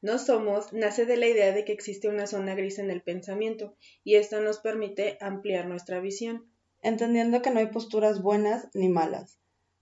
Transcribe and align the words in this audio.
no 0.00 0.18
somos 0.18 0.72
nace 0.72 1.06
de 1.06 1.16
la 1.16 1.26
idea 1.26 1.52
de 1.52 1.64
que 1.64 1.72
existe 1.72 2.08
una 2.08 2.26
zona 2.26 2.54
gris 2.54 2.78
en 2.78 2.90
el 2.90 3.02
pensamiento 3.02 3.76
y 4.04 4.14
esto 4.14 4.40
nos 4.40 4.58
permite 4.58 5.18
ampliar 5.20 5.66
nuestra 5.66 6.00
visión. 6.00 6.46
Entendiendo 6.82 7.42
que 7.42 7.50
no 7.50 7.58
hay 7.58 7.66
posturas 7.66 8.22
buenas 8.22 8.68
ni 8.74 8.88
malas, 8.88 9.38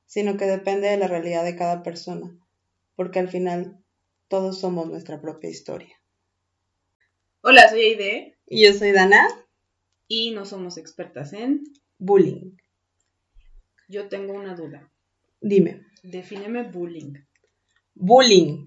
sino 0.07 0.37
que 0.37 0.47
depende 0.47 0.89
de 0.89 0.97
la 0.97 1.09
realidad 1.09 1.45
de 1.45 1.57
cada 1.57 1.83
persona, 1.83 2.35
porque 2.95 3.19
al 3.19 3.29
final 3.29 3.79
todos 4.29 4.61
somos 4.61 4.89
nuestra 4.89 5.21
propia 5.21 5.51
historia. 5.51 6.00
Hola, 7.43 7.69
soy 7.69 7.80
Aide. 7.80 8.39
Y 8.46 8.64
yo 8.64 8.73
soy 8.73 8.93
Dana. 8.93 9.29
Y 10.09 10.30
no 10.30 10.46
somos 10.46 10.79
expertas 10.79 11.33
en 11.33 11.64
bullying. 11.98 12.57
Yo 13.89 14.09
tengo 14.09 14.33
una 14.33 14.55
duda. 14.55 14.91
Dime. 15.41 15.87
Defíneme 16.03 16.64
bullying. 16.64 17.14
Bullying. 17.95 18.64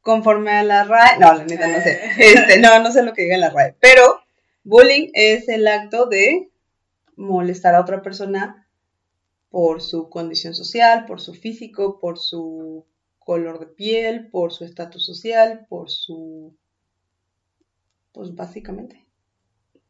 Conforme 0.00 0.52
a 0.52 0.62
la 0.62 0.84
RAE. 0.84 1.18
No, 1.18 1.34
la 1.34 1.44
neta 1.44 1.68
no 1.68 1.80
sé. 1.80 2.00
Este, 2.18 2.58
no, 2.60 2.82
no 2.82 2.90
sé 2.90 3.02
lo 3.02 3.12
que 3.12 3.22
diga 3.22 3.36
la 3.36 3.50
RAE. 3.50 3.76
Pero 3.80 4.22
bullying 4.64 5.10
es 5.14 5.48
el 5.48 5.66
acto 5.68 6.06
de 6.06 6.50
molestar 7.16 7.74
a 7.74 7.80
otra 7.80 8.02
persona 8.02 8.66
por 9.50 9.82
su 9.82 10.08
condición 10.08 10.54
social, 10.54 11.04
por 11.06 11.20
su 11.20 11.34
físico, 11.34 11.98
por 11.98 12.18
su 12.18 12.86
color 13.18 13.58
de 13.60 13.66
piel, 13.66 14.28
por 14.28 14.52
su 14.52 14.64
estatus 14.64 15.04
social, 15.04 15.66
por 15.68 15.90
su... 15.90 16.56
Pues 18.12 18.34
básicamente. 18.34 19.06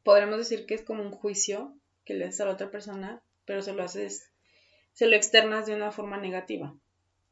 Podremos 0.02 0.38
decir 0.38 0.66
que 0.66 0.74
es 0.74 0.82
como 0.82 1.02
un 1.02 1.10
juicio 1.10 1.74
que 2.04 2.14
le 2.14 2.24
haces 2.24 2.40
a 2.40 2.46
la 2.46 2.52
otra 2.52 2.70
persona, 2.70 3.22
pero 3.44 3.62
se 3.62 3.72
lo 3.72 3.82
haces, 3.82 4.30
se 4.92 5.06
lo 5.06 5.16
externas 5.16 5.66
de 5.66 5.74
una 5.74 5.92
forma 5.92 6.18
negativa. 6.18 6.74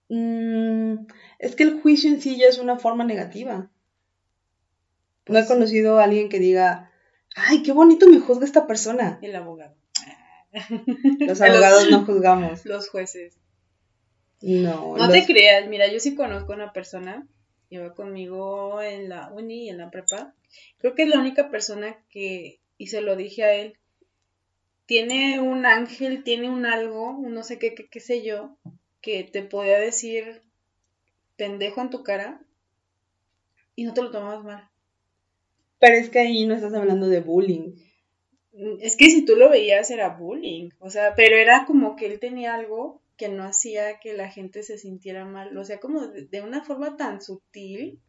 Mm, 0.09 1.07
es 1.39 1.55
que 1.55 1.65
el 1.65 1.81
juicio 1.81 2.11
en 2.11 2.21
sí 2.21 2.39
ya 2.39 2.47
es 2.47 2.59
una 2.59 2.79
forma 2.79 3.05
negativa. 3.05 3.71
No 5.27 5.39
he 5.39 5.43
pues 5.43 5.47
conocido 5.47 5.99
a 5.99 6.05
alguien 6.05 6.29
que 6.29 6.39
diga, 6.39 6.91
ay, 7.37 7.63
qué 7.63 7.73
bonito 7.73 8.09
me 8.09 8.19
juzga 8.19 8.47
esta 8.47 8.67
persona. 8.67 9.19
El 9.23 9.37
abogado. 9.37 9.77
Los 11.21 11.41
abogados 11.41 11.91
no 11.91 12.05
juzgamos. 12.05 12.65
Los 12.65 12.89
jueces. 12.89 13.37
No. 14.41 14.97
No 14.97 15.11
te 15.11 15.27
creas, 15.27 15.69
mira, 15.69 15.91
yo 15.91 15.99
sí 15.99 16.15
conozco 16.15 16.53
a 16.53 16.57
una 16.57 16.73
persona, 16.73 17.27
lleva 17.69 17.95
conmigo 17.95 18.81
en 18.81 19.09
la 19.09 19.31
uni 19.33 19.67
y 19.67 19.69
en 19.69 19.79
la 19.79 19.91
prepa. 19.91 20.33
Creo 20.79 20.95
que 20.95 21.03
es 21.03 21.09
la 21.09 21.19
única 21.19 21.51
persona 21.51 21.99
que, 22.09 22.61
y 22.79 22.87
se 22.87 23.01
lo 23.01 23.17
dije 23.17 23.43
a 23.43 23.53
él, 23.55 23.77
tiene 24.87 25.41
un 25.41 25.67
ángel, 25.67 26.23
tiene 26.23 26.49
un 26.49 26.67
algo, 26.67 27.11
un 27.11 27.35
no 27.35 27.43
sé 27.43 27.59
qué, 27.59 27.75
qué, 27.75 27.89
qué 27.89 28.01
sé 28.01 28.23
yo, 28.23 28.57
que 29.01 29.25
te 29.25 29.43
podía 29.43 29.79
decir 29.79 30.43
pendejo 31.37 31.81
en 31.81 31.91
tu 31.91 32.03
cara 32.03 32.41
y 33.75 33.85
no 33.85 33.95
te 33.95 34.03
lo 34.03 34.11
tomabas 34.11 34.45
mal. 34.45 34.69
Pero 35.79 35.97
es 35.97 36.11
que 36.11 36.19
ahí 36.19 36.47
no 36.47 36.55
estás 36.55 36.75
hablando 36.75 37.09
de 37.09 37.21
bullying. 37.21 37.77
Es 38.81 38.97
que 38.97 39.09
si 39.11 39.25
tú 39.25 39.37
lo 39.37 39.49
veías 39.49 39.91
era 39.91 40.09
bullying, 40.09 40.71
o 40.81 40.91
sea, 40.91 41.15
pero 41.15 41.37
era 41.37 41.65
como 41.65 41.95
que 41.95 42.07
él 42.07 42.19
tenía 42.19 42.55
algo 42.55 43.01
que 43.17 43.29
no 43.29 43.45
hacía 43.45 43.99
que 44.01 44.15
la 44.15 44.31
gente 44.31 44.63
se 44.63 44.79
sintiera 44.79 45.25
mal, 45.25 45.57
o 45.57 45.65
sea, 45.65 45.79
como 45.79 46.07
de, 46.07 46.41
una 46.41 46.65
forma 46.65 46.97
tan 46.97 47.21
sutil 47.21 48.01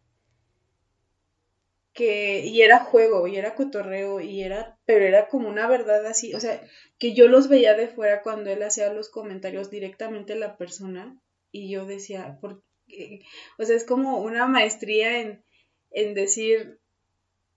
y 1.99 2.61
era 2.61 2.79
juego 2.79 3.27
y 3.27 3.37
era 3.37 3.55
cotorreo 3.55 4.19
y 4.19 4.41
era 4.41 4.77
pero 4.85 5.05
era 5.05 5.27
como 5.27 5.49
una 5.49 5.67
verdad 5.67 6.05
así, 6.05 6.33
o 6.33 6.39
sea, 6.39 6.61
que 6.97 7.13
yo 7.13 7.27
los 7.27 7.49
veía 7.49 7.75
de 7.75 7.87
fuera 7.87 8.21
cuando 8.21 8.49
él 8.49 8.63
hacía 8.63 8.93
los 8.93 9.09
comentarios 9.09 9.69
directamente 9.69 10.33
a 10.33 10.37
la 10.37 10.57
persona 10.57 11.19
y 11.51 11.69
yo 11.69 11.85
decía, 11.85 12.39
o 12.41 13.63
sea, 13.65 13.75
es 13.75 13.85
como 13.85 14.19
una 14.19 14.47
maestría 14.47 15.19
en 15.21 15.43
en 15.91 16.13
decir 16.13 16.79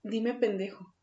dime 0.03 0.33
pendejo. 0.33 0.93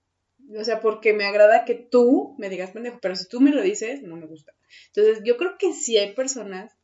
O 0.57 0.65
sea, 0.65 0.81
porque 0.81 1.13
me 1.13 1.25
agrada 1.25 1.65
que 1.65 1.75
tú 1.75 2.35
me 2.39 2.49
digas 2.49 2.73
pendejo, 2.73 2.99
pero 3.01 3.15
si 3.15 3.29
tú 3.29 3.41
me 3.41 3.53
lo 3.53 3.63
dices, 3.63 4.03
no 4.03 4.17
me 4.17 4.27
gusta. 4.27 4.53
Entonces, 4.89 5.23
yo 5.25 5.37
creo 5.37 5.57
que 5.59 5.73
sí 5.73 5.97
hay 5.97 6.13
personas 6.15 6.77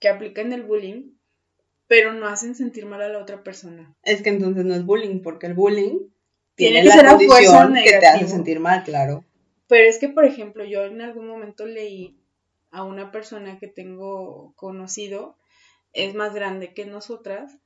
que 0.00 0.08
aplican 0.08 0.52
el 0.52 0.62
bullying, 0.62 1.12
pero 1.90 2.12
no 2.12 2.28
hacen 2.28 2.54
sentir 2.54 2.86
mal 2.86 3.02
a 3.02 3.08
la 3.08 3.18
otra 3.18 3.42
persona. 3.42 3.96
Es 4.04 4.22
que 4.22 4.28
entonces 4.28 4.64
no 4.64 4.76
es 4.76 4.86
bullying, 4.86 5.22
porque 5.22 5.48
el 5.48 5.54
bullying 5.54 5.98
tiene, 6.54 6.82
que 6.82 6.88
la 6.88 7.16
condición 7.16 7.74
que 7.74 7.98
te 7.98 8.06
hace 8.06 8.28
sentir 8.28 8.60
mal, 8.60 8.84
claro. 8.84 9.24
Pero 9.66 9.88
es 9.88 9.98
que, 9.98 10.08
por 10.08 10.24
ejemplo, 10.24 10.64
yo 10.64 10.84
en 10.84 11.00
algún 11.00 11.26
momento 11.26 11.66
leí 11.66 12.16
a 12.70 12.84
una 12.84 13.10
persona 13.10 13.58
que 13.58 13.66
tengo 13.66 14.52
conocido, 14.54 15.36
es 15.92 16.14
más 16.14 16.32
grande 16.32 16.74
que 16.74 16.86
nosotras, 16.86 17.58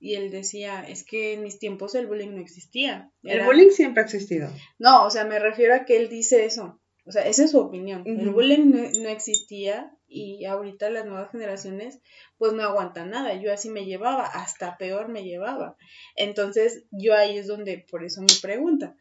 y 0.00 0.14
él 0.14 0.30
decía, 0.30 0.82
es 0.82 1.04
que 1.04 1.34
en 1.34 1.42
mis 1.42 1.58
tiempos 1.58 1.94
el 1.94 2.06
bullying 2.06 2.34
no 2.34 2.40
existía. 2.40 3.10
El 3.24 3.44
bullying 3.44 3.72
siempre 3.72 4.00
ha 4.00 4.06
existido. 4.06 4.48
No, 4.78 5.04
o 5.04 5.10
sea, 5.10 5.26
me 5.26 5.38
refiero 5.38 5.74
a 5.74 5.84
que 5.84 5.98
él 5.98 6.08
dice 6.08 6.46
eso. 6.46 6.80
O 7.04 7.12
sea, 7.12 7.26
esa 7.26 7.44
es 7.44 7.50
su 7.50 7.58
opinión. 7.58 8.04
El 8.06 8.30
bullying 8.30 8.72
no, 9.02 9.08
existía 9.10 9.94
y 10.08 10.44
ahorita 10.44 10.90
las 10.90 11.04
nuevas 11.06 11.30
generaciones 11.30 12.00
pues 12.38 12.52
no 12.52 12.62
aguantan 12.62 13.10
nada. 13.10 13.34
Yo 13.34 13.52
así 13.52 13.70
me 13.70 13.84
llevaba, 13.84 14.24
hasta 14.26 14.76
peor 14.76 15.08
me 15.08 15.24
llevaba. 15.24 15.76
Entonces, 16.14 16.84
yo 16.90 17.14
ahí 17.14 17.38
es 17.38 17.46
donde, 17.46 17.84
por 17.90 18.04
eso 18.04 18.20
mi 18.20 18.34
pregunta. 18.40 18.96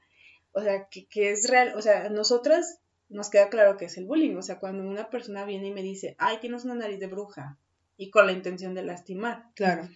O 0.51 0.61
sea, 0.61 0.87
que, 0.89 1.05
que 1.07 1.31
es 1.31 1.49
real, 1.49 1.73
o 1.75 1.81
sea, 1.81 2.09
nosotras 2.09 2.79
nos 3.09 3.29
queda 3.29 3.49
claro 3.49 3.77
que 3.77 3.85
es 3.85 3.97
el 3.97 4.05
bullying. 4.05 4.35
O 4.35 4.41
sea, 4.41 4.59
cuando 4.59 4.83
una 4.83 5.09
persona 5.09 5.45
viene 5.45 5.67
y 5.67 5.73
me 5.73 5.83
dice, 5.83 6.15
ay, 6.17 6.37
tienes 6.39 6.65
una 6.65 6.75
nariz 6.75 6.99
de 6.99 7.07
bruja, 7.07 7.57
y 7.97 8.09
con 8.09 8.25
la 8.25 8.33
intención 8.33 8.73
de 8.73 8.83
lastimar. 8.83 9.45
Claro. 9.55 9.89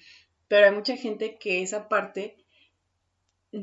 Pero 0.47 0.67
hay 0.67 0.73
mucha 0.73 0.95
gente 0.95 1.37
que 1.37 1.61
esa 1.61 1.89
parte, 1.89 2.37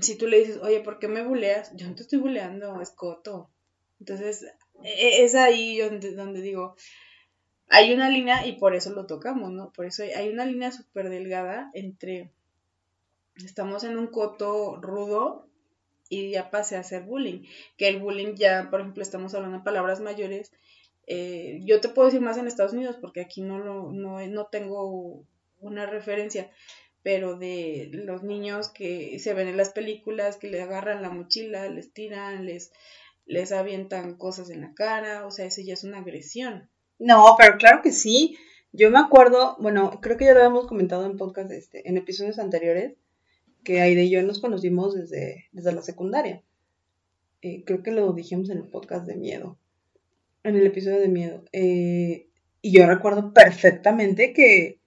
si 0.00 0.16
tú 0.16 0.26
le 0.26 0.40
dices, 0.40 0.58
oye, 0.62 0.80
¿por 0.80 0.98
qué 0.98 1.08
me 1.08 1.26
buleas? 1.26 1.72
Yo 1.74 1.88
no 1.88 1.94
te 1.94 2.02
estoy 2.02 2.18
buleando, 2.18 2.80
es 2.80 2.90
coto. 2.90 3.50
Entonces, 3.98 4.44
e, 4.82 4.88
e, 4.88 5.24
es 5.24 5.34
ahí 5.34 5.78
donde, 5.78 6.12
donde 6.12 6.40
digo, 6.42 6.76
hay 7.68 7.92
una 7.92 8.08
línea 8.08 8.46
y 8.46 8.52
por 8.52 8.74
eso 8.74 8.90
lo 8.90 9.06
tocamos, 9.06 9.52
¿no? 9.52 9.72
Por 9.72 9.86
eso 9.86 10.02
hay 10.02 10.28
una 10.28 10.44
línea 10.46 10.72
súper 10.72 11.08
delgada 11.10 11.70
entre 11.74 12.30
estamos 13.44 13.84
en 13.84 13.98
un 13.98 14.06
coto 14.06 14.76
rudo 14.80 15.48
y 16.08 16.30
ya 16.30 16.50
pase 16.50 16.76
a 16.76 16.82
ser 16.82 17.02
bullying. 17.02 17.44
Que 17.76 17.88
el 17.88 18.00
bullying 18.00 18.34
ya, 18.34 18.68
por 18.70 18.80
ejemplo, 18.80 19.02
estamos 19.02 19.34
hablando 19.34 19.58
de 19.58 19.64
palabras 19.64 20.00
mayores. 20.00 20.52
Eh, 21.06 21.60
yo 21.64 21.80
te 21.80 21.88
puedo 21.88 22.06
decir 22.06 22.20
más 22.20 22.38
en 22.38 22.46
Estados 22.46 22.72
Unidos 22.72 22.96
porque 23.00 23.20
aquí 23.20 23.42
no, 23.42 23.58
lo, 23.58 23.92
no, 23.92 24.24
no 24.26 24.46
tengo 24.46 25.24
una 25.60 25.86
referencia, 25.86 26.50
pero 27.02 27.36
de 27.36 27.90
los 27.92 28.22
niños 28.22 28.68
que 28.68 29.18
se 29.18 29.34
ven 29.34 29.48
en 29.48 29.56
las 29.56 29.70
películas, 29.70 30.36
que 30.36 30.48
le 30.48 30.60
agarran 30.62 31.02
la 31.02 31.10
mochila, 31.10 31.68
les 31.68 31.92
tiran, 31.92 32.46
les, 32.46 32.72
les 33.26 33.52
avientan 33.52 34.16
cosas 34.16 34.50
en 34.50 34.60
la 34.60 34.74
cara, 34.74 35.26
o 35.26 35.30
sea, 35.30 35.46
eso 35.46 35.60
ya 35.62 35.74
es 35.74 35.84
una 35.84 35.98
agresión. 35.98 36.68
No, 36.98 37.34
pero 37.38 37.58
claro 37.58 37.82
que 37.82 37.92
sí. 37.92 38.36
Yo 38.72 38.90
me 38.90 38.98
acuerdo, 38.98 39.56
bueno, 39.58 39.98
creo 40.02 40.16
que 40.16 40.26
ya 40.26 40.34
lo 40.34 40.40
habíamos 40.40 40.66
comentado 40.66 41.06
en 41.06 41.16
podcast, 41.16 41.50
este, 41.50 41.88
en 41.88 41.96
episodios 41.96 42.38
anteriores, 42.38 42.94
que 43.64 43.80
Aide 43.80 44.04
y 44.04 44.10
yo 44.10 44.22
nos 44.22 44.40
conocimos 44.40 44.94
desde, 44.94 45.46
desde 45.52 45.72
la 45.72 45.82
secundaria. 45.82 46.42
Eh, 47.42 47.64
creo 47.64 47.82
que 47.82 47.90
lo 47.90 48.12
dijimos 48.12 48.50
en 48.50 48.58
el 48.58 48.68
podcast 48.68 49.06
de 49.06 49.16
miedo, 49.16 49.58
en 50.42 50.56
el 50.56 50.66
episodio 50.66 51.00
de 51.00 51.08
miedo. 51.08 51.44
Eh, 51.52 52.28
y 52.60 52.72
yo 52.72 52.86
recuerdo 52.86 53.32
perfectamente 53.32 54.32
que 54.32 54.80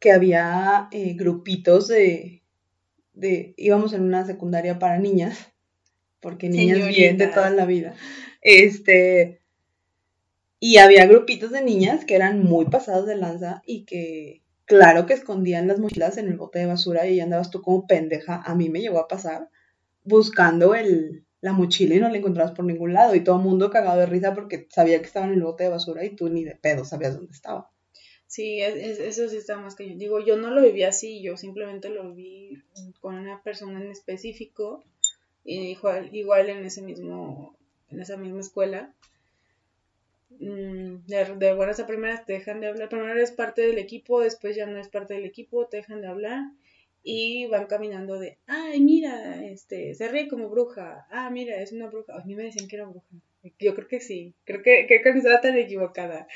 que 0.00 0.10
había 0.10 0.88
eh, 0.90 1.12
grupitos 1.12 1.86
de, 1.86 2.42
de, 3.12 3.54
íbamos 3.56 3.92
en 3.92 4.02
una 4.02 4.26
secundaria 4.26 4.78
para 4.78 4.98
niñas, 4.98 5.52
porque 6.20 6.48
niñas 6.48 6.88
bien 6.88 7.18
de 7.18 7.28
toda 7.28 7.50
la 7.50 7.66
vida, 7.66 7.94
este, 8.40 9.39
y 10.60 10.76
había 10.76 11.06
grupitos 11.06 11.50
de 11.50 11.62
niñas 11.62 12.04
que 12.04 12.14
eran 12.14 12.44
muy 12.44 12.66
pasados 12.66 13.06
de 13.06 13.16
lanza 13.16 13.62
y 13.66 13.84
que, 13.84 14.42
claro 14.66 15.06
que 15.06 15.14
escondían 15.14 15.66
las 15.66 15.80
mochilas 15.80 16.18
en 16.18 16.28
el 16.28 16.36
bote 16.36 16.60
de 16.60 16.66
basura 16.66 17.06
y 17.06 17.18
andabas 17.18 17.50
tú 17.50 17.62
como 17.62 17.86
pendeja, 17.86 18.42
a 18.44 18.54
mí 18.54 18.68
me 18.68 18.80
llegó 18.80 18.98
a 18.98 19.08
pasar, 19.08 19.48
buscando 20.04 20.74
el, 20.74 21.24
la 21.40 21.52
mochila 21.52 21.94
y 21.94 22.00
no 22.00 22.10
la 22.10 22.18
encontrabas 22.18 22.52
por 22.52 22.66
ningún 22.66 22.92
lado 22.92 23.14
y 23.14 23.24
todo 23.24 23.36
el 23.36 23.42
mundo 23.42 23.70
cagado 23.70 23.98
de 23.98 24.06
risa 24.06 24.34
porque 24.34 24.68
sabía 24.70 25.00
que 25.00 25.06
estaba 25.06 25.26
en 25.26 25.32
el 25.32 25.42
bote 25.42 25.64
de 25.64 25.70
basura 25.70 26.04
y 26.04 26.14
tú 26.14 26.28
ni 26.28 26.44
de 26.44 26.56
pedo 26.56 26.84
sabías 26.84 27.16
dónde 27.16 27.32
estaba. 27.32 27.70
Sí, 28.26 28.60
eso 28.60 29.28
sí 29.28 29.38
está 29.38 29.56
más 29.56 29.74
que 29.74 29.88
yo. 29.88 29.96
Digo, 29.96 30.24
yo 30.24 30.36
no 30.36 30.50
lo 30.50 30.62
viví 30.62 30.84
así, 30.84 31.20
yo 31.20 31.36
simplemente 31.36 31.88
lo 31.88 32.14
vi 32.14 32.62
con 33.00 33.16
una 33.16 33.42
persona 33.42 33.82
en 33.82 33.90
específico, 33.90 34.84
y 35.42 35.58
igual, 35.72 36.14
igual 36.14 36.48
en 36.48 36.64
ese 36.64 36.80
mismo, 36.82 37.56
en 37.88 38.00
esa 38.00 38.16
misma 38.16 38.38
escuela. 38.38 38.94
Mm, 40.30 41.06
de, 41.06 41.34
de 41.36 41.54
buenas 41.54 41.80
a 41.80 41.86
primeras 41.86 42.24
te 42.24 42.34
dejan 42.34 42.60
de 42.60 42.68
hablar. 42.68 42.88
Primero 42.88 43.12
eres 43.12 43.32
parte 43.32 43.62
del 43.62 43.78
equipo, 43.78 44.20
después 44.20 44.56
ya 44.56 44.66
no 44.66 44.78
es 44.78 44.88
parte 44.88 45.14
del 45.14 45.24
equipo, 45.26 45.66
te 45.66 45.78
dejan 45.78 46.00
de 46.00 46.08
hablar 46.08 46.42
y 47.02 47.46
van 47.46 47.66
caminando 47.66 48.18
de, 48.18 48.38
ay, 48.46 48.80
mira, 48.80 49.44
este, 49.46 49.94
se 49.94 50.08
ríe 50.08 50.28
como 50.28 50.48
bruja, 50.50 51.06
ah, 51.10 51.30
mira, 51.30 51.60
es 51.60 51.72
una 51.72 51.86
bruja. 51.88 52.14
A 52.14 52.24
mí 52.24 52.34
me 52.34 52.44
decían 52.44 52.68
que 52.68 52.76
era 52.76 52.86
bruja. 52.86 53.06
Yo 53.58 53.74
creo 53.74 53.88
que 53.88 54.00
sí, 54.00 54.34
creo 54.44 54.62
que, 54.62 54.86
creo 54.86 55.02
que 55.02 55.12
no 55.12 55.18
estaba 55.18 55.40
tan 55.40 55.56
equivocada. 55.56 56.26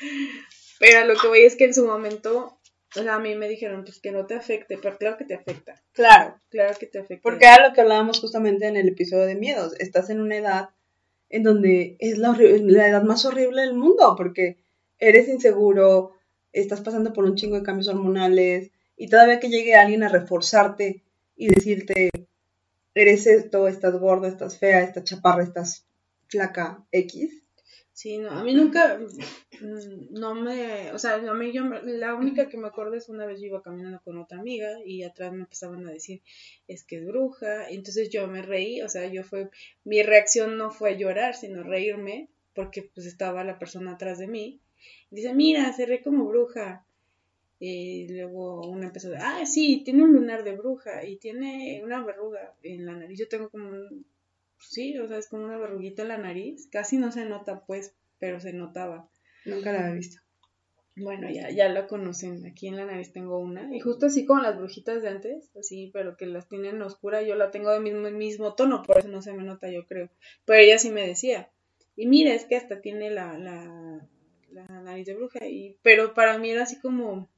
Pero 0.79 1.05
lo 1.05 1.15
que 1.15 1.27
voy 1.27 1.41
es 1.41 1.55
que 1.55 1.65
en 1.65 1.73
su 1.73 1.85
momento 1.85 2.59
O 2.97 3.03
sea, 3.03 3.15
a 3.15 3.19
mí 3.19 3.35
me 3.35 3.47
dijeron, 3.49 3.83
pues 3.83 3.99
que 3.99 4.11
no 4.11 4.25
te 4.25 4.35
afecte, 4.35 4.77
pero 4.81 4.97
claro 4.97 5.17
que 5.17 5.25
te 5.25 5.33
afecta. 5.35 5.83
Claro. 5.91 6.39
Claro 6.49 6.73
que 6.79 6.87
te 6.87 6.99
afecta. 6.99 7.21
Porque 7.23 7.45
era 7.45 7.67
lo 7.67 7.73
que 7.73 7.81
hablábamos 7.81 8.19
justamente 8.21 8.67
en 8.67 8.77
el 8.77 8.87
episodio 8.87 9.25
de 9.25 9.35
miedos. 9.35 9.73
Estás 9.79 10.09
en 10.09 10.21
una 10.21 10.37
edad 10.37 10.69
en 11.29 11.43
donde 11.43 11.97
es 11.99 12.17
la, 12.17 12.37
la 12.37 12.87
edad 12.87 13.03
más 13.03 13.25
horrible 13.25 13.61
del 13.61 13.73
mundo, 13.73 14.15
porque 14.17 14.57
eres 14.99 15.27
inseguro, 15.27 16.13
estás 16.53 16.81
pasando 16.81 17.13
por 17.13 17.25
un 17.25 17.35
chingo 17.35 17.57
de 17.57 17.63
cambios 17.63 17.87
hormonales, 17.87 18.71
y 18.97 19.09
todavía 19.09 19.39
que 19.39 19.49
llegue 19.49 19.75
alguien 19.75 20.03
a 20.03 20.09
reforzarte 20.09 21.03
y 21.35 21.47
decirte, 21.47 22.09
eres 22.93 23.27
esto, 23.27 23.67
estás 23.67 23.99
gorda, 23.99 24.27
estás 24.27 24.57
fea, 24.57 24.81
estás 24.81 25.03
chaparra, 25.03 25.43
estás 25.43 25.85
flaca, 26.27 26.85
X. 26.91 27.43
Sí, 27.91 28.17
no, 28.17 28.29
a 28.29 28.43
mí 28.43 28.53
nunca, 28.53 28.99
no 29.61 30.35
me, 30.35 30.91
o 30.91 30.99
sea, 30.99 31.15
a 31.15 31.33
mí 31.33 31.51
yo, 31.51 31.63
la 31.63 32.15
única 32.15 32.49
que 32.49 32.57
me 32.57 32.67
acuerdo 32.67 32.95
es 32.95 33.09
una 33.09 33.25
vez 33.25 33.39
yo 33.39 33.47
iba 33.47 33.61
caminando 33.61 34.01
con 34.03 34.17
otra 34.17 34.39
amiga 34.39 34.79
y 34.85 35.03
atrás 35.03 35.31
me 35.33 35.41
empezaban 35.41 35.87
a 35.87 35.91
decir, 35.91 36.21
es 36.67 36.83
que 36.83 36.97
es 36.97 37.05
bruja, 37.05 37.69
entonces 37.69 38.09
yo 38.09 38.27
me 38.27 38.41
reí, 38.41 38.81
o 38.81 38.89
sea, 38.89 39.07
yo 39.07 39.23
fue, 39.23 39.49
mi 39.83 40.03
reacción 40.03 40.57
no 40.57 40.71
fue 40.71 40.97
llorar, 40.97 41.35
sino 41.35 41.63
reírme, 41.63 42.29
porque 42.53 42.89
pues 42.93 43.05
estaba 43.05 43.43
la 43.43 43.59
persona 43.59 43.93
atrás 43.93 44.19
de 44.19 44.27
mí, 44.27 44.59
dice, 45.11 45.33
mira, 45.33 45.71
se 45.73 45.85
re 45.85 46.01
como 46.01 46.25
bruja, 46.25 46.85
y 47.59 48.07
luego 48.09 48.67
una 48.67 48.87
empezó, 48.87 49.11
ah, 49.17 49.45
sí, 49.45 49.81
tiene 49.83 50.03
un 50.03 50.13
lunar 50.13 50.43
de 50.43 50.55
bruja 50.55 51.05
y 51.05 51.17
tiene 51.17 51.81
una 51.83 52.03
verruga 52.03 52.53
en 52.63 52.85
la 52.85 52.93
nariz. 52.93 53.17
Yo 53.17 53.29
tengo 53.29 53.49
como 53.49 53.69
un, 53.69 54.05
sí, 54.59 54.97
o 54.97 55.07
sea, 55.07 55.17
es 55.17 55.27
como 55.29 55.45
una 55.45 55.57
verruguita 55.57 56.01
en 56.01 56.09
la 56.09 56.17
nariz. 56.17 56.67
Casi 56.69 56.97
no 56.97 57.11
se 57.11 57.25
nota, 57.25 57.65
pues, 57.65 57.93
pero 58.19 58.39
se 58.39 58.53
notaba. 58.53 59.09
Nunca 59.45 59.71
la 59.71 59.79
había 59.81 59.93
visto. 59.95 60.21
Bueno, 60.97 61.29
ya, 61.29 61.49
ya 61.51 61.69
la 61.69 61.87
conocen. 61.87 62.45
Aquí 62.45 62.67
en 62.67 62.77
la 62.77 62.85
nariz 62.85 63.11
tengo 63.11 63.37
una. 63.39 63.75
Y 63.75 63.79
justo 63.81 64.05
así 64.07 64.25
como 64.25 64.41
las 64.41 64.57
brujitas 64.57 65.01
de 65.01 65.09
antes, 65.09 65.51
así, 65.57 65.89
pero 65.93 66.15
que 66.17 66.25
las 66.25 66.47
tienen 66.47 66.81
oscura, 66.81 67.21
yo 67.21 67.35
la 67.35 67.51
tengo 67.51 67.71
de 67.71 67.79
mismo, 67.81 68.09
mismo 68.11 68.55
tono, 68.55 68.83
por 68.83 68.99
eso 68.99 69.09
no 69.09 69.21
se 69.21 69.33
me 69.33 69.43
nota, 69.43 69.69
yo 69.69 69.85
creo. 69.87 70.09
Pero 70.45 70.59
ella 70.59 70.79
sí 70.79 70.91
me 70.91 71.07
decía. 71.07 71.49
Y 71.97 72.07
mira, 72.07 72.33
es 72.33 72.45
que 72.45 72.55
hasta 72.57 72.81
tiene 72.81 73.09
la, 73.11 73.37
la, 73.37 74.07
la 74.51 74.65
nariz 74.81 75.05
de 75.07 75.15
bruja. 75.15 75.45
Y, 75.47 75.77
pero 75.81 76.13
para 76.13 76.37
mí 76.37 76.51
era 76.51 76.63
así 76.63 76.79
como, 76.79 77.29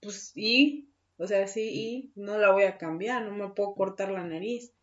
pues 0.00 0.32
y, 0.36 0.90
o 1.18 1.26
sea, 1.26 1.46
sí, 1.48 1.70
y 1.72 2.12
no 2.16 2.38
la 2.38 2.52
voy 2.52 2.64
a 2.64 2.78
cambiar, 2.78 3.24
no 3.24 3.32
me 3.32 3.54
puedo 3.54 3.74
cortar 3.74 4.10
la 4.10 4.24
nariz. 4.24 4.73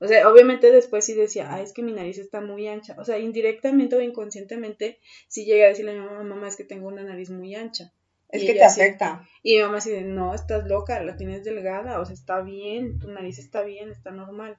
O 0.00 0.06
sea, 0.06 0.28
obviamente 0.28 0.70
después 0.70 1.04
sí 1.04 1.14
decía, 1.14 1.52
ah, 1.52 1.60
es 1.60 1.72
que 1.72 1.82
mi 1.82 1.92
nariz 1.92 2.18
está 2.18 2.40
muy 2.40 2.68
ancha. 2.68 2.94
O 2.98 3.04
sea, 3.04 3.18
indirectamente 3.18 3.96
o 3.96 4.00
inconscientemente, 4.00 4.98
sí 5.28 5.44
llegué 5.44 5.64
a 5.64 5.68
decirle 5.68 5.92
a 5.92 5.94
mi 5.94 6.06
mamá, 6.06 6.22
mamá, 6.22 6.48
es 6.48 6.56
que 6.56 6.64
tengo 6.64 6.88
una 6.88 7.02
nariz 7.02 7.30
muy 7.30 7.54
ancha. 7.54 7.92
Es 8.28 8.44
que 8.44 8.54
te 8.54 8.64
afecta. 8.64 9.26
y 9.42 9.56
mi 9.56 9.62
mamá 9.62 9.76
dice, 9.76 10.02
no, 10.02 10.34
estás 10.34 10.66
loca, 10.66 11.02
la 11.02 11.16
tienes 11.16 11.44
delgada, 11.44 11.98
o 11.98 12.04
sea, 12.04 12.14
está 12.14 12.42
bien, 12.42 12.98
tu 12.98 13.10
nariz 13.10 13.38
está 13.38 13.62
bien, 13.62 13.90
está 13.90 14.10
normal. 14.10 14.58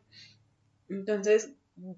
Entonces, 0.90 1.54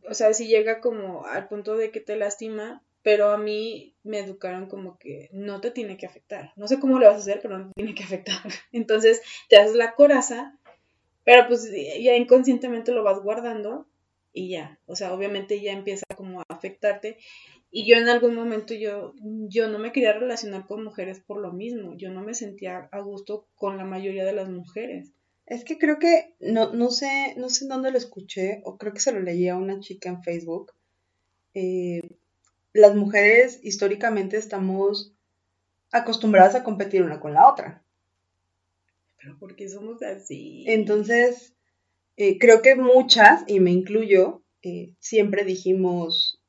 o 0.08 0.14
sea, 0.14 0.34
si 0.34 0.48
llega 0.48 0.82
como 0.82 1.26
al 1.26 1.48
punto 1.48 1.78
de 1.78 1.92
que 1.92 2.02
te 2.02 2.18
lastima, 2.18 2.84
pero 3.04 3.32
a 3.32 3.38
mí 3.38 3.96
me 4.04 4.20
educaron 4.20 4.68
como 4.68 4.98
que 5.00 5.30
no 5.32 5.62
te 5.62 5.72
tiene 5.72 5.98
que 5.98 6.06
afectar. 6.06 6.54
No 6.56 6.68
sé 6.68 6.80
cómo 6.80 7.00
lo 7.00 7.08
vas 7.08 7.16
a 7.16 7.20
hacer, 7.20 7.40
pero 7.42 7.58
no 7.58 7.68
te 7.68 7.74
tiene 7.76 7.96
que 7.96 8.04
afectar. 8.04 8.38
Entonces 8.72 9.22
te 9.50 9.58
haces 9.58 9.76
la 9.76 9.96
coraza, 9.96 10.58
pero 11.24 11.48
pues 11.48 11.70
ya 11.72 12.16
inconscientemente 12.16 12.92
lo 12.92 13.04
vas 13.04 13.22
guardando 13.22 13.88
y 14.34 14.50
ya. 14.50 14.80
O 14.86 14.96
sea, 14.96 15.14
obviamente 15.14 15.62
ya 15.62 15.74
empieza 15.74 16.06
como 16.16 16.42
a 16.42 16.46
afectarte. 16.50 17.18
Y 17.70 17.86
yo 17.86 17.98
en 17.98 18.10
algún 18.10 18.36
momento 18.36 18.74
yo, 18.74 19.14
yo 19.22 19.68
no 19.68 19.80
me 19.80 19.92
quería 19.92 20.14
relacionar 20.14 20.68
con 20.68 20.84
mujeres 20.84 21.22
por 21.22 21.40
lo 21.40 21.54
mismo. 21.54 21.96
Yo 21.98 22.12
no 22.12 22.22
me 22.22 22.34
sentía 22.34 22.90
a 22.92 23.00
gusto 23.00 23.48
con 23.56 23.78
la 23.78 23.86
mayoría 23.86 24.26
de 24.26 24.34
las 24.34 24.50
mujeres. 24.50 25.14
Es 25.46 25.64
que 25.64 25.78
creo 25.78 26.00
que, 26.00 26.36
no, 26.40 26.74
no 26.74 26.92
sé, 26.92 27.34
no 27.38 27.50
sé 27.50 27.66
en 27.66 27.70
dónde 27.70 27.92
lo 27.92 27.98
escuché, 27.98 28.62
o 28.64 28.78
creo 28.78 28.94
que 28.94 29.00
se 29.02 29.12
lo 29.12 29.20
leí 29.20 29.50
a 29.50 29.58
una 29.58 29.80
chica 29.80 30.10
en 30.10 30.24
Facebook. 30.24 30.72
Eh, 31.54 32.02
las 32.74 32.96
mujeres 32.96 33.60
históricamente 33.62 34.38
estamos 34.38 35.14
acostumbradas 35.92 36.56
a 36.56 36.64
competir 36.64 37.04
una 37.04 37.20
con 37.20 37.34
la 37.34 37.50
otra. 37.50 37.84
Pero 39.22 39.38
¿por 39.38 39.56
qué 39.56 39.70
somos 39.70 40.02
así? 40.02 40.66
Entonces, 40.68 41.54
eh, 42.18 42.40
creo 42.40 42.62
que 42.62 42.76
muchas, 42.76 43.44
y 43.48 43.60
me 43.60 43.72
incluyo, 43.72 44.42
eh, 44.64 44.96
siempre 45.00 45.44
dijimos, 45.44 46.42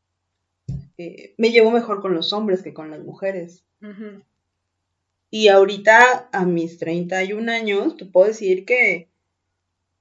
eh, 0.97 1.35
me 1.37 1.51
llevo 1.51 1.71
mejor 1.71 2.01
con 2.01 2.15
los 2.15 2.33
hombres 2.33 2.63
que 2.63 2.73
con 2.73 2.91
las 2.91 3.01
mujeres. 3.01 3.65
Y 5.31 5.49
ahorita, 5.49 6.29
a 6.33 6.45
mis 6.45 6.79
31 6.79 7.49
años, 7.49 7.97
te 7.97 8.05
puedo 8.05 8.29
decir 8.29 8.65
que 8.65 9.09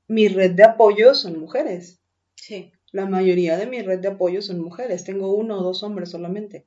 mi 0.08 0.28
red 0.28 0.52
de 0.52 0.64
apoyo 0.64 1.16
son 1.16 1.40
mujeres. 1.40 2.00
Sí. 2.36 2.72
La 2.92 3.06
mayoría 3.06 3.58
de 3.58 3.66
mi 3.66 3.82
red 3.82 4.00
de 4.00 4.10
apoyo 4.10 4.42
son 4.42 4.60
mujeres. 4.60 5.06
Tengo 5.06 5.34
uno 5.34 5.60
o 5.60 5.64
dos 5.64 5.84
hombres 5.84 6.10
solamente, 6.10 6.66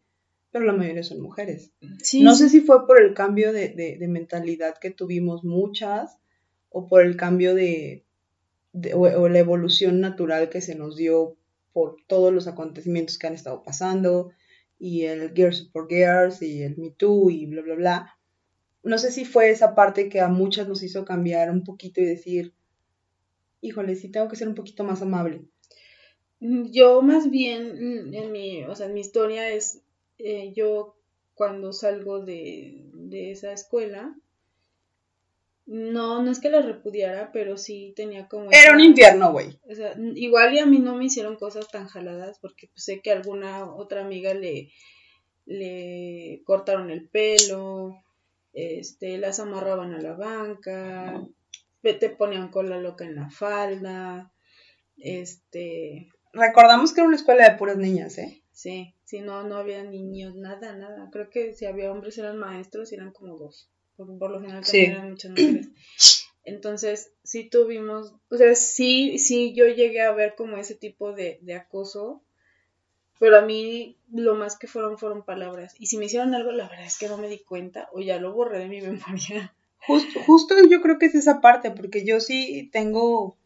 pero 0.54 0.66
la 0.66 0.72
mayoría 0.72 1.02
son 1.02 1.20
mujeres. 1.20 1.72
no 2.20 2.36
sé 2.36 2.48
si 2.48 2.60
fue 2.60 2.86
por 2.86 3.02
el 3.02 3.12
cambio 3.12 3.52
de, 3.52 3.98
mentalidad 4.08 4.78
que 4.78 4.92
tuvimos 4.92 5.42
muchas 5.42 6.16
o 6.68 6.86
por 6.86 7.02
el 7.02 7.16
cambio 7.16 7.56
de, 7.56 8.04
o, 8.94 9.28
la 9.28 9.38
evolución 9.40 10.00
natural 10.00 10.50
que 10.50 10.60
se 10.60 10.76
nos 10.76 10.96
dio 10.96 11.36
por 11.72 11.96
todos 12.06 12.32
los 12.32 12.46
acontecimientos 12.46 13.18
que 13.18 13.26
han 13.26 13.34
estado 13.34 13.64
pasando 13.64 14.30
y 14.78 15.06
el 15.06 15.34
Girls 15.34 15.70
for 15.72 15.88
Girls 15.88 16.40
y 16.40 16.62
el 16.62 16.78
Me 16.78 16.92
Too 16.92 17.30
y 17.30 17.46
bla, 17.46 17.62
bla, 17.62 17.74
bla. 17.74 18.18
No 18.84 18.98
sé 18.98 19.10
si 19.10 19.24
fue 19.24 19.50
esa 19.50 19.74
parte 19.74 20.08
que 20.08 20.20
a 20.20 20.28
muchas 20.28 20.68
nos 20.68 20.84
hizo 20.84 21.04
cambiar 21.04 21.50
un 21.50 21.64
poquito 21.64 22.00
y 22.00 22.04
decir, 22.04 22.54
híjole, 23.60 23.96
sí 23.96 24.08
tengo 24.08 24.28
que 24.28 24.36
ser 24.36 24.46
un 24.46 24.54
poquito 24.54 24.84
más 24.84 25.02
amable. 25.02 25.42
Mm, 26.38 26.70
yo 26.70 27.02
más 27.02 27.30
bien, 27.30 27.72
mm, 27.74 28.14
en 28.14 28.30
mi, 28.30 28.62
o 28.64 28.76
sea, 28.76 28.86
en 28.86 28.94
mi 28.94 29.00
historia 29.00 29.50
es, 29.50 29.83
eh, 30.18 30.52
yo 30.54 30.96
cuando 31.34 31.72
salgo 31.72 32.24
de, 32.24 32.90
de 32.92 33.32
esa 33.32 33.52
escuela, 33.52 34.14
no, 35.66 36.22
no 36.22 36.30
es 36.30 36.40
que 36.40 36.50
la 36.50 36.60
repudiara, 36.60 37.32
pero 37.32 37.56
sí 37.56 37.94
tenía 37.96 38.28
como... 38.28 38.50
Era 38.50 38.74
un 38.74 38.80
infierno, 38.80 39.32
güey. 39.32 39.58
O 39.68 39.74
sea, 39.74 39.94
igual 40.14 40.54
y 40.54 40.58
a 40.58 40.66
mí 40.66 40.78
no 40.78 40.94
me 40.94 41.06
hicieron 41.06 41.36
cosas 41.36 41.68
tan 41.70 41.86
jaladas 41.88 42.38
porque 42.38 42.68
pues, 42.68 42.84
sé 42.84 43.00
que 43.00 43.10
alguna 43.10 43.64
otra 43.74 44.02
amiga 44.02 44.34
le, 44.34 44.70
le 45.46 46.42
cortaron 46.44 46.90
el 46.90 47.08
pelo, 47.08 47.96
este, 48.52 49.18
las 49.18 49.40
amarraban 49.40 49.94
a 49.94 50.00
la 50.00 50.12
banca, 50.12 51.26
te 51.82 52.10
ponían 52.10 52.50
cola 52.50 52.78
loca 52.78 53.04
en 53.04 53.16
la 53.16 53.30
falda, 53.30 54.32
este, 54.98 56.08
recordamos 56.32 56.92
que 56.92 57.00
era 57.00 57.08
una 57.08 57.16
escuela 57.16 57.48
de 57.48 57.56
puras 57.56 57.76
niñas, 57.76 58.18
¿eh? 58.18 58.42
Sí, 58.52 58.93
sí, 59.04 59.20
no, 59.20 59.42
no 59.44 59.56
había 59.56 59.82
niños, 59.84 60.34
nada, 60.34 60.74
nada. 60.74 61.08
Creo 61.12 61.30
que 61.30 61.54
si 61.54 61.66
había 61.66 61.92
hombres 61.92 62.18
eran 62.18 62.38
maestros 62.38 62.92
y 62.92 62.96
eran 62.96 63.12
como 63.12 63.36
dos. 63.36 63.70
Por, 63.96 64.30
lo 64.30 64.40
general 64.40 64.64
también 64.64 64.92
eran 64.92 65.10
muchas 65.10 65.30
mujeres. 65.30 65.68
Entonces, 66.44 67.12
sí 67.22 67.48
tuvimos, 67.48 68.12
o 68.28 68.36
sea, 68.36 68.54
sí, 68.54 69.18
sí, 69.18 69.54
yo 69.54 69.66
llegué 69.66 70.02
a 70.02 70.12
ver 70.12 70.34
como 70.36 70.58
ese 70.58 70.74
tipo 70.74 71.12
de, 71.12 71.38
de 71.40 71.54
acoso, 71.54 72.22
pero 73.18 73.38
a 73.38 73.42
mí 73.42 73.96
lo 74.12 74.34
más 74.34 74.58
que 74.58 74.66
fueron 74.66 74.98
fueron 74.98 75.24
palabras. 75.24 75.74
Y 75.78 75.86
si 75.86 75.96
me 75.96 76.06
hicieron 76.06 76.34
algo, 76.34 76.52
la 76.52 76.68
verdad 76.68 76.86
es 76.86 76.98
que 76.98 77.08
no 77.08 77.16
me 77.16 77.28
di 77.28 77.38
cuenta 77.38 77.88
o 77.92 78.00
ya 78.00 78.18
lo 78.18 78.32
borré 78.32 78.58
de 78.58 78.68
mi 78.68 78.80
memoria. 78.82 79.54
Justo, 79.86 80.20
justo 80.26 80.54
yo 80.68 80.80
creo 80.80 80.98
que 80.98 81.06
es 81.06 81.14
esa 81.14 81.40
parte, 81.40 81.70
porque 81.70 82.04
yo 82.04 82.20
sí 82.20 82.68
tengo 82.72 83.36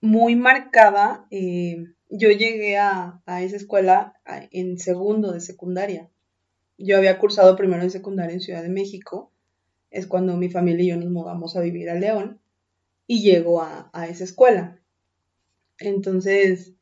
muy 0.00 0.36
marcada. 0.36 1.26
Eh, 1.30 1.86
yo 2.12 2.30
llegué 2.30 2.76
a, 2.76 3.22
esa 3.40 3.56
escuela 3.56 4.20
en 4.50 4.78
segundo 4.78 5.32
de 5.32 5.40
secundaria. 5.40 6.10
Yo 6.76 6.98
había 6.98 7.18
cursado 7.18 7.56
primero 7.56 7.82
de 7.82 7.90
secundaria 7.90 8.34
en 8.34 8.40
Ciudad 8.40 8.62
de 8.62 8.68
México. 8.68 9.32
Es 9.90 10.06
cuando 10.06 10.36
mi 10.36 10.50
familia 10.50 10.84
y 10.84 10.88
yo 10.88 10.96
nos 10.96 11.10
mudamos 11.10 11.56
a 11.56 11.60
vivir 11.60 11.88
a 11.88 11.94
León 11.94 12.38
y 13.06 13.22
llego 13.22 13.62
a, 13.62 13.90
esa 14.08 14.24
escuela. 14.24 14.78
Entonces, 15.78 16.74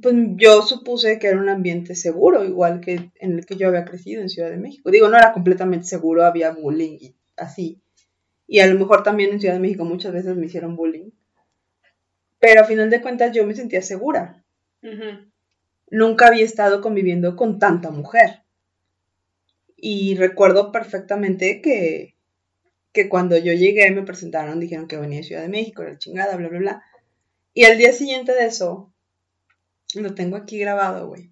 pues 0.00 0.14
yo 0.36 0.62
supuse 0.62 1.18
que 1.18 1.26
era 1.26 1.38
un 1.38 1.50
ambiente 1.50 1.94
seguro, 1.94 2.42
igual 2.42 2.80
que 2.80 3.12
en 3.16 3.32
el 3.32 3.44
que 3.44 3.56
yo 3.56 3.68
había 3.68 3.84
crecido 3.84 4.22
en 4.22 4.30
Ciudad 4.30 4.50
de 4.50 4.56
México. 4.56 4.90
Digo, 4.90 5.08
no 5.08 5.18
era 5.18 5.34
completamente 5.34 5.86
seguro, 5.86 6.24
había 6.24 6.52
bullying 6.52 6.96
y 6.98 7.14
así. 7.36 7.82
Y 8.46 8.60
a 8.60 8.66
lo 8.66 8.78
mejor 8.78 9.02
también 9.02 9.32
en 9.32 9.40
Ciudad 9.40 9.54
de 9.54 9.60
México 9.60 9.84
muchas 9.84 10.14
veces 10.14 10.36
me 10.36 10.46
hicieron 10.46 10.74
bullying. 10.74 11.10
Pero 12.42 12.62
a 12.62 12.64
final 12.64 12.90
de 12.90 13.00
cuentas 13.00 13.30
yo 13.30 13.46
me 13.46 13.54
sentía 13.54 13.82
segura. 13.82 14.42
Nunca 15.92 16.26
había 16.26 16.44
estado 16.44 16.80
conviviendo 16.80 17.36
con 17.36 17.60
tanta 17.60 17.92
mujer. 17.92 18.42
Y 19.76 20.16
recuerdo 20.16 20.72
perfectamente 20.72 21.62
que, 21.62 22.16
que 22.90 23.08
cuando 23.08 23.38
yo 23.38 23.52
llegué 23.52 23.88
me 23.92 24.02
presentaron, 24.02 24.58
dijeron 24.58 24.88
que 24.88 24.96
venía 24.96 25.18
de 25.18 25.24
Ciudad 25.24 25.42
de 25.42 25.50
México, 25.50 25.82
era 25.82 25.98
chingada, 25.98 26.34
bla, 26.34 26.48
bla, 26.48 26.58
bla. 26.58 26.82
Y 27.54 27.62
al 27.62 27.78
día 27.78 27.92
siguiente 27.92 28.32
de 28.32 28.46
eso, 28.46 28.92
lo 29.94 30.16
tengo 30.16 30.36
aquí 30.36 30.58
grabado, 30.58 31.06
güey. 31.06 31.30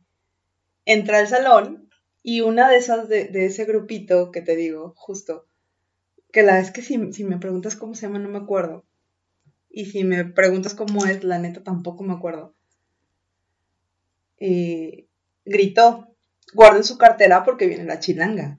Entré 0.85 1.17
al 1.17 1.27
salón 1.27 1.91
y 2.23 2.43
una 2.43 2.71
de 2.71 2.77
esas 2.77 3.09
de, 3.09 3.25
de 3.25 3.47
ese 3.47 3.65
grupito 3.65 4.31
que 4.31 4.43
te 4.43 4.55
digo, 4.55 4.95
justo, 4.97 5.49
que 6.31 6.45
la 6.45 6.55
vez 6.55 6.71
que 6.71 6.83
si, 6.83 7.13
si 7.13 7.25
me 7.25 7.39
preguntas 7.39 7.75
cómo 7.75 7.97
se 7.97 8.07
llama 8.07 8.21
no 8.21 8.29
me 8.29 8.39
acuerdo. 8.39 8.85
Y 9.71 9.87
si 9.87 10.05
me 10.05 10.27
preguntas 10.27 10.75
cómo 10.75 11.07
es, 11.07 11.25
la 11.25 11.39
neta 11.39 11.63
tampoco 11.65 12.05
me 12.05 12.13
acuerdo. 12.13 12.55
Eh, 14.39 15.07
gritó, 15.45 16.09
guarden 16.53 16.83
su 16.83 16.99
cartera 16.99 17.45
porque 17.45 17.67
viene 17.69 17.85
la 17.85 18.01
chilanga. 18.01 18.59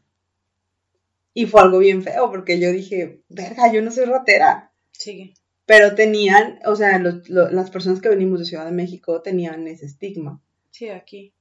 Y 1.34 1.46
fue 1.46 1.62
algo 1.62 1.80
bien 1.80 2.04
feo 2.04 2.30
porque 2.30 2.60
yo 2.60 2.72
dije, 2.72 3.22
verga, 3.30 3.72
yo 3.72 3.82
no 3.82 3.92
soy 3.92 4.06
ratera. 4.06 4.72
Sigue. 4.92 5.34
Pero 5.66 5.96
tenían, 5.96 6.60
o 6.66 6.76
sea, 6.76 7.00
lo- 7.00 7.50
las 7.50 7.72
personas 7.72 8.02
que 8.02 8.10
venimos 8.10 8.40
de 8.40 8.46
Ciudad 8.46 8.66
de 8.66 8.72
México 8.72 9.22
tenían 9.22 9.68
ese 9.68 9.86
estigma. 9.86 10.42
Sí, 10.72 10.90
aquí. 10.90 11.34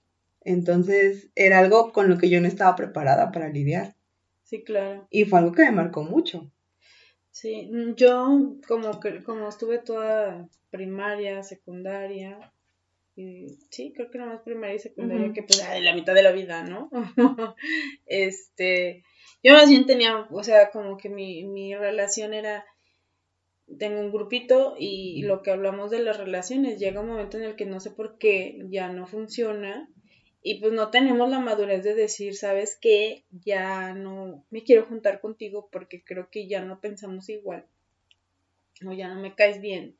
Entonces 0.42 1.30
era 1.34 1.58
algo 1.58 1.92
con 1.92 2.08
lo 2.08 2.18
que 2.18 2.30
yo 2.30 2.40
no 2.40 2.46
estaba 2.48 2.76
preparada 2.76 3.32
para 3.32 3.48
lidiar. 3.48 3.96
Sí, 4.44 4.62
claro. 4.62 5.06
Y 5.10 5.24
fue 5.24 5.40
algo 5.40 5.52
que 5.52 5.62
me 5.64 5.72
marcó 5.72 6.02
mucho. 6.04 6.50
Sí, 7.40 7.70
mm, 7.72 7.94
yo 7.94 8.58
como 8.68 9.00
que 9.00 9.22
como 9.22 9.48
estuve 9.48 9.78
toda 9.78 10.46
primaria, 10.70 11.42
secundaria, 11.42 12.52
y 13.16 13.46
sí, 13.70 13.94
creo 13.96 14.10
que 14.10 14.18
nada 14.18 14.34
más 14.34 14.42
primaria 14.42 14.76
y 14.76 14.78
secundaria, 14.78 15.32
que 15.32 15.42
pues 15.42 15.62
ay, 15.62 15.80
la 15.82 15.94
mitad 15.94 16.14
de 16.14 16.22
la 16.22 16.32
vida, 16.32 16.64
¿no? 16.64 16.90
este, 18.04 19.04
yo 19.42 19.54
más 19.54 19.70
bien 19.70 19.86
tenía, 19.86 20.26
o 20.30 20.42
sea, 20.42 20.70
como 20.70 20.98
que 20.98 21.08
mi, 21.08 21.44
mi 21.44 21.74
relación 21.74 22.34
era, 22.34 22.66
tengo 23.78 24.00
un 24.00 24.12
grupito 24.12 24.74
y 24.78 25.22
lo 25.22 25.40
que 25.40 25.50
hablamos 25.50 25.90
de 25.90 26.00
las 26.00 26.18
relaciones, 26.18 26.78
llega 26.78 27.00
un 27.00 27.08
momento 27.08 27.38
en 27.38 27.44
el 27.44 27.56
que 27.56 27.64
no 27.64 27.80
sé 27.80 27.90
por 27.90 28.18
qué 28.18 28.58
ya 28.68 28.92
no 28.92 29.06
funciona 29.06 29.88
y 30.42 30.60
pues 30.60 30.72
no 30.72 30.90
tenemos 30.90 31.28
la 31.30 31.38
madurez 31.40 31.84
de 31.84 31.94
decir, 31.94 32.36
¿sabes 32.36 32.78
qué? 32.80 33.24
Ya 33.44 33.94
no 33.94 34.44
me 34.50 34.64
quiero 34.64 34.86
juntar 34.86 35.20
contigo 35.20 35.68
porque 35.72 36.02
creo 36.04 36.30
que 36.30 36.48
ya 36.48 36.62
no 36.62 36.80
pensamos 36.80 37.28
igual. 37.28 37.66
O 38.88 38.92
ya 38.92 39.06
no 39.08 39.20
me 39.20 39.34
caes 39.36 39.60
bien. 39.60 39.96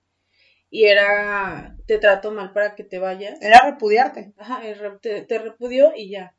Y 0.71 0.85
era, 0.87 1.77
te 1.87 1.99
trato 1.99 2.33
mal 2.33 2.53
para 2.55 2.75
que 2.77 2.85
te 2.85 2.99
vayas. 2.99 3.41
Era 3.43 3.61
repudiarte. 3.71 4.35
Ajá, 4.39 4.63
te, 5.03 5.23
te 5.23 5.39
repudió 5.39 5.93
y 5.97 6.11
ya. 6.11 6.35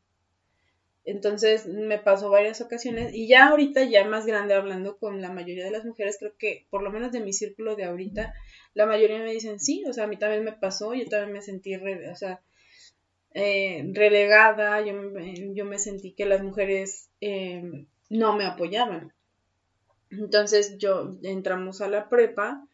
Entonces 1.04 1.66
me 1.68 1.98
pasó 2.00 2.30
varias 2.32 2.60
ocasiones 2.62 3.14
y 3.14 3.28
ya 3.28 3.48
ahorita, 3.50 3.84
ya 3.84 4.04
más 4.06 4.26
grande, 4.26 4.54
hablando 4.56 4.98
con 4.98 5.22
la 5.22 5.32
mayoría 5.32 5.66
de 5.66 5.72
las 5.72 5.86
mujeres, 5.86 6.18
creo 6.20 6.36
que 6.38 6.66
por 6.72 6.82
lo 6.84 6.92
menos 6.92 7.12
de 7.12 7.20
mi 7.22 7.34
círculo 7.34 7.76
de 7.76 7.86
ahorita, 7.86 8.34
la 8.76 8.86
mayoría 8.88 9.20
me 9.20 9.32
dicen 9.34 9.60
sí, 9.60 9.84
o 9.88 9.94
sea, 9.94 10.04
a 10.06 10.08
mí 10.08 10.18
también 10.18 10.44
me 10.44 10.54
pasó, 10.54 10.94
yo 10.94 11.06
también 11.08 11.34
me 11.34 11.42
sentí, 11.42 11.76
re- 11.76 12.10
o 12.10 12.16
sea, 12.16 12.42
eh, 13.34 13.84
relegada, 13.94 14.82
yo, 14.82 14.94
yo 15.54 15.66
me 15.66 15.80
sentí 15.80 16.14
que 16.14 16.26
las 16.26 16.44
mujeres 16.44 17.10
eh, 17.22 17.88
no 18.10 18.36
me 18.36 18.46
apoyaban. 18.46 19.14
Entonces 20.12 20.78
yo 20.78 21.18
entramos 21.24 21.82
a 21.82 21.90
la 21.90 22.08
prepa 22.10 22.68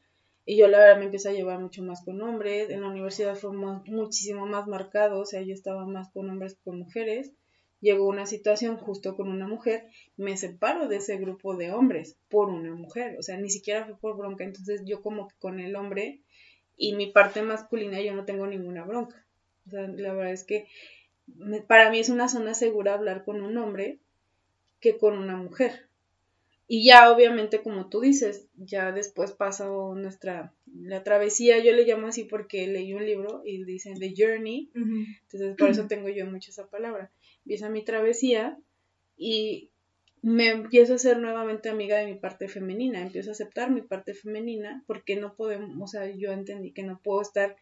y 0.45 0.57
yo 0.57 0.67
la 0.67 0.79
verdad 0.79 0.99
me 0.99 1.05
empecé 1.05 1.29
a 1.29 1.33
llevar 1.33 1.59
mucho 1.59 1.83
más 1.83 2.03
con 2.03 2.21
hombres, 2.21 2.69
en 2.69 2.81
la 2.81 2.89
universidad 2.89 3.35
fue 3.35 3.53
mu- 3.53 3.83
muchísimo 3.85 4.45
más 4.45 4.67
marcado, 4.67 5.19
o 5.19 5.25
sea, 5.25 5.41
yo 5.41 5.53
estaba 5.53 5.85
más 5.85 6.09
con 6.11 6.29
hombres 6.29 6.55
que 6.55 6.61
con 6.63 6.79
mujeres. 6.79 7.33
Llegó 7.81 8.07
una 8.07 8.25
situación 8.25 8.77
justo 8.77 9.15
con 9.15 9.29
una 9.29 9.47
mujer, 9.47 9.85
me 10.17 10.35
separo 10.37 10.87
de 10.87 10.97
ese 10.97 11.17
grupo 11.17 11.55
de 11.55 11.71
hombres 11.71 12.17
por 12.29 12.49
una 12.49 12.73
mujer, 12.75 13.15
o 13.19 13.23
sea, 13.23 13.37
ni 13.37 13.49
siquiera 13.51 13.85
fue 13.85 13.99
por 13.99 14.17
bronca, 14.17 14.43
entonces 14.45 14.81
yo 14.85 15.01
como 15.03 15.27
que 15.27 15.35
con 15.39 15.59
el 15.59 15.75
hombre 15.75 16.21
y 16.77 16.95
mi 16.95 17.11
parte 17.11 17.41
masculina 17.43 18.01
yo 18.01 18.15
no 18.15 18.25
tengo 18.25 18.47
ninguna 18.47 18.85
bronca. 18.85 19.26
O 19.67 19.69
sea, 19.69 19.87
la 19.87 20.13
verdad 20.13 20.33
es 20.33 20.43
que 20.43 20.67
me- 21.27 21.61
para 21.61 21.89
mí 21.91 21.99
es 21.99 22.09
una 22.09 22.29
zona 22.29 22.53
segura 22.53 22.93
hablar 22.93 23.23
con 23.25 23.41
un 23.41 23.57
hombre 23.57 23.99
que 24.79 24.97
con 24.97 25.17
una 25.17 25.35
mujer. 25.37 25.87
Y 26.69 26.85
ya 26.85 27.11
obviamente 27.11 27.61
como 27.61 27.89
tú 27.89 28.01
dices, 28.01 28.47
ya 28.57 28.91
después 28.91 29.31
pasó 29.31 29.95
nuestra, 29.95 30.53
la 30.73 31.03
travesía, 31.03 31.59
yo 31.63 31.71
le 31.73 31.85
llamo 31.85 32.07
así 32.07 32.25
porque 32.25 32.67
leí 32.67 32.93
un 32.93 33.05
libro 33.05 33.41
y 33.45 33.63
dice 33.63 33.93
The 33.97 34.13
Journey, 34.17 34.69
entonces 35.23 35.55
por 35.57 35.69
eso 35.69 35.87
tengo 35.87 36.09
yo 36.09 36.25
mucho 36.25 36.51
esa 36.51 36.67
palabra. 36.69 37.11
Empieza 37.45 37.69
mi 37.69 37.83
travesía 37.85 38.57
y 39.17 39.71
me 40.21 40.49
empiezo 40.49 40.95
a 40.95 40.97
ser 40.97 41.19
nuevamente 41.19 41.69
amiga 41.69 41.97
de 41.97 42.05
mi 42.07 42.15
parte 42.15 42.49
femenina, 42.49 43.01
empiezo 43.01 43.29
a 43.29 43.33
aceptar 43.33 43.71
mi 43.71 43.81
parte 43.81 44.13
femenina 44.13 44.83
porque 44.87 45.15
no 45.15 45.35
podemos, 45.35 45.69
o 45.81 45.87
sea, 45.87 46.09
yo 46.13 46.31
entendí 46.33 46.71
que 46.73 46.83
no 46.83 46.99
puedo 47.01 47.21
estar 47.21 47.55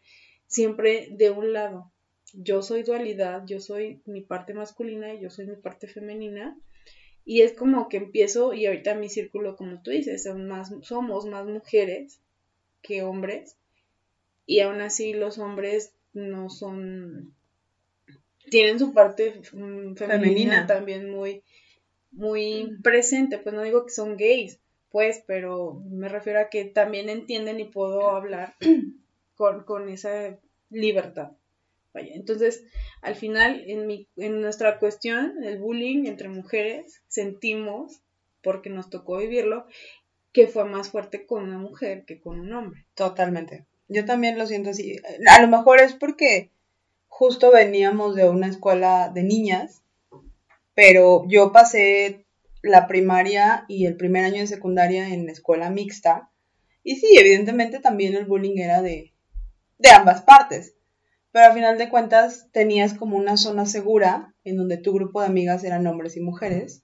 siempre 0.48 1.10
de 1.12 1.30
un 1.30 1.54
lado. 1.54 1.92
Yo 2.38 2.62
soy 2.62 2.84
dualidad, 2.84 3.44
yo 3.46 3.60
soy 3.60 4.02
mi 4.06 4.22
parte 4.22 4.54
masculina 4.54 5.14
y 5.14 5.22
yo 5.22 5.30
soy 5.30 5.48
mi 5.48 5.56
parte 5.56 5.88
femenina. 5.88 6.58
Y 7.24 7.42
es 7.42 7.54
como 7.54 7.90
que 7.90 7.98
empiezo, 7.98 8.54
y 8.54 8.68
ahorita 8.68 8.94
mi 8.94 9.10
círculo, 9.10 9.56
como 9.56 9.82
tú 9.82 9.92
dices, 9.92 10.24
son 10.24 10.48
más, 10.48 10.72
somos 10.84 11.26
más 11.26 11.46
mujeres 11.48 12.20
que 12.82 13.02
hombres. 13.02 13.58
Y 14.46 14.60
aún 14.60 14.82
así 14.82 15.14
los 15.14 15.40
hombres 15.40 15.94
no 16.14 16.50
son, 16.50 17.34
tienen 18.52 18.78
su 18.78 18.94
parte 18.94 19.42
mm, 19.54 19.96
femenina, 19.96 19.96
Femenina. 19.96 20.68
también 20.68 21.10
muy, 21.10 21.44
muy 22.12 22.78
presente. 22.84 23.40
Pues 23.40 23.56
no 23.56 23.64
digo 23.64 23.86
que 23.86 23.92
son 23.92 24.18
gays, 24.18 24.60
pues, 24.92 25.24
pero 25.26 25.82
me 25.90 26.10
refiero 26.10 26.40
a 26.40 26.50
que 26.50 26.66
también 26.66 27.10
entienden 27.10 27.60
y 27.60 27.66
puedo 27.66 28.12
hablar 28.12 28.54
con, 29.36 29.64
con 29.64 29.90
esa 29.90 30.38
libertad. 30.70 31.32
Entonces, 31.98 32.64
al 33.02 33.16
final, 33.16 33.64
en, 33.68 34.42
nuestra 34.42 34.80
cuestión, 34.80 35.44
el 35.44 35.60
bullying 35.60 36.06
entre 36.06 36.30
mujeres, 36.30 37.02
sentimos, 37.08 38.02
porque 38.42 38.70
nos 38.70 38.90
tocó 38.90 39.18
vivirlo, 39.18 39.66
que 40.32 40.48
fue 40.48 40.66
más 40.66 40.90
fuerte 40.90 41.26
con 41.26 41.44
una 41.44 41.58
mujer 41.58 42.04
que 42.06 42.20
con 42.20 42.40
un 42.40 42.54
hombre. 42.54 42.86
Totalmente. 42.94 43.66
Yo 43.88 44.06
también 44.06 44.38
lo 44.38 44.48
siento 44.48 44.72
así. 44.72 44.98
A 45.30 45.42
lo 45.42 45.48
mejor 45.48 45.80
es 45.80 45.94
porque 45.94 46.52
justo 47.08 47.52
veníamos 47.52 48.16
de 48.16 48.28
una 48.28 48.48
escuela 48.48 49.12
de 49.14 49.24
niñas, 49.24 49.82
pero 50.74 51.24
yo 51.28 51.52
pasé 51.52 52.26
la 52.62 52.88
primaria 52.88 53.64
y 53.68 53.86
el 53.86 53.96
primer 53.96 54.26
año 54.26 54.42
de 54.42 54.48
secundaria 54.48 55.08
en 55.08 55.30
escuela 55.30 55.70
mixta. 55.70 56.30
Y 56.84 56.98
sí, 56.98 57.18
evidentemente 57.18 57.80
también 57.80 58.16
el 58.16 58.26
bullying 58.26 58.58
era 58.58 58.82
de 58.82 59.12
ambas 59.94 60.22
partes. 60.22 60.76
Pero 61.36 61.48
al 61.48 61.54
final 61.54 61.78
de 61.78 61.90
cuentas 61.90 62.48
tenías 62.54 62.94
como 62.94 63.18
una 63.18 63.36
zona 63.36 63.66
segura 63.66 64.34
en 64.46 64.56
donde 64.56 64.78
tu 64.78 64.94
grupo 64.94 65.20
de 65.20 65.28
amigas 65.28 65.66
eran 65.66 65.86
hombres 65.86 66.16
y 66.16 66.22
mujeres. 66.22 66.84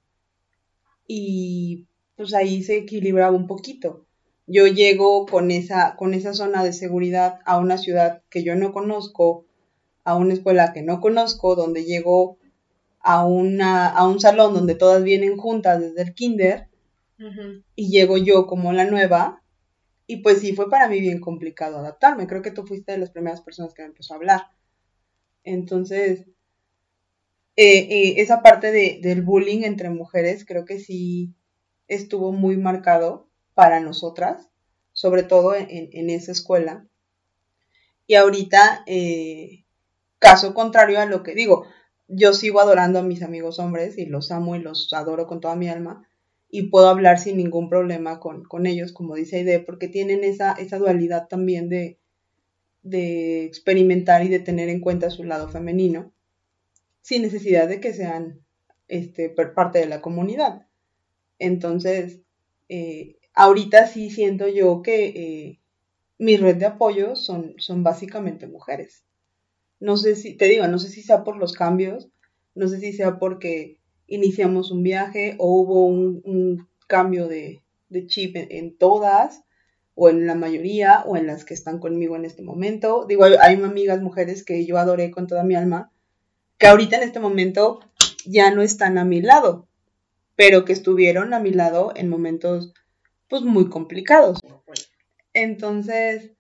Y 1.08 1.88
pues 2.17 2.34
ahí 2.34 2.62
se 2.62 2.75
equilibraba 2.75 3.34
un 3.34 3.48
poquito. 3.48 4.05
Yo 4.48 4.67
llego 4.67 5.25
con 5.25 5.51
esa, 5.51 5.96
con 5.96 6.13
esa 6.13 6.34
zona 6.34 6.65
de 6.65 6.74
seguridad 6.74 7.39
a 7.46 7.60
una 7.60 7.77
ciudad 7.77 8.24
que 8.29 8.43
yo 8.43 8.58
no 8.58 8.74
conozco, 8.74 9.46
a 10.03 10.17
una 10.17 10.34
escuela 10.34 10.74
que 10.74 10.81
no 10.81 11.00
conozco, 11.00 11.55
donde 11.55 11.86
llego 11.86 12.38
a, 13.00 13.25
una, 13.25 13.88
a 13.88 14.05
un 14.05 14.20
salón 14.20 14.53
donde 14.53 14.75
todas 14.75 15.01
vienen 15.01 15.38
juntas 15.38 15.79
desde 15.79 16.01
el 16.01 16.13
kinder 16.13 16.67
y 17.74 17.89
llego 17.89 18.17
yo 18.17 18.48
como 18.48 18.74
la 18.74 18.84
nueva 18.84 19.40
y 20.13 20.18
pues 20.18 20.39
sí 20.41 20.53
fue 20.56 20.70
para 20.70 20.88
mí 20.89 21.00
bien 21.01 21.20
complicado 21.20 21.77
adaptarme. 21.80 22.27
Creo 22.27 22.41
que 22.41 22.51
tú 22.51 22.65
fuiste 22.68 22.91
de 22.94 22.98
las 23.00 23.12
primeras 23.12 23.41
personas 23.41 23.74
que 23.74 23.84
me 23.84 23.89
empezó 23.89 24.13
a 24.13 24.18
hablar. 24.18 24.41
Entonces, 25.44 26.25
eh, 27.56 27.80
eh, 27.89 28.13
esa 28.22 28.41
parte 28.41 28.72
de, 28.72 29.00
del 29.01 29.22
bullying 29.22 29.63
entre 29.63 29.89
mujeres 29.89 30.46
creo 30.46 30.65
que 30.65 30.80
sí 30.80 31.34
estuvo 31.88 32.32
muy 32.32 32.58
marcado 32.58 33.30
para 33.53 33.80
nosotras, 33.80 34.50
sobre 34.94 35.24
todo 35.24 35.56
en, 35.56 35.68
en- 35.70 36.10
esa 36.10 36.32
escuela. 36.32 36.88
Y 38.08 38.15
ahorita, 38.15 38.84
eh, 38.88 39.65
caso 40.20 40.53
contrario 40.53 41.00
a 41.00 41.06
lo 41.06 41.24
que 41.24 41.36
digo, 41.36 41.65
yo 42.08 42.34
sigo 42.34 42.60
adorando 42.62 43.00
a 43.00 43.03
mis 43.03 43.24
amigos 43.24 43.60
hombres 43.60 43.98
y 43.98 44.06
los 44.08 44.32
amo 44.32 44.56
y 44.56 44.60
los 44.60 44.91
adoro 44.94 45.27
con 45.27 45.41
toda 45.41 45.56
mi 45.56 45.70
alma 45.70 46.08
y 46.51 46.63
puedo 46.63 46.89
hablar 46.89 47.17
sin 47.17 47.38
ningún 47.38 47.70
problema 47.70 48.20
con, 48.20 48.43
con 48.43 48.65
ellos, 48.65 48.91
como 48.91 49.15
dice 49.15 49.38
Aide, 49.38 49.60
porque 49.60 49.88
tienen 49.88 50.25
esa, 50.25 50.51
esa 50.51 50.77
dualidad 50.77 51.27
también 51.29 51.70
de, 51.70 51.98
de 52.84 53.46
experimentar 53.46 54.24
y 54.24 54.27
de 54.27 54.39
tener 54.39 54.67
en 54.67 54.81
cuenta 54.81 55.10
su 55.10 55.24
lado 55.24 55.48
femenino, 55.48 56.12
sin 57.01 57.22
necesidad 57.22 57.70
de 57.70 57.79
que 57.79 57.93
sean 57.93 58.41
este, 58.89 59.29
parte 59.29 59.79
de 59.79 59.86
la 59.86 60.01
comunidad. 60.01 60.67
Entonces, 61.39 62.20
eh, 62.67 63.17
ahorita 63.34 63.88
sí 63.88 64.10
siento 64.10 64.50
yo 64.50 64.81
que 64.81 65.05
eh, 65.05 65.60
mi 66.17 66.36
red 66.36 66.58
de 66.58 66.65
apoyo 66.65 67.15
son, 67.15 67.55
son 67.58 67.81
básicamente 67.84 68.46
mujeres. 68.46 69.05
No 69.79 69.96
sé 69.96 70.15
si, 70.15 70.36
te 70.36 70.46
digo, 70.46 70.67
no 70.67 70.79
sé 70.79 70.89
si 70.89 71.01
sea 71.01 71.24
por 71.24 71.38
los 71.38 71.53
cambios, 71.53 72.10
no 72.55 72.67
sé 72.67 72.79
si 72.79 72.91
sea 72.93 73.17
porque 73.17 73.79
iniciamos 74.12 74.72
un 74.72 74.84
viaje 74.84 75.36
o 75.39 75.62
hubo 75.62 75.86
un, 75.86 76.68
cambio 76.88 77.27
de, 77.30 77.63
chip 78.08 78.36
en, 78.36 78.77
todas, 78.77 79.44
o 79.96 80.10
en 80.10 80.27
la 80.27 80.36
mayoría, 80.36 81.03
o 81.06 81.15
en 81.15 81.25
las 81.25 81.46
que 81.46 81.53
están 81.53 81.80
conmigo 81.80 82.18
en 82.18 82.25
este 82.25 82.44
momento. 82.44 83.06
Digo, 83.08 83.24
hay, 83.24 83.36
hay 83.39 83.56
amigas 83.56 84.01
mujeres 84.01 84.44
que 84.44 84.65
yo 84.65 84.77
adoré 84.77 85.10
con 85.10 85.27
toda 85.27 85.44
mi 85.44 85.56
alma, 85.56 85.91
que 86.58 86.68
ahorita 86.68 86.98
en 86.98 87.03
este 87.03 87.22
momento 87.22 87.80
ya 88.25 88.51
no 88.51 88.62
están 88.62 88.98
a 88.98 89.06
mi 89.06 89.22
lado. 89.22 89.68
pero 90.36 90.65
que 90.65 90.74
estuvieron 90.74 91.34
a 91.34 91.39
mi 91.39 91.51
lado 91.51 91.91
en 91.96 92.10
momentos 92.10 92.74
pues 93.30 93.44
muy 93.44 93.70
complicados. 93.70 94.39
Entonces, 95.34 96.32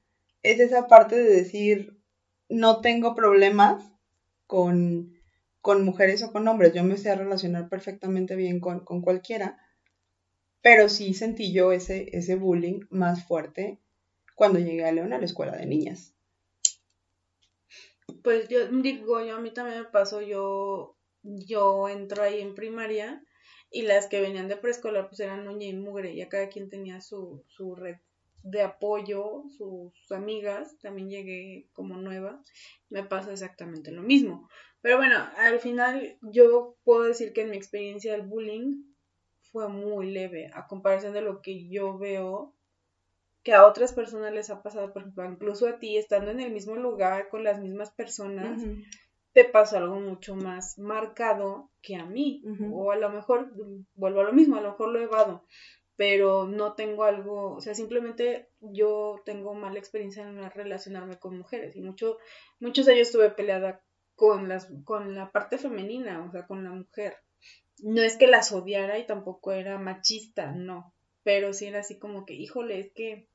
es 0.43 0.59
esa 0.59 0.87
parte 0.87 1.15
de 1.15 1.31
decir, 1.31 1.97
no 2.49 2.81
tengo 2.81 3.15
problemas 3.15 3.91
con, 4.47 5.10
con 5.61 5.85
mujeres 5.85 6.23
o 6.23 6.31
con 6.31 6.47
hombres, 6.47 6.73
yo 6.73 6.83
me 6.83 6.97
sé 6.97 7.15
relacionar 7.15 7.69
perfectamente 7.69 8.35
bien 8.35 8.59
con, 8.59 8.83
con 8.83 9.01
cualquiera, 9.01 9.59
pero 10.61 10.89
sí 10.89 11.13
sentí 11.13 11.53
yo 11.53 11.71
ese, 11.71 12.09
ese 12.17 12.35
bullying 12.35 12.81
más 12.89 13.25
fuerte 13.25 13.79
cuando 14.35 14.59
llegué 14.59 14.85
a 14.85 14.91
León 14.91 15.13
a 15.13 15.19
la 15.19 15.25
escuela 15.25 15.55
de 15.55 15.65
niñas. 15.65 16.13
Pues 18.23 18.49
yo 18.49 18.67
digo, 18.67 19.23
yo 19.23 19.35
a 19.35 19.39
mí 19.39 19.51
también 19.51 19.79
me 19.79 19.85
pasó, 19.85 20.21
yo, 20.21 20.97
yo 21.23 21.89
entro 21.89 22.23
ahí 22.23 22.41
en 22.41 22.55
primaria 22.55 23.23
y 23.71 23.83
las 23.83 24.07
que 24.07 24.21
venían 24.21 24.47
de 24.47 24.57
preescolar 24.57 25.07
pues 25.07 25.19
eran 25.21 25.47
uña 25.47 25.67
y 25.67 25.73
mugre, 25.73 26.15
ya 26.15 26.27
cada 26.27 26.49
quien 26.49 26.69
tenía 26.69 27.01
su, 27.01 27.43
su 27.47 27.75
red 27.75 27.97
de 28.43 28.63
apoyo, 28.63 29.43
sus 29.57 29.93
amigas, 30.11 30.77
también 30.79 31.09
llegué 31.09 31.67
como 31.73 31.95
nueva, 31.97 32.41
me 32.89 33.03
pasa 33.03 33.31
exactamente 33.31 33.91
lo 33.91 34.01
mismo. 34.01 34.49
Pero 34.81 34.97
bueno, 34.97 35.17
al 35.37 35.59
final 35.59 36.17
yo 36.21 36.77
puedo 36.83 37.03
decir 37.03 37.33
que 37.33 37.41
en 37.41 37.51
mi 37.51 37.57
experiencia 37.57 38.15
el 38.15 38.23
bullying 38.23 38.83
fue 39.51 39.67
muy 39.67 40.11
leve 40.11 40.49
a 40.53 40.67
comparación 40.67 41.13
de 41.13 41.21
lo 41.21 41.41
que 41.41 41.69
yo 41.69 41.97
veo 41.97 42.55
que 43.43 43.53
a 43.53 43.65
otras 43.65 43.93
personas 43.93 44.33
les 44.33 44.49
ha 44.49 44.61
pasado, 44.61 44.93
por 44.93 45.01
ejemplo, 45.01 45.25
incluso 45.25 45.67
a 45.67 45.79
ti, 45.79 45.97
estando 45.97 46.31
en 46.31 46.39
el 46.39 46.51
mismo 46.51 46.75
lugar 46.75 47.29
con 47.29 47.43
las 47.43 47.59
mismas 47.59 47.91
personas, 47.91 48.61
te 49.33 49.45
pasó 49.45 49.77
algo 49.77 49.99
mucho 49.99 50.35
más 50.35 50.77
marcado 50.77 51.71
que 51.81 51.95
a 51.95 52.05
mí. 52.05 52.43
O 52.71 52.91
a 52.91 52.97
lo 52.97 53.09
mejor, 53.09 53.51
vuelvo 53.95 54.21
a 54.21 54.25
lo 54.25 54.33
mismo, 54.33 54.57
a 54.57 54.61
lo 54.61 54.71
mejor 54.71 54.89
lo 54.89 54.99
he 54.99 55.03
evado, 55.03 55.45
pero 55.95 56.47
no 56.47 56.73
tengo 56.73 57.03
algo, 57.03 57.53
o 57.53 57.61
sea, 57.61 57.73
simplemente 57.73 58.49
yo 58.59 59.21
tengo 59.25 59.55
mala 59.55 59.79
experiencia 59.79 60.23
en 60.23 60.49
relacionarme 60.51 61.17
con 61.17 61.37
mujeres. 61.37 61.75
Y 61.75 61.81
mucho, 61.81 62.19
muchos 62.59 62.87
años 62.87 63.07
estuve 63.07 63.31
peleada 63.31 63.83
con, 64.21 64.47
las, 64.47 64.71
con 64.85 65.15
la 65.15 65.31
parte 65.31 65.57
femenina, 65.57 66.23
o 66.23 66.31
sea, 66.31 66.45
con 66.45 66.63
la 66.63 66.69
mujer. 66.69 67.17
No 67.79 68.03
es 68.03 68.17
que 68.17 68.27
las 68.27 68.51
odiara 68.51 68.99
y 68.99 69.07
tampoco 69.07 69.51
era 69.51 69.79
machista, 69.79 70.51
no, 70.51 70.93
pero 71.23 71.53
sí 71.53 71.65
era 71.65 71.79
así 71.79 71.97
como 71.97 72.23
que, 72.23 72.35
híjole, 72.35 72.79
es 72.79 72.91
que 72.93 73.27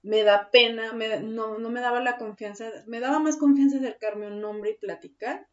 me 0.00 0.22
da 0.22 0.52
pena, 0.52 0.92
me, 0.92 1.18
no, 1.18 1.58
no 1.58 1.68
me 1.68 1.80
daba 1.80 2.00
la 2.00 2.16
confianza, 2.16 2.70
me 2.86 3.00
daba 3.00 3.18
más 3.18 3.36
confianza 3.36 3.78
acercarme 3.78 4.26
a 4.26 4.28
un 4.28 4.44
hombre 4.44 4.70
y 4.70 4.78
platicar 4.78 5.48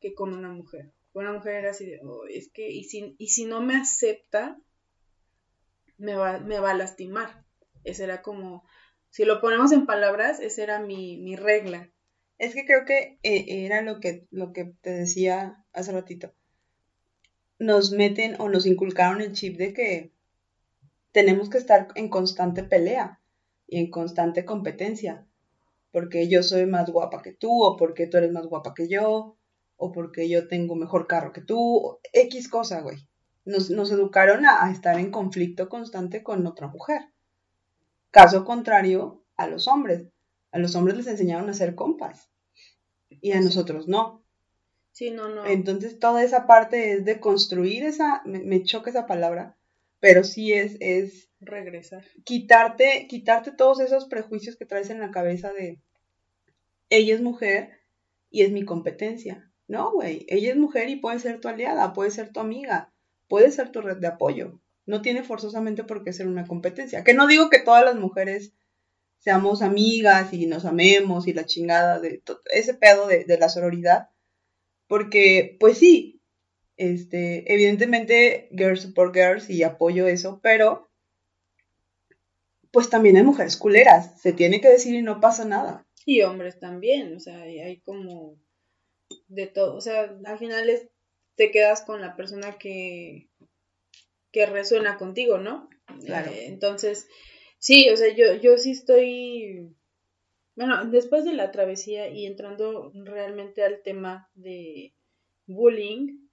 que 0.00 0.14
con 0.14 0.32
una 0.32 0.48
mujer. 0.48 0.94
Una 1.12 1.34
mujer 1.34 1.56
era 1.56 1.72
así 1.72 1.84
de, 1.84 2.00
oh, 2.02 2.24
es 2.26 2.50
que, 2.50 2.70
y 2.70 2.84
si, 2.84 3.16
y 3.18 3.28
si 3.28 3.44
no 3.44 3.60
me 3.60 3.76
acepta, 3.76 4.58
me 5.98 6.14
va, 6.14 6.38
me 6.38 6.58
va 6.58 6.70
a 6.70 6.74
lastimar. 6.74 7.44
Ese 7.84 8.04
era 8.04 8.22
como, 8.22 8.64
si 9.10 9.26
lo 9.26 9.42
ponemos 9.42 9.72
en 9.72 9.84
palabras, 9.84 10.40
esa 10.40 10.62
era 10.62 10.78
mi, 10.80 11.18
mi 11.18 11.36
regla. 11.36 11.90
Es 12.38 12.54
que 12.54 12.64
creo 12.64 12.84
que 12.84 13.18
eh, 13.22 13.66
era 13.66 13.82
lo 13.82 14.00
que, 14.00 14.26
lo 14.30 14.52
que 14.52 14.72
te 14.80 14.90
decía 14.90 15.64
hace 15.72 15.92
ratito. 15.92 16.32
Nos 17.58 17.90
meten 17.90 18.36
o 18.40 18.48
nos 18.48 18.66
inculcaron 18.66 19.20
el 19.20 19.32
chip 19.32 19.56
de 19.58 19.72
que 19.72 20.12
tenemos 21.12 21.50
que 21.50 21.58
estar 21.58 21.88
en 21.96 22.08
constante 22.08 22.62
pelea 22.62 23.20
y 23.66 23.78
en 23.78 23.90
constante 23.90 24.44
competencia, 24.44 25.26
porque 25.90 26.28
yo 26.28 26.42
soy 26.42 26.66
más 26.66 26.90
guapa 26.90 27.22
que 27.22 27.32
tú, 27.32 27.64
o 27.64 27.76
porque 27.76 28.06
tú 28.06 28.18
eres 28.18 28.30
más 28.30 28.46
guapa 28.46 28.72
que 28.74 28.88
yo, 28.88 29.36
o 29.76 29.92
porque 29.92 30.28
yo 30.28 30.48
tengo 30.48 30.74
mejor 30.74 31.06
carro 31.06 31.32
que 31.32 31.40
tú, 31.40 31.98
X 32.12 32.48
cosa, 32.48 32.80
güey. 32.82 32.98
Nos, 33.44 33.70
educaron 33.70 34.44
a, 34.44 34.70
estar 34.70 34.98
en 34.98 35.10
conflicto 35.10 35.68
constante 35.68 36.22
con 36.22 36.46
otra 36.46 36.68
mujer. 36.68 37.00
Caso 38.10 38.44
contrario 38.44 39.24
a 39.36 39.46
los 39.46 39.66
hombres. 39.66 40.08
A 40.50 40.58
los 40.58 40.74
hombres 40.74 40.96
les 40.96 41.06
enseñaron 41.06 41.48
a 41.48 41.54
ser 41.54 41.74
compas 41.74 42.30
y 43.08 43.32
a 43.32 43.40
nosotros 43.40 43.88
no. 43.88 44.24
Sí, 44.92 45.10
no, 45.10 45.28
no. 45.28 45.46
Entonces 45.46 45.98
toda 45.98 46.24
esa 46.24 46.46
parte 46.46 46.92
es 46.92 47.04
de 47.04 47.20
construir 47.20 47.84
esa, 47.84 48.22
me, 48.24 48.40
me 48.40 48.62
choca 48.62 48.90
esa 48.90 49.06
palabra, 49.06 49.56
pero 50.00 50.24
sí 50.24 50.52
es, 50.52 50.76
es 50.80 51.28
regresar. 51.40 52.04
Quitarte, 52.24 53.06
quitarte 53.08 53.52
todos 53.52 53.80
esos 53.80 54.06
prejuicios 54.06 54.56
que 54.56 54.66
traes 54.66 54.90
en 54.90 55.00
la 55.00 55.10
cabeza 55.10 55.52
de 55.52 55.80
ella 56.90 57.14
es 57.14 57.20
mujer 57.20 57.80
y 58.30 58.42
es 58.42 58.50
mi 58.50 58.64
competencia. 58.64 59.50
No, 59.66 59.92
güey, 59.92 60.24
ella 60.28 60.50
es 60.50 60.56
mujer 60.56 60.88
y 60.88 60.96
puede 60.96 61.18
ser 61.18 61.40
tu 61.40 61.48
aliada, 61.48 61.92
puede 61.92 62.10
ser 62.10 62.32
tu 62.32 62.40
amiga, 62.40 62.92
puede 63.28 63.50
ser 63.50 63.70
tu 63.70 63.82
red 63.82 63.98
de 63.98 64.06
apoyo. 64.06 64.60
No 64.86 65.02
tiene 65.02 65.22
forzosamente 65.22 65.84
por 65.84 66.02
qué 66.02 66.14
ser 66.14 66.26
una 66.26 66.46
competencia. 66.46 67.04
Que 67.04 67.12
no 67.12 67.26
digo 67.26 67.50
que 67.50 67.58
todas 67.58 67.84
las 67.84 67.96
mujeres 67.96 68.54
seamos 69.18 69.62
amigas 69.62 70.32
y 70.32 70.46
nos 70.46 70.64
amemos 70.64 71.26
y 71.26 71.32
la 71.32 71.46
chingada 71.46 72.00
de 72.00 72.22
ese 72.52 72.74
pedo 72.74 73.06
de, 73.06 73.24
de 73.24 73.38
la 73.38 73.48
sororidad. 73.48 74.08
Porque, 74.86 75.56
pues 75.60 75.78
sí, 75.78 76.22
este, 76.78 77.52
evidentemente, 77.52 78.48
girls 78.52 78.82
support 78.82 79.14
girls 79.14 79.50
y 79.50 79.62
apoyo 79.64 80.06
eso, 80.06 80.40
pero 80.42 80.88
pues 82.70 82.88
también 82.88 83.16
hay 83.16 83.24
mujeres 83.24 83.56
culeras, 83.56 84.20
se 84.20 84.32
tiene 84.32 84.60
que 84.60 84.68
decir 84.68 84.94
y 84.94 85.02
no 85.02 85.20
pasa 85.20 85.44
nada. 85.44 85.86
Y 86.06 86.22
hombres 86.22 86.60
también, 86.60 87.14
o 87.16 87.20
sea, 87.20 87.42
hay 87.42 87.80
como 87.80 88.38
de 89.26 89.46
todo, 89.46 89.74
o 89.74 89.80
sea, 89.80 90.16
al 90.24 90.38
final 90.38 90.70
te 91.34 91.50
quedas 91.50 91.82
con 91.82 92.00
la 92.00 92.14
persona 92.14 92.58
que, 92.58 93.28
que 94.30 94.46
resuena 94.46 94.98
contigo, 94.98 95.38
¿no? 95.38 95.68
Claro. 96.04 96.30
Eh, 96.30 96.46
entonces, 96.46 97.08
sí, 97.58 97.88
o 97.90 97.96
sea, 97.96 98.14
yo, 98.14 98.34
yo 98.34 98.56
sí 98.58 98.72
estoy, 98.72 99.74
bueno, 100.56 100.84
después 100.86 101.24
de 101.24 101.34
la 101.34 101.50
travesía 101.50 102.08
y 102.08 102.26
entrando 102.26 102.92
realmente 102.94 103.62
al 103.62 103.82
tema 103.82 104.30
de 104.34 104.94
bullying, 105.46 106.28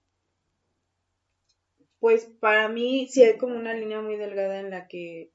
pues 2.00 2.26
para 2.40 2.70
mí 2.70 3.08
sí 3.08 3.24
hay 3.24 3.38
como 3.38 3.56
una 3.56 3.74
línea 3.74 4.02
muy 4.02 4.18
delgada 4.18 4.60
en 4.60 4.70
la 4.70 4.88
que 4.88 5.32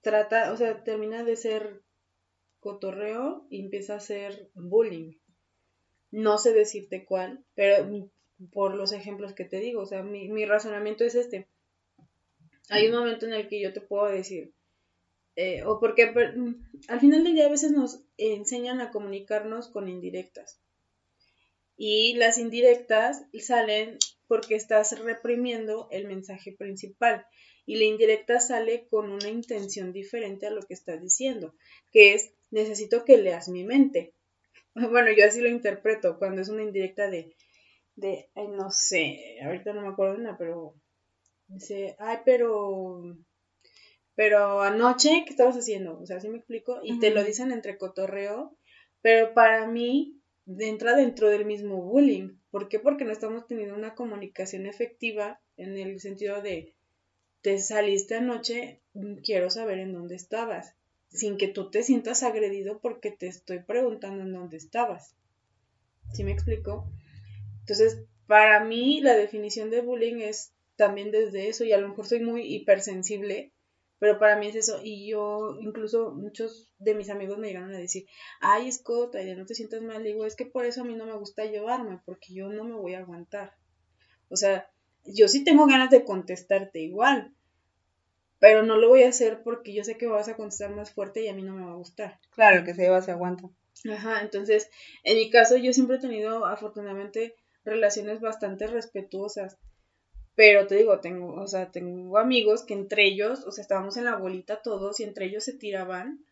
trata, 0.00 0.52
o 0.52 0.56
sea, 0.56 0.82
termina 0.84 1.24
de 1.24 1.36
ser 1.36 1.82
cotorreo 2.60 3.46
y 3.50 3.60
empieza 3.60 3.96
a 3.96 4.00
ser 4.00 4.50
bullying. 4.54 5.18
No 6.10 6.38
sé 6.38 6.52
decirte 6.52 7.04
cuál, 7.04 7.44
pero 7.54 8.08
por 8.52 8.74
los 8.74 8.92
ejemplos 8.92 9.34
que 9.34 9.44
te 9.44 9.58
digo, 9.58 9.82
o 9.82 9.86
sea, 9.86 10.02
mi, 10.02 10.28
mi 10.28 10.46
razonamiento 10.46 11.04
es 11.04 11.14
este. 11.14 11.48
Hay 12.70 12.86
un 12.86 12.96
momento 12.96 13.26
en 13.26 13.34
el 13.34 13.48
que 13.48 13.60
yo 13.60 13.72
te 13.72 13.80
puedo 13.80 14.06
decir, 14.06 14.54
eh, 15.40 15.62
o 15.62 15.78
porque 15.78 16.02
al 16.88 17.00
final 17.00 17.22
del 17.22 17.34
día 17.34 17.46
a 17.46 17.50
veces 17.50 17.70
nos 17.70 18.00
enseñan 18.16 18.80
a 18.80 18.90
comunicarnos 18.90 19.68
con 19.68 19.88
indirectas. 19.88 20.60
Y 21.76 22.14
las 22.14 22.38
indirectas 22.38 23.22
salen 23.38 23.98
porque 24.26 24.56
estás 24.56 24.98
reprimiendo 24.98 25.86
el 25.92 26.08
mensaje 26.08 26.50
principal 26.50 27.24
y 27.66 27.76
la 27.76 27.84
indirecta 27.84 28.40
sale 28.40 28.88
con 28.88 29.12
una 29.12 29.28
intención 29.28 29.92
diferente 29.92 30.48
a 30.48 30.50
lo 30.50 30.62
que 30.62 30.74
estás 30.74 31.00
diciendo, 31.00 31.54
que 31.92 32.14
es 32.14 32.32
necesito 32.50 33.04
que 33.04 33.18
leas 33.18 33.48
mi 33.48 33.62
mente. 33.62 34.14
Bueno, 34.90 35.10
yo 35.16 35.24
así 35.24 35.40
lo 35.40 35.48
interpreto 35.48 36.18
cuando 36.18 36.40
es 36.40 36.48
una 36.48 36.62
indirecta 36.64 37.08
de, 37.08 37.36
de, 37.94 38.28
no 38.36 38.70
sé, 38.72 39.38
ahorita 39.44 39.72
no 39.72 39.82
me 39.82 39.88
acuerdo 39.88 40.16
de 40.16 40.22
nada, 40.24 40.36
pero 40.36 40.74
dice, 41.46 41.96
ay, 41.98 42.18
pero, 42.24 43.16
pero 44.18 44.62
anoche, 44.62 45.22
¿qué 45.24 45.30
estabas 45.30 45.56
haciendo? 45.56 45.96
O 46.00 46.04
sea, 46.04 46.16
así 46.16 46.28
me 46.28 46.38
explico, 46.38 46.80
y 46.82 46.98
te 46.98 47.12
lo 47.12 47.22
dicen 47.22 47.52
entre 47.52 47.78
cotorreo, 47.78 48.58
pero 49.00 49.32
para 49.32 49.68
mí 49.68 50.20
entra 50.58 50.96
dentro 50.96 51.28
del 51.28 51.44
mismo 51.44 51.80
bullying. 51.80 52.36
¿Por 52.50 52.68
qué? 52.68 52.80
Porque 52.80 53.04
no 53.04 53.12
estamos 53.12 53.46
teniendo 53.46 53.76
una 53.76 53.94
comunicación 53.94 54.66
efectiva 54.66 55.40
en 55.56 55.78
el 55.78 56.00
sentido 56.00 56.42
de, 56.42 56.74
te 57.42 57.60
saliste 57.60 58.16
anoche, 58.16 58.82
mm, 58.94 59.18
quiero 59.22 59.50
saber 59.50 59.78
en 59.78 59.92
dónde 59.92 60.16
estabas, 60.16 60.74
sin 61.10 61.36
que 61.36 61.46
tú 61.46 61.70
te 61.70 61.84
sientas 61.84 62.24
agredido 62.24 62.80
porque 62.80 63.12
te 63.12 63.28
estoy 63.28 63.60
preguntando 63.60 64.24
en 64.24 64.32
dónde 64.32 64.56
estabas. 64.56 65.14
¿Sí 66.12 66.24
me 66.24 66.32
explico? 66.32 66.90
Entonces, 67.60 68.02
para 68.26 68.64
mí 68.64 69.00
la 69.00 69.14
definición 69.14 69.70
de 69.70 69.80
bullying 69.80 70.22
es 70.22 70.54
también 70.74 71.12
desde 71.12 71.48
eso 71.48 71.62
y 71.62 71.70
a 71.70 71.78
lo 71.78 71.90
mejor 71.90 72.08
soy 72.08 72.18
muy 72.18 72.42
hipersensible, 72.52 73.52
pero 73.98 74.18
para 74.18 74.36
mí 74.36 74.46
es 74.46 74.56
eso 74.56 74.80
y 74.82 75.08
yo 75.10 75.56
incluso 75.60 76.12
muchos 76.12 76.70
de 76.78 76.94
mis 76.94 77.10
amigos 77.10 77.38
me 77.38 77.48
llegaron 77.48 77.74
a 77.74 77.78
decir, 77.78 78.06
ay 78.40 78.70
Scott, 78.70 79.14
ya 79.14 79.34
no 79.34 79.46
te 79.46 79.54
sientas 79.54 79.82
mal, 79.82 80.02
digo, 80.04 80.24
es 80.24 80.36
que 80.36 80.46
por 80.46 80.64
eso 80.64 80.82
a 80.82 80.84
mí 80.84 80.94
no 80.94 81.06
me 81.06 81.16
gusta 81.16 81.44
llevarme, 81.44 82.00
porque 82.04 82.32
yo 82.32 82.48
no 82.48 82.64
me 82.64 82.74
voy 82.74 82.94
a 82.94 83.00
aguantar. 83.00 83.54
O 84.28 84.36
sea, 84.36 84.70
yo 85.04 85.28
sí 85.28 85.44
tengo 85.44 85.66
ganas 85.66 85.90
de 85.90 86.04
contestarte 86.04 86.80
igual, 86.80 87.32
pero 88.38 88.62
no 88.62 88.76
lo 88.76 88.88
voy 88.88 89.02
a 89.02 89.08
hacer 89.08 89.42
porque 89.42 89.74
yo 89.74 89.82
sé 89.84 89.96
que 89.96 90.06
vas 90.06 90.28
a 90.28 90.36
contestar 90.36 90.70
más 90.70 90.92
fuerte 90.92 91.22
y 91.22 91.28
a 91.28 91.34
mí 91.34 91.42
no 91.42 91.54
me 91.54 91.64
va 91.64 91.72
a 91.72 91.76
gustar. 91.76 92.20
Claro, 92.30 92.64
que 92.64 92.74
se 92.74 92.82
lleva 92.82 93.02
se 93.02 93.10
aguanta. 93.10 93.48
Ajá, 93.90 94.20
entonces, 94.22 94.70
en 95.04 95.16
mi 95.16 95.30
caso 95.30 95.56
yo 95.56 95.72
siempre 95.72 95.96
he 95.96 96.00
tenido 96.00 96.46
afortunadamente 96.46 97.36
relaciones 97.64 98.20
bastante 98.20 98.66
respetuosas, 98.66 99.58
Pero 100.38 100.68
te 100.68 100.76
digo, 100.76 101.00
tengo, 101.00 101.34
o 101.34 101.48
sea, 101.48 101.72
tengo 101.72 102.16
amigos 102.16 102.62
que 102.62 102.72
entre 102.72 103.04
ellos, 103.04 103.44
o 103.44 103.50
sea, 103.50 103.60
estábamos 103.60 103.96
en 103.96 104.04
la 104.04 104.14
bolita 104.14 104.62
todos 104.62 105.00
y 105.00 105.02
entre 105.02 105.24
ellos 105.24 105.42
se 105.42 105.52
tiraban. 105.52 106.24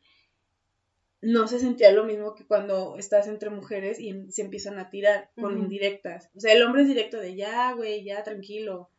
No 1.20 1.48
se 1.48 1.58
sentía 1.58 1.90
lo 1.90 2.04
mismo 2.04 2.36
que 2.36 2.46
cuando 2.46 2.98
estás 2.98 3.26
entre 3.26 3.50
mujeres 3.50 3.98
y 3.98 4.30
se 4.30 4.42
empiezan 4.42 4.78
a 4.78 4.90
tirar 4.90 5.32
con 5.34 5.58
indirectas. 5.58 6.30
O 6.36 6.38
sea, 6.38 6.52
el 6.52 6.62
hombre 6.62 6.82
es 6.82 6.88
directo 6.88 7.18
de 7.18 7.34
ya, 7.34 7.72
güey, 7.72 8.04
ya, 8.04 8.22
tranquilo. 8.22 8.90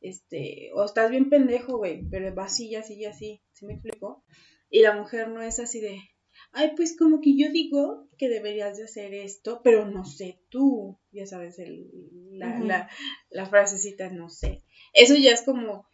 Este, 0.00 0.70
o 0.72 0.86
estás 0.86 1.10
bien 1.10 1.28
pendejo, 1.28 1.76
güey, 1.76 2.02
pero 2.10 2.34
va 2.34 2.44
así, 2.44 2.74
así, 2.76 3.04
así. 3.04 3.42
¿Sí 3.52 3.66
me 3.66 3.74
explico? 3.74 4.24
Y 4.70 4.80
la 4.80 4.94
mujer 4.94 5.28
no 5.28 5.42
es 5.42 5.58
así 5.58 5.80
de, 5.80 6.00
ay, 6.52 6.72
pues 6.76 6.96
como 6.96 7.20
que 7.20 7.36
yo 7.36 7.50
digo 7.50 8.08
que 8.18 8.28
deberías 8.28 8.76
de 8.76 8.84
hacer 8.84 9.14
esto, 9.14 9.60
pero 9.62 9.86
no 9.86 10.04
sé 10.04 10.38
tú, 10.48 10.98
ya 11.12 11.26
sabes, 11.26 11.58
el, 11.58 11.90
la, 12.32 12.58
la, 12.60 12.88
la, 13.30 13.46
frasecita 13.46 14.10
no 14.10 14.28
sé. 14.28 14.62
Eso 14.92 15.14
ya 15.16 15.32
es 15.32 15.42
como, 15.42 15.86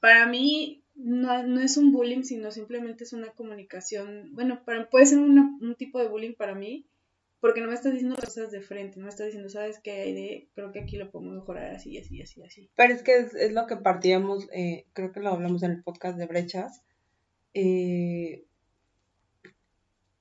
para 0.00 0.26
mí 0.26 0.84
no, 0.94 1.42
no, 1.42 1.60
es 1.60 1.76
un 1.76 1.92
bullying, 1.92 2.22
sino 2.22 2.50
simplemente 2.50 3.04
es 3.04 3.12
una 3.12 3.30
comunicación, 3.30 4.30
bueno, 4.34 4.64
para, 4.64 4.88
puede 4.90 5.06
ser 5.06 5.18
un 5.18 5.74
tipo 5.78 6.00
de 6.00 6.08
bullying 6.08 6.34
para 6.34 6.54
mí, 6.54 6.86
porque 7.40 7.60
no 7.60 7.68
me 7.68 7.74
estás 7.74 7.92
diciendo 7.92 8.16
cosas 8.16 8.50
de 8.50 8.60
frente, 8.60 8.98
no 8.98 9.04
me 9.04 9.10
estás 9.10 9.26
diciendo, 9.26 9.48
¿sabes 9.48 9.80
de? 9.82 10.48
Creo 10.54 10.72
que 10.72 10.80
aquí 10.80 10.96
lo 10.96 11.10
podemos 11.10 11.34
mejorar 11.34 11.74
así, 11.74 11.96
así, 11.98 12.20
así, 12.20 12.42
así. 12.42 12.70
Pero 12.74 12.94
es 12.94 13.02
que 13.02 13.18
es, 13.18 13.34
es 13.34 13.52
lo 13.52 13.66
que 13.66 13.76
partíamos, 13.76 14.48
eh, 14.52 14.86
creo 14.94 15.12
que 15.12 15.20
lo 15.20 15.30
hablamos 15.30 15.62
en 15.62 15.72
el 15.72 15.82
podcast 15.82 16.18
de 16.18 16.26
brechas, 16.26 16.82
eh, 17.54 18.46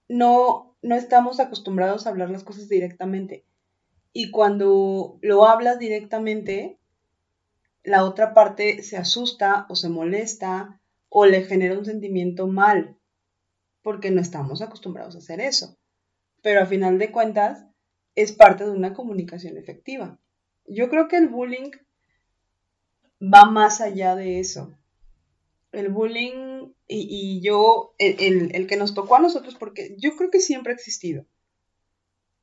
no, 0.07 0.75
no 0.81 0.95
estamos 0.95 1.39
acostumbrados 1.39 2.05
a 2.05 2.09
hablar 2.09 2.29
las 2.29 2.43
cosas 2.43 2.69
directamente. 2.69 3.45
Y 4.13 4.31
cuando 4.31 5.19
lo 5.21 5.45
hablas 5.45 5.79
directamente, 5.79 6.79
la 7.83 8.03
otra 8.03 8.33
parte 8.33 8.81
se 8.81 8.97
asusta 8.97 9.65
o 9.69 9.75
se 9.75 9.89
molesta 9.89 10.81
o 11.09 11.25
le 11.25 11.43
genera 11.43 11.77
un 11.77 11.85
sentimiento 11.85 12.47
mal, 12.47 12.97
porque 13.81 14.11
no 14.11 14.21
estamos 14.21 14.61
acostumbrados 14.61 15.15
a 15.15 15.19
hacer 15.19 15.39
eso. 15.39 15.77
Pero 16.41 16.61
a 16.61 16.65
final 16.65 16.97
de 16.97 17.11
cuentas, 17.11 17.65
es 18.15 18.31
parte 18.31 18.63
de 18.63 18.71
una 18.71 18.93
comunicación 18.93 19.57
efectiva. 19.57 20.19
Yo 20.65 20.89
creo 20.89 21.07
que 21.07 21.17
el 21.17 21.27
bullying 21.27 21.71
va 23.21 23.45
más 23.45 23.81
allá 23.81 24.15
de 24.15 24.39
eso. 24.39 24.77
El 25.71 25.89
bullying 25.89 26.44
y, 26.87 27.41
yo, 27.41 27.95
el, 27.97 28.67
que 28.67 28.77
nos 28.77 28.93
tocó 28.93 29.15
a 29.15 29.19
nosotros, 29.19 29.55
porque 29.55 29.95
yo 29.97 30.15
creo 30.15 30.29
que 30.29 30.39
siempre 30.39 30.71
ha 30.71 30.75
existido. 30.75 31.25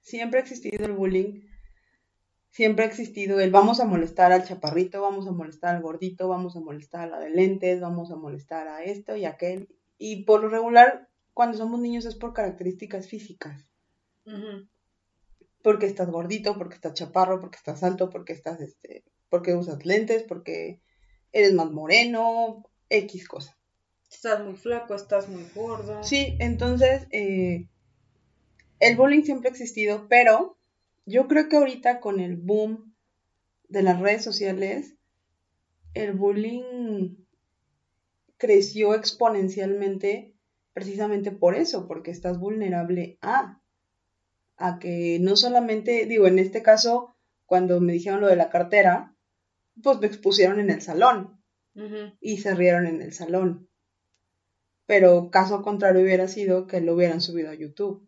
Siempre 0.01 0.41
ha 0.41 0.43
existido 0.43 0.85
el 0.85 0.93
bullying. 0.93 1.47
Siempre 2.51 2.85
ha 2.85 2.89
existido 2.89 3.41
el 3.41 3.51
vamos 3.51 3.81
a 3.81 3.87
molestar 3.87 4.33
al 4.33 4.45
chaparrito, 4.45 5.01
vamos 5.01 5.27
a 5.27 5.33
molestar 5.33 5.75
al 5.75 5.83
gordito, 5.83 6.29
vamos 6.29 6.55
a 6.55 6.61
molestar 6.61 7.03
a 7.03 7.07
la 7.07 7.21
de 7.21 7.31
lentes, 7.31 7.81
vamos 7.81 8.11
a 8.11 8.17
molestar 8.17 8.69
a 8.69 8.85
esto 8.85 9.17
y 9.17 9.25
aquel. 9.25 9.69
Y 9.97 10.25
por 10.25 10.43
lo 10.43 10.49
regular, 10.49 11.09
cuando 11.33 11.57
somos 11.57 11.81
niños 11.81 12.05
es 12.05 12.15
por 12.15 12.35
características 12.35 13.09
físicas. 13.09 13.71
Porque 15.63 15.87
estás 15.87 16.11
gordito, 16.11 16.59
porque 16.59 16.75
estás 16.75 16.95
chaparro, 16.95 17.41
porque 17.41 17.57
estás 17.57 17.83
alto, 17.85 18.11
porque 18.11 18.33
estás, 18.33 18.61
este, 18.61 19.05
porque 19.31 19.55
usas 19.55 19.87
lentes, 19.87 20.25
porque 20.25 20.83
eres 21.31 21.55
más 21.55 21.71
moreno, 21.71 22.69
X 22.91 23.29
cosa. 23.29 23.57
Estás 24.13 24.45
muy 24.45 24.55
flaco, 24.55 24.95
estás 24.95 25.29
muy 25.29 25.45
gordo. 25.55 26.05
Sí, 26.05 26.37
entonces 26.39 27.07
eh, 27.11 27.67
el 28.79 28.97
bullying 28.97 29.23
siempre 29.23 29.49
ha 29.49 29.53
existido, 29.53 30.07
pero 30.09 30.59
yo 31.07 31.27
creo 31.29 31.49
que 31.49 31.57
ahorita 31.57 32.01
con 32.01 32.21
el 32.21 32.37
boom 32.37 32.95
de 33.69 33.83
las 33.83 33.99
redes 33.99 34.23
sociales, 34.23 34.95
el 35.95 36.13
bullying 36.13 37.17
creció 38.37 38.95
exponencialmente 38.95 40.35
precisamente 40.75 41.33
por 41.33 41.55
eso, 41.55 41.89
porque 41.89 42.11
estás 42.11 42.39
vulnerable 42.39 43.19
a, 43.23 43.63
a 44.57 44.79
que 44.79 45.19
no 45.21 45.37
solamente, 45.37 46.07
digo, 46.07 46.27
en 46.27 46.39
este 46.39 46.63
caso, 46.63 47.17
cuando 47.47 47.81
me 47.81 47.95
dijeron 47.95 48.21
lo 48.21 48.29
de 48.29 48.37
la 48.37 48.51
cartera, 48.51 49.17
pues 49.83 49.99
me 50.01 50.07
expusieron 50.07 50.61
en 50.61 50.71
el 50.71 50.83
salón 50.83 51.43
y 52.21 52.39
se 52.39 52.55
rieron 52.55 52.87
en 52.87 53.01
el 53.01 53.15
salón 53.15 53.71
pero 54.87 55.31
caso 55.31 55.63
contrario 55.63 56.03
hubiera 56.03 56.29
sido 56.29 56.67
que 56.67 56.81
lo 56.81 56.95
hubieran 56.95 57.21
subido 57.21 57.51
a 57.51 57.55
YouTube 57.55 58.07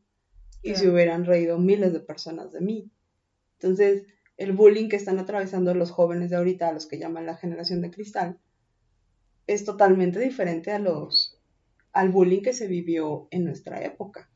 y 0.63 0.75
se 0.77 0.89
hubieran 0.89 1.25
reído 1.25 1.59
miles 1.59 1.93
de 1.93 2.01
personas 2.01 2.53
de 2.53 2.61
mí. 2.61 2.91
Entonces, 3.59 4.05
el 4.37 4.53
bullying 4.53 4.89
que 4.89 4.97
están 4.97 5.19
atravesando 5.19 5.75
los 5.75 5.91
jóvenes 5.91 6.31
de 6.31 6.37
ahorita, 6.37 6.69
a 6.69 6.73
los 6.73 6.87
que 6.87 6.99
llaman 6.99 7.27
la 7.27 7.37
generación 7.37 7.81
de 7.81 7.91
cristal, 7.91 8.39
es 9.47 9.65
totalmente 9.65 10.19
diferente 10.19 10.73
a 10.73 10.79
los 10.79 11.39
al 11.93 12.09
bullying 12.09 12.43
que 12.43 12.53
se 12.53 12.67
vivió 12.67 13.29
en 13.31 13.45
nuestra 13.45 13.83
época. 13.85 14.29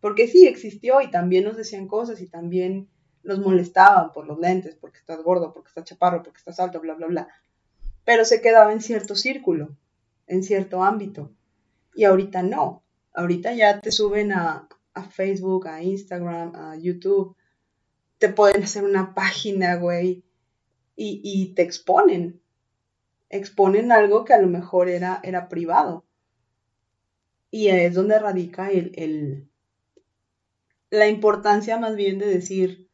Porque 0.00 0.26
sí 0.26 0.46
existió 0.46 1.00
y 1.02 1.10
también 1.10 1.44
nos 1.44 1.56
decían 1.56 1.86
cosas 1.86 2.20
y 2.22 2.26
también 2.26 2.88
nos 3.22 3.38
molestaban 3.38 4.12
por 4.12 4.26
los 4.26 4.38
lentes, 4.38 4.74
porque 4.74 4.98
estás 4.98 5.22
gordo, 5.22 5.52
porque 5.52 5.68
estás 5.68 5.84
chaparro, 5.84 6.22
porque 6.22 6.38
estás 6.38 6.58
alto, 6.58 6.80
bla, 6.80 6.94
bla, 6.94 7.06
bla. 7.06 7.28
Pero 8.04 8.24
se 8.24 8.40
quedaba 8.40 8.72
en 8.72 8.80
cierto 8.80 9.14
círculo, 9.14 9.76
en 10.26 10.42
cierto 10.42 10.82
ámbito. 10.82 11.30
Y 11.94 12.04
ahorita 12.04 12.42
no. 12.42 12.82
Ahorita 13.14 13.52
ya 13.52 13.80
te 13.80 13.92
suben 13.92 14.32
a, 14.32 14.68
Facebook, 15.10 15.68
a 15.68 15.82
Instagram, 15.82 16.54
a 16.54 16.76
YouTube. 16.76 17.36
Te 18.18 18.28
pueden 18.28 18.62
hacer 18.62 18.84
una 18.84 19.14
página, 19.14 19.76
güey. 19.76 20.24
Y, 20.96 21.52
te 21.54 21.62
exponen. 21.62 22.40
Exponen 23.28 23.90
algo 23.92 24.24
que 24.24 24.34
a 24.34 24.40
lo 24.40 24.46
mejor 24.46 24.88
era, 24.88 25.20
era 25.22 25.48
privado. 25.48 26.04
Y 27.50 27.68
es 27.68 27.94
donde 27.94 28.18
radica 28.18 28.70
el, 28.70 28.92
el, 28.94 29.48
la 30.90 31.08
importancia 31.08 31.78
más 31.78 31.96
bien 31.96 32.18
de 32.18 32.26
decir, 32.26 32.88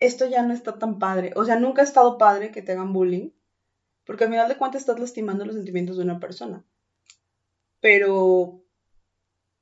esto 0.00 0.28
ya 0.28 0.42
no 0.42 0.52
está 0.52 0.78
tan 0.78 0.98
padre. 0.98 1.32
O 1.34 1.44
sea, 1.44 1.58
nunca 1.58 1.82
ha 1.82 1.84
estado 1.84 2.18
padre 2.18 2.50
que 2.50 2.62
te 2.62 2.72
hagan 2.72 2.92
bullying, 2.92 3.30
porque 4.04 4.24
al 4.24 4.30
final 4.30 4.48
de 4.48 4.58
cuentas 4.58 4.82
estás 4.82 5.00
lastimando 5.00 5.44
los 5.44 5.54
sentimientos 5.54 5.96
de 5.96 6.04
una 6.04 6.20
persona 6.20 6.64
pero 7.84 8.64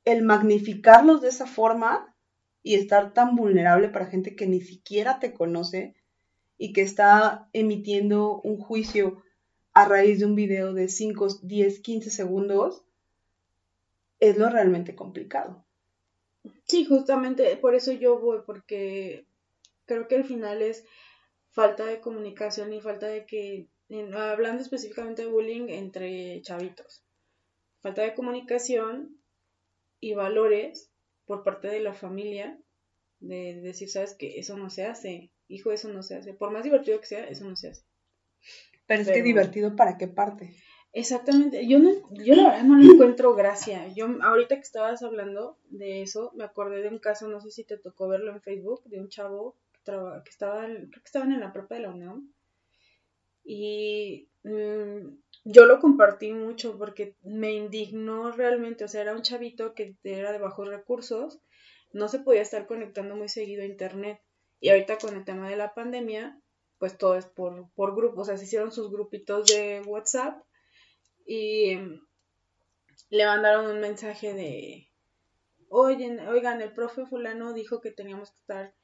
el 0.04 0.22
magnificarlos 0.22 1.22
de 1.22 1.28
esa 1.28 1.44
forma 1.44 2.16
y 2.62 2.76
estar 2.76 3.12
tan 3.14 3.34
vulnerable 3.34 3.88
para 3.88 4.06
gente 4.06 4.36
que 4.36 4.46
ni 4.46 4.60
siquiera 4.60 5.18
te 5.18 5.32
conoce 5.34 5.96
y 6.56 6.72
que 6.72 6.82
está 6.82 7.48
emitiendo 7.52 8.40
un 8.42 8.58
juicio 8.58 9.24
a 9.72 9.88
raíz 9.88 10.20
de 10.20 10.26
un 10.26 10.36
video 10.36 10.72
de 10.72 10.86
5, 10.86 11.40
10, 11.42 11.80
15 11.80 12.10
segundos, 12.10 12.84
es 14.20 14.38
lo 14.38 14.48
realmente 14.48 14.94
complicado. 14.94 15.64
Sí, 16.68 16.84
justamente 16.84 17.56
por 17.56 17.74
eso 17.74 17.90
yo 17.90 18.20
voy, 18.20 18.42
porque 18.46 19.26
creo 19.84 20.06
que 20.06 20.14
al 20.14 20.24
final 20.24 20.62
es 20.62 20.84
falta 21.50 21.86
de 21.86 22.00
comunicación 22.00 22.72
y 22.72 22.80
falta 22.80 23.08
de 23.08 23.26
que, 23.26 23.66
hablando 24.14 24.62
específicamente 24.62 25.22
de 25.22 25.28
bullying 25.28 25.70
entre 25.70 26.40
chavitos, 26.42 27.02
falta 27.82 28.02
de 28.02 28.14
comunicación 28.14 29.20
y 30.00 30.14
valores 30.14 30.90
por 31.26 31.44
parte 31.44 31.68
de 31.68 31.80
la 31.80 31.92
familia 31.92 32.58
de 33.20 33.60
decir, 33.60 33.88
sabes 33.88 34.14
que 34.14 34.38
eso 34.38 34.56
no 34.56 34.70
se 34.70 34.84
hace, 34.84 35.32
hijo, 35.48 35.70
eso 35.72 35.88
no 35.88 36.02
se 36.02 36.16
hace, 36.16 36.34
por 36.34 36.50
más 36.50 36.64
divertido 36.64 37.00
que 37.00 37.06
sea, 37.06 37.28
eso 37.28 37.44
no 37.44 37.56
se 37.56 37.70
hace. 37.70 37.84
Pero 38.86 39.02
es 39.02 39.08
que 39.08 39.22
divertido 39.22 39.76
para 39.76 39.96
qué 39.96 40.08
parte. 40.08 40.54
Exactamente, 40.92 41.66
yo 41.66 41.78
no, 41.78 41.90
yo 42.12 42.34
la 42.34 42.50
verdad 42.50 42.64
no 42.64 42.76
le 42.76 42.92
encuentro 42.92 43.34
gracia. 43.34 43.88
Yo 43.94 44.06
ahorita 44.22 44.56
que 44.56 44.62
estabas 44.62 45.02
hablando 45.02 45.58
de 45.70 46.02
eso, 46.02 46.32
me 46.34 46.44
acordé 46.44 46.82
de 46.82 46.88
un 46.88 46.98
caso, 46.98 47.28
no 47.28 47.40
sé 47.40 47.50
si 47.50 47.64
te 47.64 47.78
tocó 47.78 48.08
verlo 48.08 48.32
en 48.32 48.42
Facebook, 48.42 48.84
de 48.84 49.00
un 49.00 49.08
chavo 49.08 49.56
que, 49.72 49.80
que 50.24 50.30
estaba, 50.30 50.66
creo 50.66 50.90
que 50.90 51.00
estaban 51.04 51.32
en 51.32 51.40
la 51.40 51.52
prepa 51.52 51.76
de 51.76 51.82
la 51.82 51.90
Unión 51.90 52.34
y 53.44 54.28
mm, 54.42 55.21
yo 55.44 55.66
lo 55.66 55.80
compartí 55.80 56.32
mucho 56.32 56.78
porque 56.78 57.16
me 57.22 57.52
indignó 57.52 58.30
realmente, 58.32 58.84
o 58.84 58.88
sea, 58.88 59.02
era 59.02 59.14
un 59.14 59.22
chavito 59.22 59.74
que 59.74 59.96
era 60.04 60.32
de 60.32 60.38
bajos 60.38 60.68
recursos, 60.68 61.40
no 61.92 62.08
se 62.08 62.20
podía 62.20 62.42
estar 62.42 62.66
conectando 62.66 63.16
muy 63.16 63.28
seguido 63.28 63.62
a 63.62 63.66
internet. 63.66 64.20
Y 64.60 64.70
ahorita 64.70 64.98
con 64.98 65.16
el 65.16 65.24
tema 65.24 65.48
de 65.48 65.56
la 65.56 65.74
pandemia, 65.74 66.40
pues 66.78 66.96
todo 66.96 67.16
es 67.16 67.26
por, 67.26 67.70
por 67.74 67.96
grupos, 67.96 68.22
o 68.22 68.24
sea, 68.24 68.36
se 68.36 68.44
hicieron 68.44 68.72
sus 68.72 68.90
grupitos 68.90 69.48
de 69.48 69.82
WhatsApp 69.86 70.42
y 71.26 71.76
le 73.10 73.26
mandaron 73.26 73.66
un 73.66 73.80
mensaje 73.80 74.34
de, 74.34 74.88
oigan, 75.68 76.26
oigan, 76.28 76.60
el 76.60 76.72
profe 76.72 77.06
fulano 77.06 77.52
dijo 77.52 77.80
que 77.80 77.90
teníamos 77.90 78.30
que 78.30 78.38
estar 78.38 78.74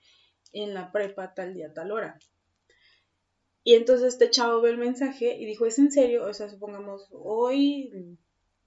en 0.52 0.74
la 0.74 0.90
prepa 0.92 1.34
tal 1.34 1.54
día, 1.54 1.72
tal 1.72 1.92
hora. 1.92 2.18
Y 3.64 3.74
entonces 3.74 4.14
este 4.14 4.30
chavo 4.30 4.60
ve 4.60 4.70
el 4.70 4.78
mensaje 4.78 5.36
y 5.38 5.44
dijo, 5.44 5.66
¿es 5.66 5.78
en 5.78 5.90
serio? 5.90 6.24
O 6.24 6.32
sea, 6.32 6.48
supongamos, 6.48 7.08
hoy 7.12 8.18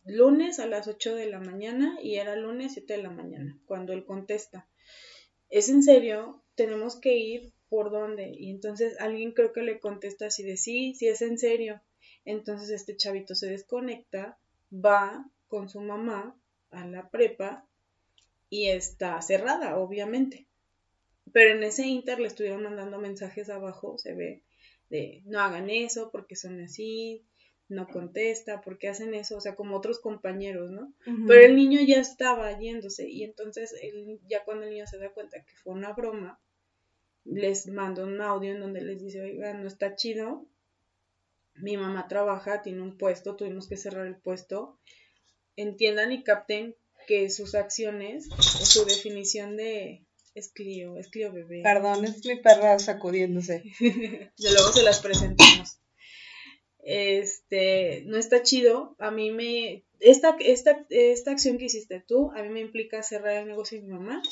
lunes 0.04 0.60
a 0.60 0.68
las 0.68 0.88
8 0.88 1.16
de 1.16 1.28
la 1.28 1.40
mañana 1.40 1.98
y 2.02 2.16
era 2.16 2.36
lunes 2.36 2.74
7 2.74 2.98
de 2.98 3.04
la 3.04 3.10
mañana, 3.10 3.60
cuando 3.66 3.94
él 3.94 4.06
contesta, 4.06 4.68
¿es 5.50 5.70
en 5.70 5.84
serio? 5.84 6.44
Tenemos 6.56 7.00
que 7.00 7.18
ir 7.18 7.54
¿por 7.72 7.90
dónde? 7.90 8.34
Y 8.38 8.50
entonces 8.50 9.00
alguien 9.00 9.32
creo 9.32 9.54
que 9.54 9.62
le 9.62 9.80
contesta 9.80 10.26
así 10.26 10.44
de 10.44 10.58
sí, 10.58 10.94
sí 10.94 11.08
es 11.08 11.22
en 11.22 11.38
serio. 11.38 11.82
Entonces 12.26 12.70
este 12.70 12.98
chavito 12.98 13.34
se 13.34 13.48
desconecta, 13.48 14.38
va 14.74 15.26
con 15.48 15.70
su 15.70 15.80
mamá 15.80 16.38
a 16.70 16.86
la 16.86 17.10
prepa 17.10 17.66
y 18.50 18.68
está 18.68 19.22
cerrada, 19.22 19.78
obviamente. 19.78 20.48
Pero 21.32 21.56
en 21.56 21.64
ese 21.64 21.88
inter 21.88 22.20
le 22.20 22.28
estuvieron 22.28 22.62
mandando 22.62 23.00
mensajes 23.00 23.50
abajo, 23.50 23.98
se 23.98 24.16
ve, 24.16 24.44
de 24.92 25.24
no 25.26 25.40
hagan 25.40 25.70
eso 25.70 26.12
porque 26.12 26.36
son 26.36 26.60
así, 26.60 27.24
no 27.70 27.88
contesta, 27.88 28.62
porque 28.62 28.90
hacen 28.90 29.14
eso, 29.14 29.38
o 29.38 29.42
sea, 29.42 29.56
como 29.56 29.78
otros 29.78 30.00
compañeros, 30.00 30.70
¿no? 30.72 30.94
Pero 31.28 31.46
el 31.46 31.56
niño 31.56 31.80
ya 31.82 32.00
estaba 32.00 32.60
yéndose 32.60 33.10
y 33.10 33.24
entonces 33.24 33.74
él, 33.82 34.20
ya 34.28 34.44
cuando 34.44 34.66
el 34.66 34.72
niño 34.72 34.86
se 34.86 35.00
da 35.00 35.10
cuenta 35.10 35.44
que 35.44 35.56
fue 35.56 35.74
una 35.74 35.94
broma, 35.94 36.40
les 37.24 37.68
manda 37.68 38.04
un 38.04 38.20
audio 38.20 38.52
en 38.52 38.60
donde 38.60 38.82
les 38.82 39.02
dice, 39.02 39.22
oiga, 39.22 39.54
no 39.54 39.68
está 39.68 39.96
chido, 39.96 40.46
mi 41.56 41.78
mamá 41.78 42.08
trabaja, 42.08 42.62
tiene 42.62 42.82
un 42.82 42.98
puesto, 42.98 43.36
tuvimos 43.36 43.70
que 43.70 43.78
cerrar 43.78 44.06
el 44.06 44.18
puesto, 44.18 44.78
entiendan 45.56 46.12
y 46.12 46.24
capten 46.24 46.76
que 47.08 47.30
sus 47.30 47.56
acciones 47.56 48.30
o 48.32 48.66
su 48.66 48.86
definición 48.86 49.56
de 49.56 50.04
es 50.34 50.52
Clio, 50.52 50.98
es 50.98 51.10
Clio 51.10 51.32
bebé. 51.32 51.62
Perdón, 51.64 52.06
es 52.06 52.26
mi 52.26 52.36
perra 52.38 52.80
sacudiéndose. 52.80 53.64
de 53.80 54.52
luego 54.52 54.72
se 54.74 54.84
las 54.84 55.00
presentamos. 55.00 55.80
Este, 56.84 58.04
no 58.06 58.18
está 58.18 58.42
chido. 58.42 58.96
A 59.00 59.12
mí 59.12 59.32
me. 59.32 59.86
Esta, 60.00 60.36
esta, 60.40 60.86
esta 60.90 61.32
acción 61.32 61.58
que 61.58 61.66
hiciste 61.66 62.04
tú, 62.06 62.32
a 62.32 62.42
mí 62.42 62.50
me 62.50 62.62
implica 62.62 63.04
cerrar 63.04 63.38
el 63.38 63.48
negocio 63.48 63.80
de 63.80 63.86
mi 63.86 63.94
mamá, 63.94 64.24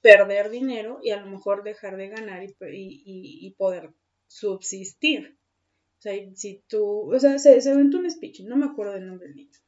perder 0.00 0.48
dinero 0.48 0.98
y 1.02 1.10
a 1.10 1.20
lo 1.20 1.26
mejor 1.26 1.62
dejar 1.62 1.98
de 1.98 2.08
ganar 2.08 2.42
y, 2.42 2.54
y, 2.62 3.50
poder 3.58 3.90
subsistir. 4.26 5.36
O 5.98 6.00
sea, 6.00 6.14
si 6.34 6.62
tú. 6.68 7.14
O 7.14 7.20
sea, 7.20 7.38
se, 7.38 7.60
se 7.60 7.70
inventó 7.70 7.98
un 7.98 8.10
speech, 8.10 8.40
no 8.40 8.56
me 8.56 8.66
acuerdo 8.66 8.94
del 8.94 9.06
nombre 9.06 9.28
del 9.28 9.36
niño. 9.36 9.58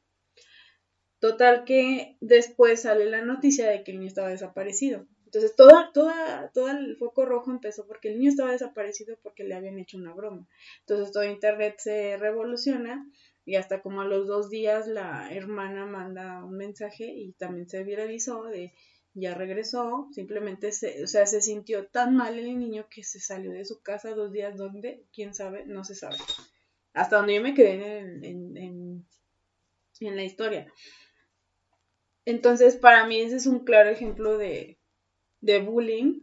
Total 1.19 1.65
que 1.65 2.15
después 2.19 2.81
sale 2.81 3.05
la 3.05 3.23
noticia 3.23 3.69
de 3.69 3.83
que 3.83 3.91
el 3.91 3.97
niño 3.97 4.07
estaba 4.07 4.29
desaparecido. 4.29 5.07
Entonces, 5.27 5.57
toda, 5.57 5.91
toda, 5.91 6.51
todo 6.53 6.69
el 6.69 6.95
foco 6.95 7.25
rojo 7.25 7.51
empezó 7.51 7.85
porque 7.85 8.07
el 8.07 8.17
niño 8.17 8.29
estaba 8.29 8.53
desaparecido 8.53 9.17
porque 9.21 9.43
le 9.43 9.55
habían 9.55 9.77
hecho 9.77 9.97
una 9.97 10.13
broma. 10.13 10.47
Entonces, 10.79 11.11
todo 11.11 11.25
Internet 11.25 11.75
se 11.79 12.15
revoluciona 12.15 13.05
y 13.43 13.55
hasta 13.57 13.81
como 13.81 13.99
a 13.99 14.05
los 14.05 14.25
dos 14.25 14.49
días 14.49 14.87
la 14.87 15.29
hermana 15.33 15.85
manda 15.85 16.45
un 16.45 16.55
mensaje 16.55 17.07
y 17.07 17.33
también 17.33 17.67
se 17.67 17.83
viralizó 17.83 18.45
de 18.45 18.73
ya 19.15 19.33
regresó, 19.33 20.07
simplemente 20.13 20.71
se, 20.71 21.03
o 21.03 21.07
sea, 21.07 21.25
se 21.25 21.41
sintió 21.41 21.87
tan 21.87 22.15
mal 22.15 22.39
el 22.39 22.57
niño 22.57 22.87
que 22.89 23.03
se 23.03 23.19
salió 23.19 23.51
de 23.51 23.65
su 23.65 23.81
casa 23.81 24.11
dos 24.11 24.31
días, 24.31 24.55
¿dónde? 24.55 25.03
¿Quién 25.11 25.33
sabe? 25.33 25.65
No 25.65 25.83
se 25.83 25.95
sabe. 25.95 26.17
Hasta 26.93 27.17
donde 27.17 27.35
yo 27.35 27.41
me 27.41 27.53
quedé 27.53 27.99
en, 27.99 28.23
en, 28.23 28.57
en, 28.57 29.05
en 29.99 30.15
la 30.15 30.23
historia. 30.23 30.71
Entonces, 32.23 32.77
para 32.77 33.05
mí 33.07 33.19
ese 33.19 33.37
es 33.37 33.47
un 33.47 33.65
claro 33.65 33.89
ejemplo 33.89 34.37
de, 34.37 34.76
de 35.47 35.59
bullying 35.59 36.19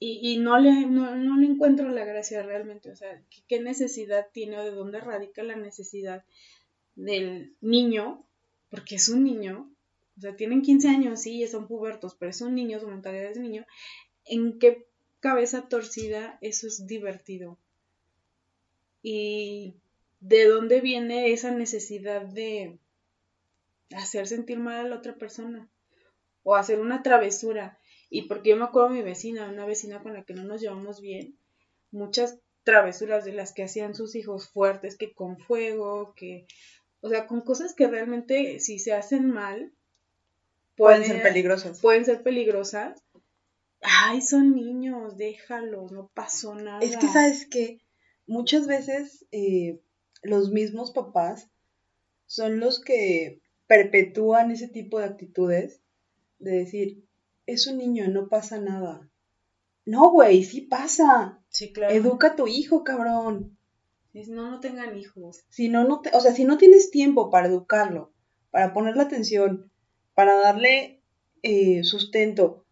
y, 0.00 0.36
no, 0.38 0.58
le, 0.58 0.86
no, 0.86 1.36
le 1.38 1.46
encuentro 1.46 1.88
la 1.88 2.04
gracia 2.04 2.42
realmente. 2.42 2.90
O 2.90 2.96
sea, 2.96 3.22
¿qué, 3.48 3.60
necesidad 3.60 4.26
tiene 4.32 4.58
o 4.58 4.64
de 4.64 4.70
dónde 4.70 5.00
radica 5.00 5.42
la 5.42 5.56
necesidad 5.56 6.24
del 6.94 7.54
niño? 7.60 8.26
Porque 8.68 8.96
es 8.96 9.08
un 9.08 9.24
niño, 9.24 9.70
o 10.18 10.20
sea, 10.20 10.36
tienen 10.36 10.60
15 10.60 10.88
años, 10.88 11.22
sí, 11.22 11.46
son 11.46 11.66
pubertos, 11.66 12.16
pero 12.16 12.30
es 12.30 12.40
un 12.42 12.54
niño, 12.54 12.80
su 12.80 12.88
mentalidad 12.88 13.30
es 13.30 13.38
niño. 13.38 13.64
¿En 14.26 14.58
qué 14.58 14.86
cabeza 15.20 15.68
torcida 15.68 16.38
eso 16.42 16.66
es 16.66 16.86
divertido? 16.86 17.58
Y 19.02 19.74
de 20.20 20.46
dónde 20.46 20.80
viene 20.80 21.32
esa 21.32 21.50
necesidad 21.50 22.22
de 22.22 22.78
hacer 23.94 24.26
sentir 24.26 24.58
mal 24.58 24.84
a 24.84 24.88
la 24.88 24.96
otra 24.96 25.14
persona 25.14 25.68
o 26.44 26.54
hacer 26.54 26.78
una 26.78 27.02
travesura. 27.02 27.78
Y 28.10 28.22
porque 28.22 28.50
yo 28.50 28.56
me 28.56 28.64
acuerdo 28.64 28.90
de 28.90 28.96
mi 28.96 29.02
vecina, 29.02 29.48
una 29.48 29.66
vecina 29.66 30.02
con 30.02 30.14
la 30.14 30.24
que 30.24 30.34
no 30.34 30.44
nos 30.44 30.60
llevamos 30.60 31.00
bien, 31.00 31.36
muchas 31.90 32.38
travesuras 32.62 33.24
de 33.24 33.32
las 33.32 33.52
que 33.52 33.64
hacían 33.64 33.94
sus 33.94 34.14
hijos 34.14 34.48
fuertes, 34.48 34.96
que 34.96 35.12
con 35.12 35.38
fuego, 35.38 36.14
que, 36.14 36.46
o 37.00 37.08
sea, 37.08 37.26
con 37.26 37.42
cosas 37.42 37.74
que 37.74 37.86
realmente 37.86 38.60
si 38.60 38.78
se 38.78 38.92
hacen 38.92 39.30
mal, 39.30 39.72
pueden, 40.76 41.04
ser 41.04 41.22
peligrosas. 41.22 41.80
Pueden 41.80 42.04
ser 42.04 42.22
peligrosas. 42.22 43.02
Ay, 43.80 44.22
son 44.22 44.54
niños, 44.54 45.16
déjalos, 45.16 45.92
no 45.92 46.10
pasó 46.14 46.54
nada. 46.54 46.80
Es 46.80 46.96
que, 46.96 47.08
¿sabes 47.08 47.46
que 47.46 47.84
Muchas 48.26 48.66
veces 48.66 49.26
eh, 49.32 49.80
los 50.22 50.50
mismos 50.50 50.92
papás 50.92 51.50
son 52.26 52.58
los 52.58 52.80
que 52.80 53.42
perpetúan 53.66 54.50
ese 54.50 54.68
tipo 54.68 54.98
de 54.98 55.06
actitudes 55.06 55.80
de 56.38 56.52
decir, 56.52 57.04
es 57.46 57.66
un 57.66 57.78
niño, 57.78 58.08
no 58.08 58.28
pasa 58.28 58.58
nada. 58.58 59.08
No, 59.86 60.10
güey, 60.10 60.44
sí 60.44 60.62
pasa. 60.62 61.42
Sí, 61.48 61.72
claro. 61.72 61.92
Educa 61.94 62.28
a 62.28 62.36
tu 62.36 62.46
hijo, 62.46 62.84
cabrón. 62.84 63.58
No, 64.28 64.50
no 64.50 64.60
tengan 64.60 64.96
hijos. 64.96 65.44
Si 65.48 65.68
no, 65.68 65.84
no 65.84 66.00
o 66.12 66.20
sea, 66.20 66.32
si 66.32 66.44
no 66.44 66.56
tienes 66.56 66.90
tiempo 66.90 67.30
para 67.30 67.48
educarlo, 67.48 68.12
para 68.50 68.72
ponerle 68.72 69.02
atención, 69.02 69.70
para 70.14 70.36
darle 70.36 71.02
eh, 71.42 71.82
sustento, 71.82 72.64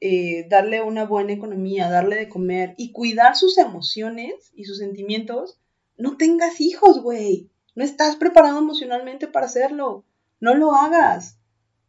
eh, 0.00 0.46
darle 0.48 0.80
una 0.80 1.04
buena 1.04 1.32
economía, 1.32 1.90
darle 1.90 2.16
de 2.16 2.28
comer 2.28 2.74
y 2.78 2.92
cuidar 2.92 3.36
sus 3.36 3.58
emociones 3.58 4.52
y 4.54 4.64
sus 4.64 4.78
sentimientos, 4.78 5.58
no 5.96 6.16
tengas 6.16 6.60
hijos, 6.60 7.02
güey. 7.02 7.50
No 7.74 7.82
estás 7.82 8.16
preparado 8.16 8.58
emocionalmente 8.58 9.26
para 9.26 9.46
hacerlo. 9.46 10.04
No 10.40 10.54
lo 10.54 10.72
hagas. 10.72 11.38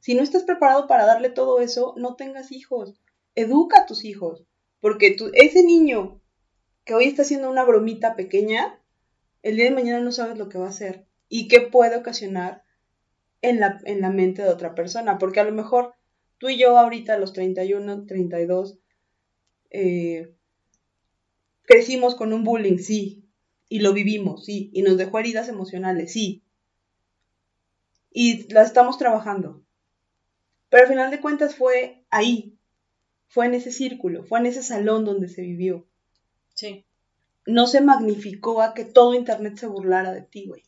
Si 0.06 0.14
no 0.14 0.22
estás 0.22 0.44
preparado 0.44 0.86
para 0.86 1.08
darle 1.08 1.32
todo 1.32 1.62
eso, 1.62 1.96
no 1.98 2.16
tengas 2.16 2.52
hijos. 2.52 2.94
Educa 3.34 3.80
a 3.80 3.86
tus 3.88 4.06
hijos. 4.06 4.46
Porque 4.80 5.18
ese 5.34 5.64
niño 5.64 6.22
que 6.84 6.94
hoy 6.94 7.06
está 7.06 7.24
haciendo 7.24 7.50
una 7.50 7.64
bromita 7.64 8.16
pequeña, 8.16 8.80
el 9.42 9.56
día 9.56 9.66
de 9.66 9.72
mañana 9.72 10.02
no 10.02 10.12
sabes 10.12 10.38
lo 10.38 10.48
que 10.48 10.60
va 10.60 10.68
a 10.68 10.70
hacer 10.70 11.08
y 11.28 11.48
qué 11.48 11.62
puede 11.62 11.96
ocasionar 11.96 12.62
en 13.42 13.60
la, 13.60 13.82
en 13.86 14.00
la 14.00 14.12
mente 14.12 14.44
de 14.44 14.50
otra 14.50 14.76
persona. 14.76 15.18
Porque 15.18 15.40
a 15.40 15.44
lo 15.44 15.52
mejor 15.54 15.96
tú 16.38 16.50
y 16.50 16.60
yo 16.60 16.78
ahorita 16.78 17.18
los 17.18 17.34
31, 17.34 18.06
32, 18.06 18.78
eh, 19.72 20.36
crecimos 21.64 22.14
con 22.14 22.32
un 22.32 22.44
bullying, 22.44 22.78
sí, 22.78 23.28
y 23.70 23.80
lo 23.80 23.92
vivimos, 23.92 24.46
sí, 24.46 24.70
y 24.72 24.84
nos 24.84 24.98
dejó 24.98 25.18
heridas 25.18 25.50
emocionales, 25.50 26.14
sí. 26.14 26.44
Y 28.12 28.54
la 28.54 28.62
estamos 28.62 29.00
trabajando. 29.00 29.65
Pero 30.76 30.88
al 30.88 30.92
final 30.92 31.10
de 31.10 31.22
cuentas 31.22 31.56
fue 31.56 32.04
ahí, 32.10 32.60
fue 33.30 33.46
en 33.46 33.54
ese 33.54 33.72
círculo, 33.72 34.26
fue 34.26 34.40
en 34.40 34.48
ese 34.48 34.62
salón 34.62 35.06
donde 35.06 35.30
se 35.30 35.42
vivió. 35.42 35.88
Sí. 36.54 36.84
No 37.46 37.66
se 37.66 37.80
magnificó 37.80 38.62
a 38.62 38.74
que 38.74 38.84
todo 38.84 39.14
Internet 39.14 39.56
se 39.56 39.68
burlara 39.68 40.12
de 40.12 40.24
ti, 40.24 40.48
güey. 40.48 40.64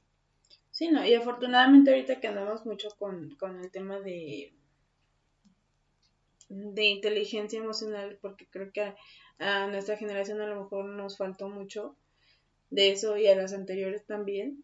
Sí, 0.71 0.87
no, 0.87 1.05
y 1.05 1.13
afortunadamente 1.13 1.91
ahorita 1.91 2.21
que 2.21 2.27
andamos 2.29 2.65
mucho 2.65 2.87
con, 2.97 3.35
el 3.61 3.69
tema 3.69 3.99
de, 3.99 4.53
de 6.47 6.85
inteligencia 6.85 7.59
emocional, 7.59 8.17
porque 8.21 8.47
creo 8.49 8.71
que 8.71 8.83
a, 8.83 8.95
a, 9.39 9.67
nuestra 9.67 9.97
generación 9.97 10.39
a 10.39 10.47
lo 10.47 10.61
mejor 10.61 10.85
nos 10.85 11.17
faltó 11.17 11.49
mucho 11.49 11.97
de 12.69 12.93
eso 12.93 13.17
y 13.17 13.27
a 13.27 13.35
las 13.35 13.51
anteriores 13.51 14.05
también 14.05 14.63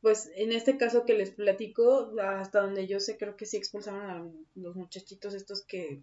pues 0.00 0.30
en 0.36 0.52
este 0.52 0.76
caso 0.76 1.04
que 1.04 1.14
les 1.14 1.30
platico, 1.30 2.12
hasta 2.20 2.60
donde 2.60 2.86
yo 2.86 3.00
sé, 3.00 3.16
creo 3.16 3.36
que 3.36 3.46
sí 3.46 3.56
expulsaron 3.56 4.10
a 4.10 4.30
los 4.54 4.76
muchachitos 4.76 5.34
estos 5.34 5.64
que, 5.64 6.02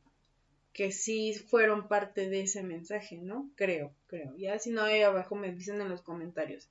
que 0.73 0.91
sí 0.91 1.33
fueron 1.33 1.87
parte 1.87 2.29
de 2.29 2.41
ese 2.41 2.61
mensaje, 2.63 3.17
¿no? 3.17 3.49
Creo, 3.55 3.93
creo. 4.07 4.35
Ya 4.37 4.59
si 4.59 4.71
no, 4.71 4.81
ahí 4.81 5.01
abajo 5.01 5.35
me 5.35 5.53
dicen 5.53 5.79
en 5.79 5.89
los 5.89 6.01
comentarios. 6.01 6.69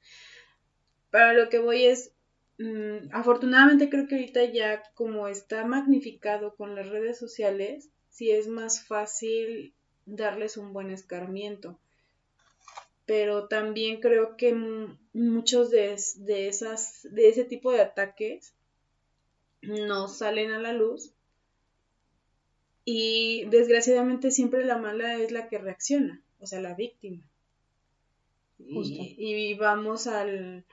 Para 1.10 1.32
lo 1.32 1.48
que 1.48 1.58
voy 1.58 1.84
es, 1.86 2.12
mm, 2.58 3.08
afortunadamente 3.12 3.88
creo 3.88 4.06
que 4.06 4.16
ahorita 4.16 4.44
ya 4.44 4.82
como 4.94 5.28
está 5.28 5.64
magnificado 5.64 6.54
con 6.56 6.74
las 6.74 6.88
redes 6.90 7.18
sociales, 7.18 7.88
sí 8.10 8.30
es 8.30 8.48
más 8.48 8.84
fácil 8.86 9.72
darles 10.04 10.58
un 10.58 10.74
buen 10.74 10.90
escarmiento 10.90 11.78
pero 13.06 13.48
también 13.48 14.00
creo 14.00 14.36
que 14.36 14.54
muchos 15.12 15.70
de, 15.70 15.96
de, 16.16 16.48
esas, 16.48 17.06
de 17.10 17.28
ese 17.28 17.44
tipo 17.44 17.72
de 17.72 17.80
ataques 17.82 18.54
no 19.62 20.08
salen 20.08 20.52
a 20.52 20.58
la 20.58 20.72
luz 20.72 21.14
y 22.84 23.46
desgraciadamente 23.46 24.30
siempre 24.30 24.64
la 24.64 24.78
mala 24.78 25.16
es 25.16 25.32
la 25.32 25.48
que 25.48 25.58
reacciona, 25.58 26.22
o 26.38 26.46
sea, 26.46 26.60
la 26.60 26.74
víctima. 26.74 27.22
Y, 28.58 29.16
y, 29.18 29.54
vamos 29.54 30.06
al, 30.06 30.64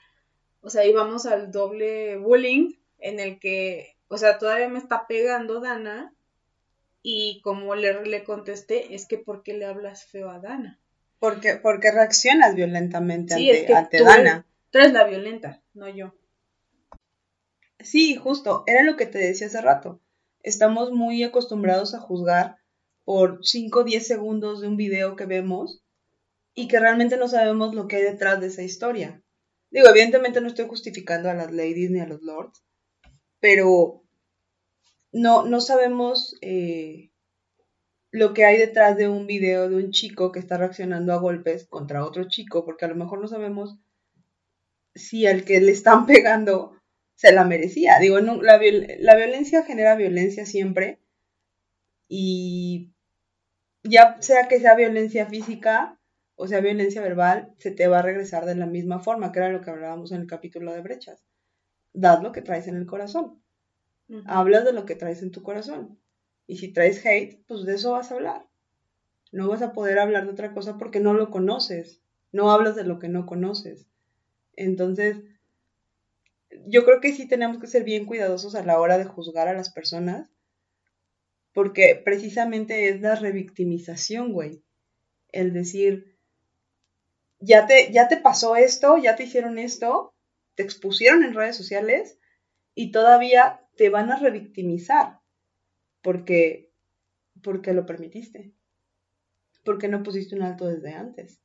o 0.61 0.69
sea, 0.69 0.85
y 0.85 0.93
vamos 0.93 1.25
al 1.25 1.51
doble 1.51 2.17
bullying 2.17 2.73
en 2.99 3.19
el 3.19 3.39
que, 3.39 3.95
o 4.07 4.17
sea, 4.17 4.37
todavía 4.37 4.69
me 4.69 4.79
está 4.79 5.07
pegando 5.07 5.59
Dana 5.61 6.13
Y 7.03 7.41
como 7.43 7.75
le, 7.75 8.05
le 8.05 8.23
contesté, 8.23 8.95
es 8.95 9.07
que 9.07 9.17
¿por 9.17 9.43
qué 9.43 9.53
le 9.53 9.65
hablas 9.65 10.05
feo 10.05 10.29
a 10.29 10.39
Dana? 10.39 10.80
Porque, 11.21 11.55
porque 11.55 11.91
reaccionas 11.91 12.55
violentamente 12.55 13.35
ante, 13.35 14.03
Dana. 14.03 14.47
Tú 14.71 14.79
eres 14.79 14.91
la 14.91 15.03
violenta, 15.03 15.61
no 15.75 15.87
yo. 15.87 16.15
Sí, 17.79 18.15
justo, 18.15 18.63
era 18.65 18.81
lo 18.81 18.97
que 18.97 19.05
te 19.05 19.19
decía 19.19 19.45
hace 19.45 19.61
rato. 19.61 20.01
Estamos 20.41 20.91
muy 20.91 21.21
acostumbrados 21.23 21.93
a 21.93 21.99
juzgar 21.99 22.57
por 23.05 23.45
5 23.45 23.81
o 23.81 23.83
10 23.83 24.07
segundos 24.07 24.61
de 24.61 24.67
un 24.67 24.77
video 24.77 25.15
que 25.15 25.27
vemos 25.27 25.83
y 26.55 26.67
que 26.67 26.79
realmente 26.79 27.17
no 27.17 27.27
sabemos 27.27 27.75
lo 27.75 27.87
que 27.87 27.97
hay 27.97 28.01
detrás 28.01 28.41
de 28.41 28.47
esa 28.47 28.63
historia. 28.63 29.21
Digo, 29.69 29.89
evidentemente 29.89 30.41
no 30.41 30.47
estoy 30.47 30.65
justificando 30.67 31.29
a 31.29 31.35
las 31.35 31.51
ladies 31.51 31.91
ni 31.91 31.99
a 31.99 32.07
los 32.07 32.23
lords, 32.23 32.63
pero 33.39 34.01
no, 35.11 35.45
no 35.45 35.61
sabemos 35.61 36.35
eh, 36.41 37.11
lo 38.11 38.33
que 38.33 38.45
hay 38.45 38.57
detrás 38.57 38.97
de 38.97 39.07
un 39.07 39.25
video 39.25 39.69
de 39.69 39.77
un 39.77 39.91
chico 39.91 40.31
que 40.31 40.39
está 40.39 40.57
reaccionando 40.57 41.13
a 41.13 41.17
golpes 41.17 41.65
contra 41.65 42.05
otro 42.05 42.27
chico, 42.27 42.65
porque 42.65 42.85
a 42.85 42.89
lo 42.89 42.95
mejor 42.95 43.19
no 43.19 43.27
sabemos 43.27 43.77
si 44.93 45.25
al 45.25 45.43
que 45.43 45.59
le 45.61 45.71
están 45.71 46.05
pegando 46.07 46.77
se 47.15 47.31
la 47.31 47.45
merecía. 47.45 47.99
Digo, 47.99 48.19
no, 48.21 48.41
la, 48.41 48.59
la 48.99 49.15
violencia 49.15 49.63
genera 49.63 49.95
violencia 49.95 50.45
siempre 50.45 50.99
y 52.07 52.91
ya 53.83 54.21
sea 54.21 54.47
que 54.47 54.59
sea 54.59 54.75
violencia 54.75 55.25
física 55.25 55.97
o 56.43 56.47
sea 56.47 56.59
violencia 56.59 57.03
verbal, 57.03 57.53
se 57.59 57.69
te 57.69 57.87
va 57.87 57.99
a 57.99 58.01
regresar 58.01 58.47
de 58.47 58.55
la 58.55 58.65
misma 58.65 58.99
forma, 58.99 59.31
que 59.31 59.37
era 59.37 59.51
lo 59.51 59.61
que 59.61 59.69
hablábamos 59.69 60.11
en 60.11 60.21
el 60.21 60.27
capítulo 60.27 60.73
de 60.73 60.81
brechas. 60.81 61.23
Das 61.93 62.23
lo 62.23 62.31
que 62.31 62.41
traes 62.41 62.67
en 62.67 62.77
el 62.77 62.87
corazón. 62.87 63.43
Hablas 64.25 64.65
de 64.65 64.73
lo 64.73 64.85
que 64.85 64.95
traes 64.95 65.21
en 65.21 65.29
tu 65.29 65.43
corazón. 65.43 66.00
Y 66.51 66.57
si 66.57 66.67
traes 66.67 67.05
hate, 67.05 67.41
pues 67.47 67.63
de 67.63 67.75
eso 67.75 67.93
vas 67.93 68.11
a 68.11 68.15
hablar. 68.15 68.45
No 69.31 69.47
vas 69.47 69.61
a 69.61 69.71
poder 69.71 69.99
hablar 69.99 70.25
de 70.25 70.33
otra 70.33 70.53
cosa 70.53 70.77
porque 70.77 70.99
no 70.99 71.13
lo 71.13 71.31
conoces. 71.31 72.01
No 72.33 72.51
hablas 72.51 72.75
de 72.75 72.83
lo 72.83 72.99
que 72.99 73.07
no 73.07 73.25
conoces. 73.25 73.87
Entonces, 74.57 75.15
yo 76.67 76.83
creo 76.83 76.99
que 76.99 77.13
sí 77.13 77.25
tenemos 77.25 77.57
que 77.57 77.67
ser 77.67 77.85
bien 77.85 78.05
cuidadosos 78.05 78.55
a 78.55 78.65
la 78.65 78.81
hora 78.81 78.97
de 78.97 79.05
juzgar 79.05 79.47
a 79.47 79.53
las 79.53 79.71
personas. 79.71 80.29
Porque 81.53 81.95
precisamente 82.03 82.89
es 82.89 82.99
la 82.99 83.15
revictimización, 83.15 84.33
güey. 84.33 84.61
El 85.29 85.53
decir, 85.53 86.17
ya 87.39 87.65
te, 87.65 87.93
ya 87.93 88.09
te 88.09 88.17
pasó 88.17 88.57
esto, 88.57 88.97
ya 88.97 89.15
te 89.15 89.23
hicieron 89.23 89.57
esto, 89.57 90.13
te 90.55 90.63
expusieron 90.63 91.23
en 91.23 91.33
redes 91.33 91.55
sociales 91.55 92.19
y 92.75 92.91
todavía 92.91 93.65
te 93.77 93.87
van 93.87 94.11
a 94.11 94.19
revictimizar 94.19 95.20
porque, 96.01 96.73
porque 97.43 97.73
lo 97.73 97.85
permitiste, 97.85 98.53
porque 99.63 99.87
no 99.87 100.03
pusiste 100.03 100.35
un 100.35 100.43
alto 100.43 100.67
desde 100.67 100.93
antes. 100.93 101.41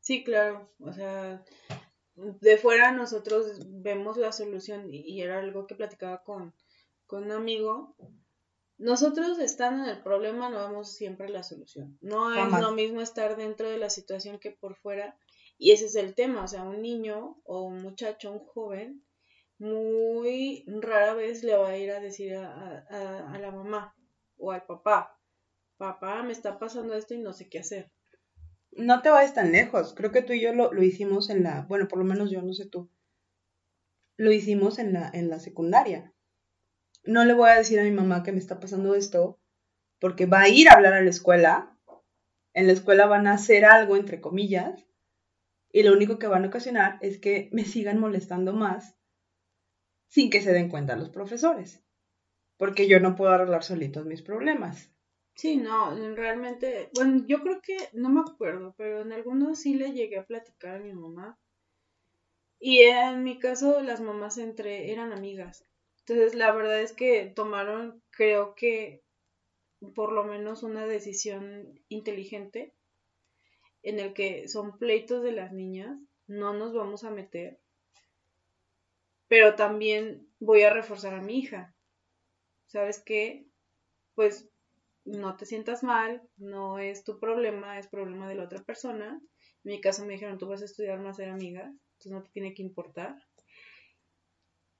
Sí, 0.00 0.24
claro, 0.24 0.72
o 0.80 0.92
sea, 0.92 1.44
de 2.16 2.56
fuera 2.58 2.92
nosotros 2.92 3.60
vemos 3.68 4.16
la 4.16 4.32
solución 4.32 4.92
y 4.92 5.22
era 5.22 5.38
algo 5.38 5.66
que 5.66 5.76
platicaba 5.76 6.22
con, 6.24 6.54
con 7.06 7.24
un 7.24 7.32
amigo. 7.32 7.96
Nosotros 8.78 9.38
estando 9.38 9.84
en 9.84 9.90
el 9.90 10.02
problema 10.02 10.50
no 10.50 10.68
vemos 10.68 10.92
siempre 10.92 11.28
la 11.28 11.44
solución. 11.44 11.96
No 12.00 12.34
es 12.34 12.60
lo 12.60 12.72
mismo 12.72 13.00
estar 13.00 13.36
dentro 13.36 13.70
de 13.70 13.78
la 13.78 13.90
situación 13.90 14.40
que 14.40 14.50
por 14.50 14.74
fuera 14.74 15.16
y 15.56 15.70
ese 15.70 15.86
es 15.86 15.94
el 15.94 16.16
tema, 16.16 16.42
o 16.42 16.48
sea, 16.48 16.64
un 16.64 16.82
niño 16.82 17.40
o 17.44 17.62
un 17.62 17.82
muchacho, 17.82 18.32
un 18.32 18.40
joven, 18.40 19.04
muy 19.62 20.64
rara 20.66 21.14
vez 21.14 21.44
le 21.44 21.56
va 21.56 21.68
a 21.68 21.78
ir 21.78 21.92
a 21.92 22.00
decir 22.00 22.34
a, 22.34 23.38
la 23.40 23.50
mamá 23.52 23.94
o 24.36 24.50
al 24.50 24.66
papá, 24.66 25.16
papá, 25.76 26.24
me 26.24 26.32
está 26.32 26.58
pasando 26.58 26.94
esto 26.94 27.14
y 27.14 27.18
no 27.18 27.32
sé 27.32 27.48
qué 27.48 27.60
hacer. 27.60 27.92
No 28.72 29.02
te 29.02 29.10
vayas 29.10 29.34
tan 29.34 29.52
lejos, 29.52 29.94
creo 29.94 30.10
que 30.10 30.22
tú 30.22 30.32
y 30.32 30.40
yo 30.40 30.52
lo, 30.52 30.72
lo 30.72 30.82
hicimos 30.82 31.30
en 31.30 31.44
la, 31.44 31.64
bueno, 31.68 31.86
por 31.86 32.00
lo 32.00 32.04
menos 32.04 32.30
yo, 32.30 32.42
no 32.42 32.52
sé 32.54 32.66
tú, 32.66 32.90
lo 34.16 34.32
hicimos 34.32 34.80
en 34.80 34.92
la, 34.92 35.08
en 35.12 35.30
la 35.30 35.38
secundaria. 35.38 36.12
No 37.04 37.24
le 37.24 37.34
voy 37.34 37.50
a 37.50 37.56
decir 37.56 37.78
a 37.78 37.84
mi 37.84 37.92
mamá 37.92 38.24
que 38.24 38.32
me 38.32 38.38
está 38.38 38.58
pasando 38.58 38.96
esto, 38.96 39.38
porque 40.00 40.26
va 40.26 40.40
a 40.40 40.48
ir 40.48 40.68
a 40.68 40.72
hablar 40.72 40.94
a 40.94 41.02
la 41.02 41.10
escuela, 41.10 41.78
en 42.52 42.66
la 42.66 42.72
escuela 42.72 43.06
van 43.06 43.28
a 43.28 43.34
hacer 43.34 43.64
algo, 43.64 43.96
entre 43.96 44.20
comillas, 44.20 44.88
y 45.70 45.84
lo 45.84 45.92
único 45.92 46.18
que 46.18 46.26
van 46.26 46.44
a 46.44 46.48
ocasionar 46.48 46.98
es 47.00 47.20
que 47.20 47.48
me 47.52 47.64
sigan 47.64 48.00
molestando 48.00 48.52
más 48.52 48.96
sin 50.12 50.28
que 50.28 50.42
se 50.42 50.52
den 50.52 50.68
cuenta 50.68 50.94
los 50.94 51.08
profesores, 51.08 51.82
porque 52.58 52.86
yo 52.86 53.00
no 53.00 53.16
puedo 53.16 53.30
arreglar 53.32 53.64
solitos 53.64 54.04
mis 54.04 54.20
problemas. 54.20 54.92
Sí, 55.34 55.56
no, 55.56 55.94
realmente, 56.14 56.90
bueno, 56.94 57.24
yo 57.26 57.40
creo 57.40 57.62
que, 57.62 57.78
no 57.94 58.10
me 58.10 58.20
acuerdo, 58.20 58.74
pero 58.76 59.00
en 59.00 59.12
algunos 59.12 59.60
sí 59.60 59.72
le 59.72 59.92
llegué 59.92 60.18
a 60.18 60.26
platicar 60.26 60.76
a 60.76 60.80
mi 60.80 60.92
mamá. 60.92 61.40
Y 62.58 62.80
en 62.80 63.24
mi 63.24 63.38
caso, 63.38 63.80
las 63.80 64.02
mamás 64.02 64.36
entre 64.36 64.92
eran 64.92 65.14
amigas. 65.14 65.64
Entonces, 66.00 66.34
la 66.34 66.52
verdad 66.52 66.82
es 66.82 66.92
que 66.92 67.32
tomaron, 67.34 68.02
creo 68.10 68.54
que, 68.54 69.02
por 69.94 70.12
lo 70.12 70.24
menos 70.24 70.62
una 70.62 70.86
decisión 70.86 71.80
inteligente 71.88 72.74
en 73.82 73.98
el 73.98 74.12
que 74.12 74.46
son 74.46 74.76
pleitos 74.76 75.22
de 75.22 75.32
las 75.32 75.52
niñas, 75.52 75.98
no 76.26 76.52
nos 76.52 76.74
vamos 76.74 77.02
a 77.02 77.10
meter, 77.10 77.61
pero 79.32 79.54
también 79.54 80.28
voy 80.40 80.60
a 80.60 80.68
reforzar 80.68 81.14
a 81.14 81.22
mi 81.22 81.38
hija. 81.38 81.74
¿Sabes 82.66 83.02
qué? 83.02 83.46
Pues 84.14 84.46
no 85.06 85.38
te 85.38 85.46
sientas 85.46 85.82
mal, 85.82 86.20
no 86.36 86.78
es 86.78 87.02
tu 87.02 87.18
problema, 87.18 87.78
es 87.78 87.88
problema 87.88 88.28
de 88.28 88.34
la 88.34 88.44
otra 88.44 88.62
persona. 88.62 89.18
En 89.64 89.72
mi 89.72 89.80
caso 89.80 90.04
me 90.04 90.12
dijeron, 90.12 90.36
tú 90.36 90.48
vas 90.48 90.60
a 90.60 90.66
estudiar 90.66 91.00
más 91.00 91.16
ser 91.16 91.30
amiga, 91.30 91.62
entonces 91.62 92.12
no 92.12 92.22
te 92.22 92.30
tiene 92.32 92.52
que 92.52 92.60
importar. 92.60 93.16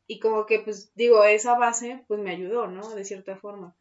Y 0.06 0.20
como 0.20 0.44
que, 0.44 0.58
pues 0.58 0.92
digo, 0.94 1.24
esa 1.24 1.56
base, 1.56 2.04
pues 2.06 2.20
me 2.20 2.32
ayudó, 2.32 2.66
¿no? 2.66 2.94
De 2.94 3.06
cierta 3.06 3.38
forma. 3.38 3.74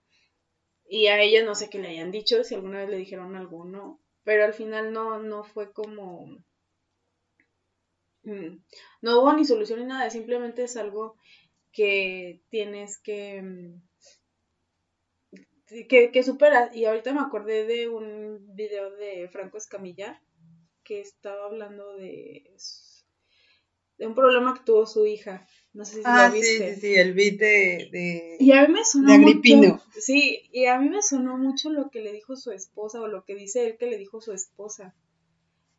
Y 0.88 1.08
a 1.08 1.22
ella 1.22 1.44
no 1.44 1.54
sé 1.54 1.70
qué 1.70 1.80
le 1.80 1.90
hayan 1.90 2.12
dicho, 2.12 2.46
si 2.46 2.56
alguna 2.56 2.80
vez 2.80 2.90
le 2.90 2.96
dijeron 2.96 3.36
algo 3.36 3.66
no 3.66 4.00
pero 4.24 4.46
al 4.46 4.54
final 4.54 4.94
no, 4.94 5.20
no 5.20 5.44
fue 5.44 5.74
como... 5.74 6.38
Mm, 8.24 8.58
no 9.02 9.22
hubo 9.22 9.34
ni 9.34 9.46
solución 9.46 9.80
ni 9.80 9.86
nada, 9.86 10.10
simplemente 10.10 10.64
es 10.64 10.78
algo 10.78 11.18
que 11.72 12.42
tienes 12.50 12.98
que... 12.98 13.42
Mm, 13.42 13.82
que, 15.88 16.12
que 16.12 16.24
superas. 16.24 16.76
Y 16.76 16.86
ahorita 16.86 17.14
me 17.14 17.22
acordé 17.22 17.66
de 17.66 17.88
un 17.88 18.56
video 18.56 18.92
de 18.92 19.30
Franco 19.30 19.58
Escamilla 19.58 20.22
que 20.84 21.00
estaba 21.00 21.46
hablando 21.46 21.96
de, 21.96 22.52
de 23.98 24.08
un 24.08 24.16
problema 24.16 24.54
que 24.54 24.66
tuvo 24.66 24.86
su 24.86 25.06
hija 25.06 25.48
no 25.74 25.86
sé 25.86 25.96
si 25.96 26.02
ah, 26.04 26.28
lo 26.28 26.34
viste. 26.34 26.58
Sí, 26.58 26.76
sí, 26.76 26.82
sí, 26.82 26.96
el 26.96 27.14
beat 27.14 27.36
de, 27.36 28.38
y 28.40 28.52
a 28.52 28.68
mí 28.68 28.74
me 28.74 28.84
sonó 28.84 29.18
Mucho, 29.18 29.82
sí, 29.98 30.42
y 30.52 30.66
a 30.66 30.78
mí 30.80 30.90
me 30.90 31.02
sonó 31.02 31.38
mucho 31.38 31.70
lo 31.70 31.90
que 31.90 32.02
le 32.02 32.12
dijo 32.12 32.36
su 32.36 32.52
esposa 32.52 33.00
o 33.02 33.08
lo 33.08 33.24
que 33.24 33.36
dice 33.36 33.66
él 33.66 33.78
que 33.78 33.86
le 33.86 33.98
dijo 33.98 34.20
su 34.20 34.34
esposa. 34.34 34.96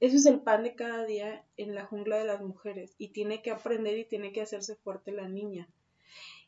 Eso 0.03 0.17
es 0.17 0.27
el 0.27 0.41
pan 0.41 0.65
de 0.65 0.75
cada 0.75 1.07
día 1.07 1.47
en 1.57 1.77
la 1.77 1.87
jungla 1.87 2.19
de 2.19 2.25
las 2.25 2.41
mujeres 2.41 2.97
y 2.99 3.13
tiene 3.13 3.41
que 3.41 3.53
aprender 3.53 3.97
y 3.97 4.05
tiene 4.05 4.33
que 4.33 4.43
hacerse 4.43 4.75
fuerte 4.75 5.13
la 5.13 5.29
niña. 5.29 5.69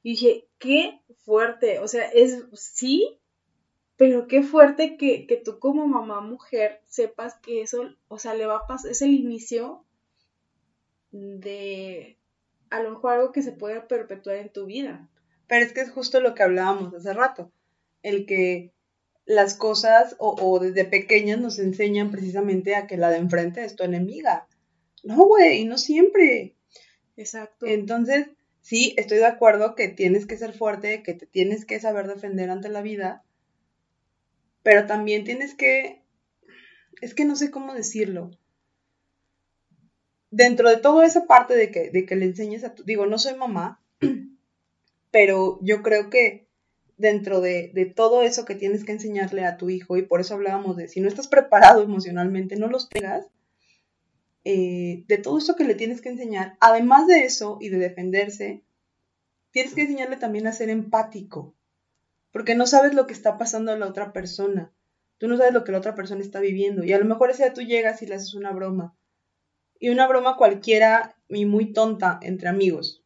Y 0.02 0.10
dije, 0.10 0.48
qué 0.58 1.00
fuerte, 1.18 1.78
o 1.78 1.86
sea, 1.86 2.08
es 2.08 2.46
sí, 2.52 3.16
pero 3.96 4.26
qué 4.26 4.42
fuerte 4.42 4.96
que, 4.96 5.28
que 5.28 5.36
tú 5.36 5.60
como 5.60 5.86
mamá 5.86 6.20
mujer 6.20 6.82
sepas 6.86 7.36
que 7.36 7.62
eso, 7.62 7.94
o 8.08 8.18
sea, 8.18 8.34
le 8.34 8.44
va 8.46 8.56
a 8.56 8.66
pasar, 8.66 8.90
es 8.90 9.02
el 9.02 9.12
inicio 9.12 9.84
de 11.12 12.18
a 12.70 12.82
lo 12.82 12.90
mejor 12.90 13.12
algo 13.12 13.30
que 13.30 13.42
se 13.42 13.52
pueda 13.52 13.86
perpetuar 13.86 14.34
en 14.38 14.52
tu 14.52 14.66
vida. 14.66 15.08
Pero 15.46 15.64
es 15.64 15.72
que 15.72 15.82
es 15.82 15.92
justo 15.92 16.20
lo 16.20 16.34
que 16.34 16.42
hablábamos 16.42 16.92
hace 16.92 17.14
rato, 17.14 17.52
el 18.02 18.26
que 18.26 18.73
las 19.26 19.54
cosas 19.54 20.16
o, 20.18 20.58
desde 20.60 20.84
pequeñas 20.84 21.40
nos 21.40 21.58
enseñan 21.58 22.10
precisamente 22.10 22.74
a 22.74 22.86
que 22.86 22.96
la 22.96 23.10
de 23.10 23.18
enfrente 23.18 23.64
es 23.64 23.74
tu 23.74 23.84
enemiga. 23.84 24.46
No, 25.02 25.26
güey, 25.26 25.64
no 25.64 25.78
siempre. 25.78 26.54
Exacto. 27.16 27.66
Entonces, 27.66 28.28
sí, 28.60 28.94
estoy 28.96 29.18
de 29.18 29.26
acuerdo 29.26 29.74
que 29.74 29.88
tienes 29.88 30.26
que 30.26 30.36
ser 30.36 30.52
fuerte, 30.52 31.02
que 31.02 31.14
te 31.14 31.26
tienes 31.26 31.64
que 31.64 31.80
saber 31.80 32.06
defender 32.06 32.50
ante 32.50 32.68
la 32.68 32.82
vida, 32.82 33.24
pero 34.62 34.86
también 34.86 35.24
tienes 35.24 35.54
que, 35.54 36.02
es 37.00 37.14
que 37.14 37.24
no 37.24 37.36
sé 37.36 37.50
cómo 37.50 37.74
decirlo, 37.74 38.30
dentro 40.30 40.68
de 40.68 40.78
toda 40.78 41.06
esa 41.06 41.26
parte 41.26 41.54
de 41.54 41.70
que, 41.70 41.90
de 41.90 42.06
que 42.06 42.16
le 42.16 42.24
enseñes 42.24 42.64
a 42.64 42.74
tu, 42.74 42.82
digo, 42.82 43.06
no 43.06 43.18
soy 43.18 43.36
mamá, 43.36 43.82
pero 45.10 45.58
yo 45.62 45.82
creo 45.82 46.10
que 46.10 46.43
dentro 46.96 47.40
de, 47.40 47.92
todo 47.94 48.22
eso 48.22 48.44
que 48.44 48.54
tienes 48.54 48.84
que 48.84 48.92
enseñarle 48.92 49.44
a 49.44 49.56
tu 49.56 49.70
hijo, 49.70 49.96
y 49.96 50.02
por 50.02 50.20
eso 50.20 50.34
hablábamos 50.34 50.76
de 50.76 50.88
si 50.88 51.00
no 51.00 51.08
estás 51.08 51.28
preparado 51.28 51.82
emocionalmente, 51.82 52.56
no 52.56 52.68
los 52.68 52.88
tengas, 52.88 53.26
eh, 54.44 55.04
de 55.06 55.18
todo 55.18 55.38
eso 55.38 55.56
que 55.56 55.64
le 55.64 55.74
tienes 55.74 56.00
que 56.00 56.10
enseñar, 56.10 56.56
además 56.60 57.06
de 57.06 57.24
eso 57.24 57.58
y 57.60 57.68
de 57.68 57.78
defenderse, 57.78 58.62
tienes 59.50 59.74
que 59.74 59.82
enseñarle 59.82 60.16
también 60.16 60.46
a 60.46 60.52
ser 60.52 60.70
empático, 60.70 61.54
porque 62.32 62.54
no 62.54 62.66
sabes 62.66 62.94
lo 62.94 63.06
que 63.06 63.12
está 63.12 63.38
pasando 63.38 63.72
a 63.72 63.78
la 63.78 63.86
otra 63.86 64.12
persona. 64.12 64.72
Tú 65.18 65.28
no 65.28 65.36
sabes 65.36 65.54
lo 65.54 65.62
que 65.62 65.70
la 65.70 65.78
otra 65.78 65.94
persona 65.94 66.20
está 66.20 66.40
viviendo. 66.40 66.82
Y 66.82 66.92
a 66.92 66.98
lo 66.98 67.04
mejor 67.04 67.30
ese 67.30 67.44
día 67.44 67.54
tú 67.54 67.62
llegas 67.62 68.02
y 68.02 68.06
le 68.06 68.16
haces 68.16 68.34
una 68.34 68.50
broma. 68.50 68.96
Y 69.78 69.90
una 69.90 70.08
broma 70.08 70.36
cualquiera 70.36 71.16
y 71.28 71.46
muy 71.46 71.72
tonta 71.72 72.18
entre 72.22 72.48
amigos. 72.48 73.03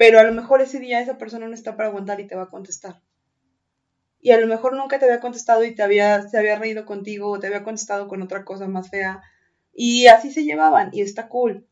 Pero 0.00 0.18
a 0.18 0.22
lo 0.22 0.32
mejor 0.32 0.62
ese 0.62 0.78
día 0.78 1.02
esa 1.02 1.18
persona 1.18 1.46
no 1.46 1.52
está 1.52 1.76
para 1.76 1.90
aguantar 1.90 2.20
y 2.20 2.26
te 2.26 2.34
va 2.34 2.44
a 2.44 2.48
contestar. 2.48 3.02
Y 4.18 4.30
a 4.30 4.40
lo 4.40 4.46
mejor 4.46 4.74
nunca 4.74 4.98
te 4.98 5.04
había 5.04 5.20
contestado 5.20 5.62
y 5.62 5.74
te 5.74 5.82
había, 5.82 6.26
se 6.26 6.38
había 6.38 6.58
reído 6.58 6.86
contigo 6.86 7.28
o 7.28 7.38
te 7.38 7.48
había 7.48 7.64
contestado 7.64 8.08
con 8.08 8.22
otra 8.22 8.46
cosa 8.46 8.66
más 8.66 8.88
fea. 8.88 9.20
Y 9.74 10.06
así 10.06 10.30
se 10.30 10.44
llevaban 10.44 10.88
y 10.94 11.02
está 11.02 11.28
cool. 11.28 11.66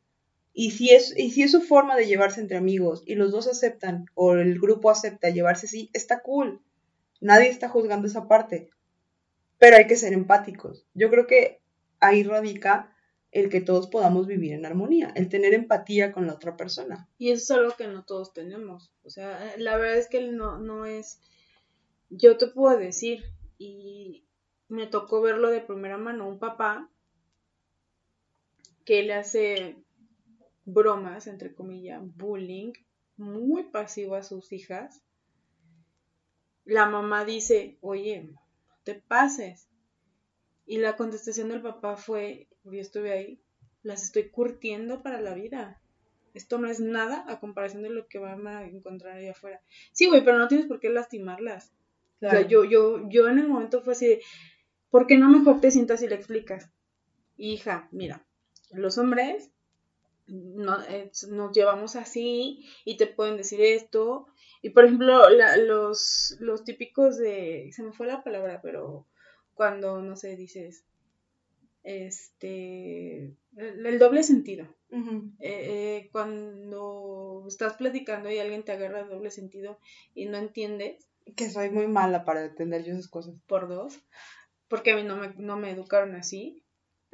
Y 0.52 0.72
si, 0.72 0.90
es, 0.90 1.14
y 1.16 1.30
si 1.30 1.42
es 1.42 1.52
su 1.52 1.62
forma 1.62 1.96
de 1.96 2.06
llevarse 2.06 2.42
entre 2.42 2.58
amigos 2.58 3.02
y 3.06 3.14
los 3.14 3.32
dos 3.32 3.48
aceptan 3.48 4.04
o 4.12 4.34
el 4.34 4.60
grupo 4.60 4.90
acepta 4.90 5.30
llevarse 5.30 5.64
así, 5.64 5.88
está 5.94 6.20
cool. 6.20 6.60
Nadie 7.22 7.48
está 7.48 7.70
juzgando 7.70 8.08
esa 8.08 8.28
parte. 8.28 8.68
Pero 9.56 9.78
hay 9.78 9.86
que 9.86 9.96
ser 9.96 10.12
empáticos. 10.12 10.86
Yo 10.92 11.08
creo 11.08 11.26
que 11.26 11.62
ahí 11.98 12.24
radica 12.24 12.94
el 13.38 13.50
que 13.50 13.60
todos 13.60 13.88
podamos 13.88 14.26
vivir 14.26 14.52
en 14.52 14.66
armonía, 14.66 15.12
el 15.16 15.28
tener 15.28 15.54
empatía 15.54 16.12
con 16.12 16.26
la 16.26 16.34
otra 16.34 16.56
persona. 16.56 17.08
Y 17.18 17.30
eso 17.30 17.42
es 17.42 17.50
algo 17.58 17.76
que 17.76 17.88
no 17.88 18.04
todos 18.04 18.32
tenemos. 18.32 18.92
O 19.04 19.10
sea, 19.10 19.54
la 19.58 19.76
verdad 19.76 19.98
es 19.98 20.08
que 20.08 20.30
no, 20.30 20.58
no 20.58 20.86
es... 20.86 21.20
Yo 22.10 22.36
te 22.38 22.46
puedo 22.46 22.78
decir, 22.78 23.24
y 23.58 24.24
me 24.68 24.86
tocó 24.86 25.20
verlo 25.20 25.50
de 25.50 25.60
primera 25.60 25.98
mano, 25.98 26.28
un 26.28 26.38
papá 26.38 26.90
que 28.84 29.02
le 29.02 29.14
hace 29.14 29.76
bromas, 30.64 31.26
entre 31.26 31.54
comillas, 31.54 32.02
bullying, 32.16 32.72
muy 33.16 33.64
pasivo 33.64 34.14
a 34.14 34.22
sus 34.22 34.52
hijas. 34.52 35.02
La 36.64 36.88
mamá 36.88 37.24
dice, 37.24 37.78
oye, 37.80 38.22
no 38.22 38.40
te 38.84 38.94
pases. 38.94 39.68
Y 40.66 40.78
la 40.78 40.96
contestación 40.96 41.48
del 41.48 41.62
papá 41.62 41.96
fue, 41.96 42.47
yo 42.72 42.80
estuve 42.80 43.12
ahí, 43.12 43.40
las 43.82 44.02
estoy 44.02 44.30
curtiendo 44.30 45.02
para 45.02 45.20
la 45.20 45.34
vida. 45.34 45.80
Esto 46.34 46.58
no 46.58 46.68
es 46.68 46.80
nada 46.80 47.24
a 47.28 47.40
comparación 47.40 47.82
de 47.82 47.90
lo 47.90 48.06
que 48.06 48.18
van 48.18 48.46
a 48.46 48.64
encontrar 48.64 49.16
allá 49.16 49.32
afuera. 49.32 49.60
Sí, 49.92 50.06
güey, 50.08 50.24
pero 50.24 50.38
no 50.38 50.48
tienes 50.48 50.66
por 50.66 50.78
qué 50.78 50.90
lastimarlas. 50.90 51.72
O 52.20 52.30
sea, 52.30 52.46
yo, 52.46 52.64
yo, 52.64 53.08
yo 53.08 53.28
en 53.28 53.38
el 53.38 53.48
momento 53.48 53.80
fue 53.80 53.92
así 53.92 54.06
de, 54.06 54.22
¿por 54.90 55.06
qué 55.06 55.16
no 55.16 55.28
mejor 55.28 55.60
te 55.60 55.70
sientas 55.70 56.02
y 56.02 56.08
le 56.08 56.16
explicas? 56.16 56.70
Hija, 57.36 57.88
mira, 57.92 58.26
los 58.72 58.98
hombres 58.98 59.50
no, 60.26 60.80
eh, 60.82 61.10
nos 61.30 61.52
llevamos 61.52 61.96
así 61.96 62.66
y 62.84 62.96
te 62.96 63.06
pueden 63.06 63.36
decir 63.36 63.60
esto. 63.60 64.26
Y 64.62 64.70
por 64.70 64.84
ejemplo, 64.84 65.22
los, 65.66 66.36
los 66.40 66.64
típicos 66.64 67.16
de, 67.16 67.70
se 67.72 67.82
me 67.82 67.92
fue 67.92 68.06
la 68.06 68.22
palabra, 68.22 68.60
pero 68.62 69.06
cuando, 69.54 70.02
no 70.02 70.16
sé, 70.16 70.36
dices, 70.36 70.84
este, 71.82 73.36
el, 73.56 73.98
doble 73.98 74.22
sentido. 74.22 74.66
Eh, 74.90 75.38
eh, 75.40 76.08
cuando 76.12 77.44
estás 77.46 77.74
platicando 77.74 78.30
y 78.30 78.38
alguien 78.38 78.64
te 78.64 78.72
agarra 78.72 79.00
el 79.00 79.08
doble 79.08 79.30
sentido 79.30 79.78
y 80.14 80.26
no 80.26 80.38
entiendes. 80.38 81.06
Que 81.36 81.50
soy 81.50 81.68
muy 81.68 81.86
mala 81.86 82.24
para 82.24 82.44
entender 82.44 82.84
yo 82.84 82.92
esas 82.92 83.08
cosas. 83.08 83.40
Por 83.46 83.68
dos. 83.68 84.00
Porque 84.68 84.92
a 84.92 84.96
mí 84.96 85.02
no 85.02 85.16
me, 85.16 85.34
no 85.36 85.56
me 85.56 85.70
educaron 85.70 86.14
así. 86.14 86.64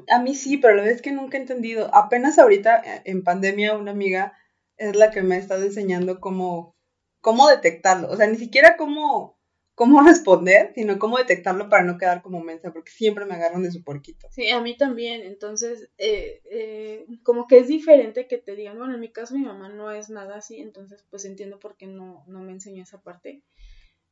A 0.08 0.20
mí 0.20 0.34
sí, 0.34 0.56
pero 0.56 0.74
la 0.74 0.82
verdad 0.82 0.96
es 0.96 1.02
que 1.02 1.12
nunca 1.12 1.36
he 1.36 1.40
entendido. 1.40 1.92
Apenas 1.94 2.38
ahorita 2.38 2.78
eh, 2.78 3.02
en 3.04 3.22
pandemia 3.22 3.76
una 3.76 3.92
amiga 3.92 4.36
es 4.76 4.96
la 4.96 5.10
que 5.10 5.22
me 5.22 5.36
ha 5.36 5.38
estado 5.38 5.62
enseñando 5.62 6.20
cómo, 6.20 6.76
cómo 7.20 7.48
detectarlo. 7.48 8.08
O 8.10 8.16
sea, 8.16 8.26
ni 8.26 8.36
siquiera 8.36 8.76
cómo, 8.76 9.33
cómo 9.74 10.02
responder, 10.06 10.72
sino 10.74 10.98
cómo 10.98 11.18
detectarlo 11.18 11.68
para 11.68 11.84
no 11.84 11.98
quedar 11.98 12.22
como 12.22 12.40
mensa, 12.40 12.72
porque 12.72 12.90
siempre 12.90 13.24
me 13.26 13.34
agarran 13.34 13.62
de 13.62 13.72
su 13.72 13.82
porquito. 13.82 14.28
Sí, 14.30 14.50
a 14.50 14.60
mí 14.60 14.76
también. 14.76 15.22
Entonces, 15.22 15.90
eh, 15.98 16.40
eh, 16.50 17.06
como 17.22 17.46
que 17.46 17.58
es 17.58 17.68
diferente 17.68 18.26
que 18.26 18.38
te 18.38 18.56
digan, 18.56 18.78
bueno, 18.78 18.94
en 18.94 19.00
mi 19.00 19.12
caso 19.12 19.34
mi 19.34 19.44
mamá 19.44 19.68
no 19.68 19.90
es 19.90 20.10
nada 20.10 20.36
así, 20.36 20.58
entonces 20.58 21.04
pues 21.10 21.24
entiendo 21.24 21.58
por 21.58 21.76
qué 21.76 21.86
no, 21.86 22.24
no 22.26 22.40
me 22.40 22.52
enseñó 22.52 22.82
esa 22.82 23.02
parte. 23.02 23.42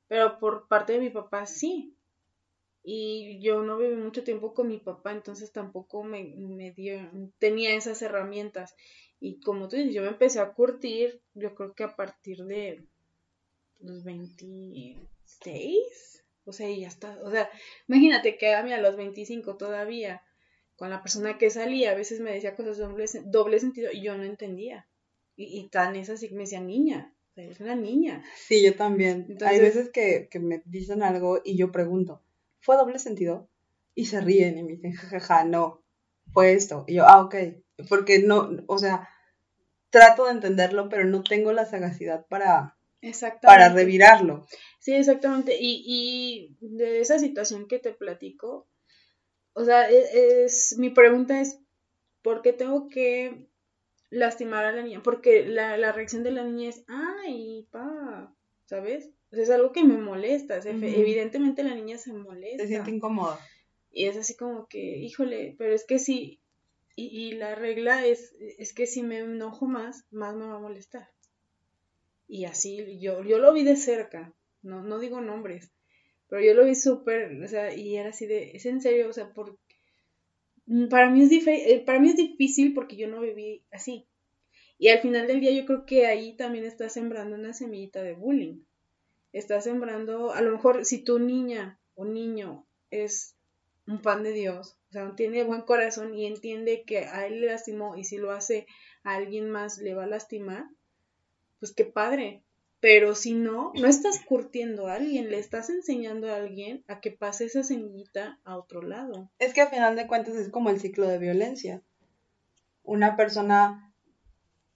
Pero 0.09 0.39
por 0.39 0.69
parte 0.69 0.93
de 0.95 1.01
mi 1.01 1.11
papá 1.11 1.47
sí 1.47 1.97
y 2.85 3.41
yo 3.41 3.63
no 3.63 3.79
viví 3.79 3.95
mucho 3.97 4.25
tiempo 4.25 4.55
con 4.55 4.69
mi 4.69 4.79
papá, 4.79 5.13
entonces 5.13 5.53
tampoco 5.53 6.03
me, 6.03 6.25
me 6.37 6.73
dio, 6.73 6.99
tenía 7.39 7.75
esas 7.75 8.03
herramientas. 8.03 8.75
Y 9.21 9.41
como 9.41 9.69
tú 9.69 9.77
dices, 9.77 9.95
yo 9.95 10.03
me 10.03 10.09
empecé 10.09 10.41
a 10.41 10.53
curtir, 10.53 11.23
yo 11.35 11.55
creo 11.55 11.75
que 11.75 11.85
a 11.85 11.95
partir 11.95 12.39
de 12.45 12.85
los 13.83 14.05
26, 14.05 16.25
o 16.45 16.53
sea, 16.53 16.69
y 16.69 16.81
ya 16.81 16.89
está, 16.89 17.19
o 17.23 17.31
sea, 17.31 17.49
imagínate 17.89 18.37
que 18.37 18.55
a 18.55 18.63
mí 18.63 18.73
a 18.73 18.81
los 18.81 18.97
25 18.97 19.57
todavía, 19.57 20.23
con 20.77 20.91
la 20.91 21.03
persona 21.03 21.39
que 21.39 21.51
salía, 21.51 21.93
a 21.93 21.95
veces 21.95 22.21
me 22.21 22.33
decía 22.33 22.57
cosas 22.57 22.79
de 22.79 22.85
doble, 22.85 23.07
doble 23.27 23.61
sentido 23.61 23.91
y 23.93 24.03
yo 24.03 24.17
no 24.17 24.25
entendía. 24.25 24.87
Y, 25.37 25.61
y 25.61 25.69
tan 25.69 25.97
es 25.97 26.11
así 26.11 26.29
que 26.29 26.35
me 26.35 26.43
decía 26.43 26.61
niña, 26.61 27.15
o 27.31 27.35
sea, 27.35 27.45
es 27.45 27.61
una 27.61 27.75
niña. 27.75 28.23
Sí, 28.37 28.63
yo 28.63 28.77
también. 28.77 29.39
Hay 29.45 29.61
veces 29.61 29.91
que, 29.91 30.29
que 30.31 30.39
me 30.39 30.63
dicen 30.67 31.03
algo 31.03 31.41
y 31.45 31.57
yo 31.57 31.73
pregunto, 31.73 32.23
¿fue 32.61 32.77
doble 32.77 32.99
sentido? 32.99 33.49
Y 33.95 34.07
se 34.07 34.21
ríen 34.21 34.59
y 34.59 34.63
me 34.63 34.73
dicen, 34.73 34.93
jajaja, 34.93 35.45
no, 35.45 35.83
fue 36.33 36.53
esto. 36.53 36.85
Y 36.87 36.95
yo, 36.95 37.07
ah, 37.07 37.23
ok, 37.23 37.35
porque 37.89 38.21
no, 38.21 38.51
o 38.67 38.79
sea, 38.79 39.09
trato 39.91 40.27
de 40.27 40.33
entenderlo, 40.33 40.89
pero 40.89 41.05
no 41.05 41.23
tengo 41.23 41.53
la 41.53 41.67
sagacidad 41.67 42.27
para, 42.27 42.77
para 43.41 43.69
revirarlo. 43.69 44.47
Sí, 44.79 44.95
exactamente. 44.95 45.57
Y, 45.61 45.85
y 45.87 46.57
de 46.61 47.01
esa 47.01 47.19
situación 47.19 47.69
que 47.69 47.79
te 47.79 47.93
platico, 47.93 48.69
o 49.55 49.65
sea, 49.65 49.91
e, 49.91 50.45
es, 50.45 50.77
mi 50.79 50.91
pregunta 50.91 51.41
es, 51.41 51.59
¿por 52.23 52.43
qué 52.43 52.53
tengo 52.53 52.89
que 52.89 53.49
lastimar 54.11 54.65
a 54.65 54.73
la 54.73 54.83
niña? 54.83 55.03
Porque 55.03 55.47
la, 55.47 55.77
la 55.77 55.93
reacción 55.93 56.23
de 56.23 56.33
la 56.33 56.45
niña 56.45 56.71
es, 56.71 56.85
ay, 56.89 57.69
pa, 57.71 58.35
¿sabes? 58.67 59.11
es 59.41 59.51
algo 59.51 59.73
que 59.73 59.83
me 59.83 59.97
molesta. 59.97 60.59
Evidentemente 60.59 61.63
la 61.63 61.75
niña 61.75 61.99
se 61.99 62.13
molesta. 62.13 62.63
Se 62.63 62.69
siente 62.69 62.91
incómoda. 62.91 63.39
Y 63.91 64.07
es 64.07 64.17
así 64.17 64.37
como 64.37 64.67
que, 64.69 64.99
híjole, 64.99 65.55
pero 65.59 65.75
es 65.75 65.85
que 65.85 65.99
sí. 65.99 66.41
Y, 66.95 67.33
la 67.33 67.55
regla 67.55 68.05
es, 68.05 68.35
es 68.59 68.75
que 68.75 68.87
si 68.87 69.03
me 69.03 69.21
enojo 69.21 69.67
más, 69.67 70.05
más 70.11 70.37
me 70.37 70.45
va 70.45 70.57
a 70.57 70.61
molestar. 70.61 71.09
Y 72.33 72.47
así, 72.47 72.99
yo, 72.99 73.23
yo 73.23 73.39
lo 73.39 73.53
vi 73.53 73.63
de 73.63 73.77
cerca, 73.77 74.33
no, 74.63 74.83
no 74.83 74.99
digo 74.99 75.21
nombres, 75.21 75.71
pero 76.29 76.43
yo 76.43 76.55
lo 76.55 76.65
vi 76.65 76.75
súper, 76.75 77.43
o 77.43 77.49
sea, 77.49 77.75
y 77.75 77.97
era 77.97 78.09
así 78.09 78.27
de, 78.27 78.53
es 78.55 78.65
en 78.65 78.81
serio, 78.81 79.09
o 79.09 79.13
sea, 79.13 79.35
por, 79.35 79.59
para 80.89 81.11
mí 81.11 81.23
es, 81.23 81.47
eh, 81.47 81.83
para 81.85 82.01
mí 82.01 82.09
es 82.09 82.17
difícil 82.17 82.73
porque 82.73 82.97
yo 82.97 83.09
no 83.09 83.21
viví 83.21 83.65
así. 83.71 84.07
Y 84.79 84.89
al 84.89 85.01
final 85.01 85.27
del 85.27 85.41
día 85.41 85.53
yo 85.53 85.67
creo 85.67 85.85
que 85.85 86.07
ahí 86.07 86.35
también 86.37 86.65
está 86.65 86.89
sembrando 86.89 87.37
una 87.37 87.53
semillita 87.53 88.03
de 88.03 88.15
bullying 88.15 88.63
estás 89.33 89.65
sembrando, 89.65 90.33
a 90.33 90.43
lo 90.43 90.53
mejor 90.53 90.85
si 90.85 91.03
tu 91.03 91.19
niña 91.19 91.81
o 91.95 92.05
niño 92.05 92.67
es 92.91 93.37
un 93.87 94.01
pan 94.01 94.23
de 94.23 94.33
Dios, 94.33 94.79
o 94.91 94.93
sea, 94.93 95.15
tiene 95.17 95.43
buen 95.43 95.63
corazón 95.63 96.15
y 96.15 96.27
entiende 96.27 96.85
que 96.85 97.07
a 97.07 97.27
él 97.27 97.41
le 97.41 97.47
lastimó 97.47 97.97
y 97.97 98.05
si 98.05 98.19
lo 98.19 98.31
hace 98.31 98.67
a 99.03 99.15
alguien 99.15 99.51
más 99.51 99.79
le 99.79 99.95
va 99.95 100.05
a 100.05 100.09
lastimar, 100.09 100.67
pues 101.63 101.73
qué 101.73 101.85
padre. 101.85 102.43
Pero 102.81 103.15
si 103.15 103.35
no, 103.35 103.71
no 103.81 103.87
estás 103.87 104.19
curtiendo 104.25 104.89
a 104.89 104.95
alguien, 104.95 105.31
le 105.31 105.39
estás 105.39 105.71
enseñando 105.71 106.29
a 106.29 106.37
alguien 106.37 106.83
a 106.89 107.01
que 107.01 107.13
pase 107.13 107.45
esa 107.45 107.63
semillita 107.63 108.41
a 108.43 108.57
otro 108.57 108.83
lado. 108.83 109.31
Es 109.39 109.55
que 109.55 109.61
a 109.61 109.71
final 109.71 109.95
de 109.95 110.09
cuentas 110.09 110.35
es 110.35 110.49
como 110.49 110.69
el 110.71 110.81
ciclo 110.81 111.07
de 111.07 111.19
violencia. 111.19 111.81
Una 112.83 113.17
persona, 113.17 113.95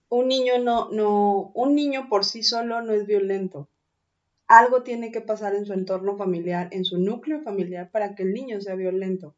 un 0.07 0.29
niño 0.29 0.59
no, 0.59 0.89
no, 0.91 1.51
un 1.53 1.75
niño 1.75 2.07
por 2.07 2.23
sí 2.23 2.43
solo 2.43 2.81
no 2.81 2.93
es 2.93 3.05
violento 3.05 3.67
algo 4.47 4.83
tiene 4.83 5.11
que 5.11 5.21
pasar 5.21 5.55
en 5.55 5.65
su 5.65 5.73
entorno 5.73 6.15
familiar, 6.15 6.69
en 6.71 6.85
su 6.85 6.97
núcleo 6.97 7.41
familiar, 7.41 7.91
para 7.91 8.15
que 8.15 8.23
el 8.23 8.33
niño 8.33 8.61
sea 8.61 8.75
violento. 8.75 9.35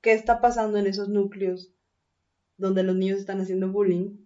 ¿Qué 0.00 0.12
está 0.12 0.40
pasando 0.40 0.78
en 0.78 0.86
esos 0.86 1.10
núcleos 1.10 1.70
donde 2.56 2.82
los 2.82 2.96
niños 2.96 3.18
están 3.18 3.40
haciendo 3.40 3.70
bullying 3.70 4.16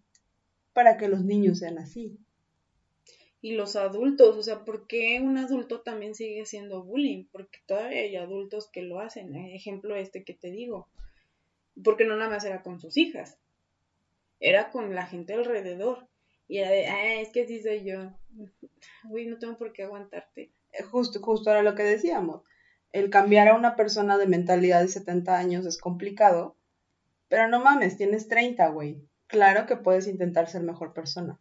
para 0.72 0.96
que 0.96 1.08
los 1.08 1.24
niños 1.24 1.58
sean 1.58 1.78
así? 1.78 2.16
Y 3.44 3.52
los 3.56 3.76
adultos, 3.76 4.38
o 4.38 4.42
sea, 4.42 4.64
¿por 4.64 4.86
qué 4.86 5.20
un 5.20 5.36
adulto 5.36 5.82
también 5.82 6.14
sigue 6.14 6.40
haciendo 6.40 6.82
bullying? 6.82 7.26
Porque 7.30 7.58
todavía 7.66 8.00
hay 8.00 8.16
adultos 8.16 8.70
que 8.72 8.80
lo 8.80 9.00
hacen. 9.00 9.36
Ejemplo 9.36 9.96
este 9.96 10.24
que 10.24 10.32
te 10.32 10.50
digo. 10.50 10.88
Porque 11.84 12.06
no 12.06 12.16
nada 12.16 12.30
más 12.30 12.46
era 12.46 12.62
con 12.62 12.80
sus 12.80 12.96
hijas, 12.96 13.36
era 14.40 14.70
con 14.70 14.94
la 14.94 15.04
gente 15.04 15.34
alrededor. 15.34 16.08
Y 16.48 16.60
era 16.60 16.70
de, 16.70 16.86
ah, 16.86 17.20
es 17.20 17.32
que 17.32 17.42
así 17.42 17.60
soy 17.60 17.84
yo. 17.84 18.14
Uy, 19.10 19.26
no 19.26 19.38
tengo 19.38 19.58
por 19.58 19.74
qué 19.74 19.82
aguantarte. 19.82 20.50
Eh, 20.72 20.82
justo, 20.82 21.20
justo 21.20 21.50
era 21.50 21.62
lo 21.62 21.74
que 21.74 21.82
decíamos. 21.82 22.40
El 22.92 23.10
cambiar 23.10 23.48
a 23.48 23.56
una 23.56 23.76
persona 23.76 24.16
de 24.16 24.26
mentalidad 24.26 24.80
de 24.80 24.88
70 24.88 25.36
años 25.36 25.66
es 25.66 25.76
complicado. 25.76 26.56
Pero 27.28 27.48
no 27.48 27.62
mames, 27.62 27.98
tienes 27.98 28.26
30, 28.26 28.66
güey. 28.68 29.06
Claro 29.26 29.66
que 29.66 29.76
puedes 29.76 30.06
intentar 30.06 30.48
ser 30.48 30.62
mejor 30.62 30.94
persona. 30.94 31.38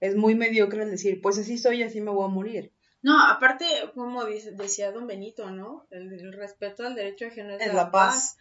Es 0.00 0.16
muy 0.16 0.34
mediocre 0.34 0.82
el 0.82 0.90
decir, 0.90 1.20
pues 1.20 1.38
así 1.38 1.58
soy, 1.58 1.82
así 1.82 2.00
me 2.00 2.10
voy 2.10 2.24
a 2.24 2.28
morir. 2.32 2.72
No, 3.02 3.18
aparte, 3.28 3.64
como 3.94 4.24
dice, 4.26 4.52
decía 4.52 4.92
don 4.92 5.06
Benito, 5.06 5.50
¿no? 5.50 5.86
El, 5.90 6.32
respeto 6.32 6.86
al 6.86 6.94
derecho 6.94 7.26
ajeno 7.26 7.54
es, 7.54 7.60
Es 7.62 7.68
la, 7.68 7.74
la 7.74 7.90
paz. 7.90 8.14
paz. 8.14 8.38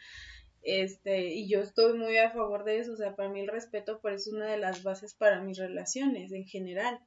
Este, 0.61 1.33
y 1.33 1.47
yo 1.47 1.61
estoy 1.61 1.97
muy 1.97 2.17
a 2.17 2.31
favor 2.31 2.65
de 2.65 2.79
eso, 2.79 2.93
o 2.93 2.97
sea, 2.97 3.15
para 3.15 3.29
mí 3.29 3.39
el 3.39 3.47
respeto 3.47 4.01
pues, 4.01 4.21
es 4.21 4.27
una 4.27 4.47
de 4.47 4.57
las 4.57 4.83
bases 4.83 5.13
para 5.13 5.41
mis 5.41 5.57
relaciones 5.57 6.31
en 6.33 6.45
general. 6.45 6.99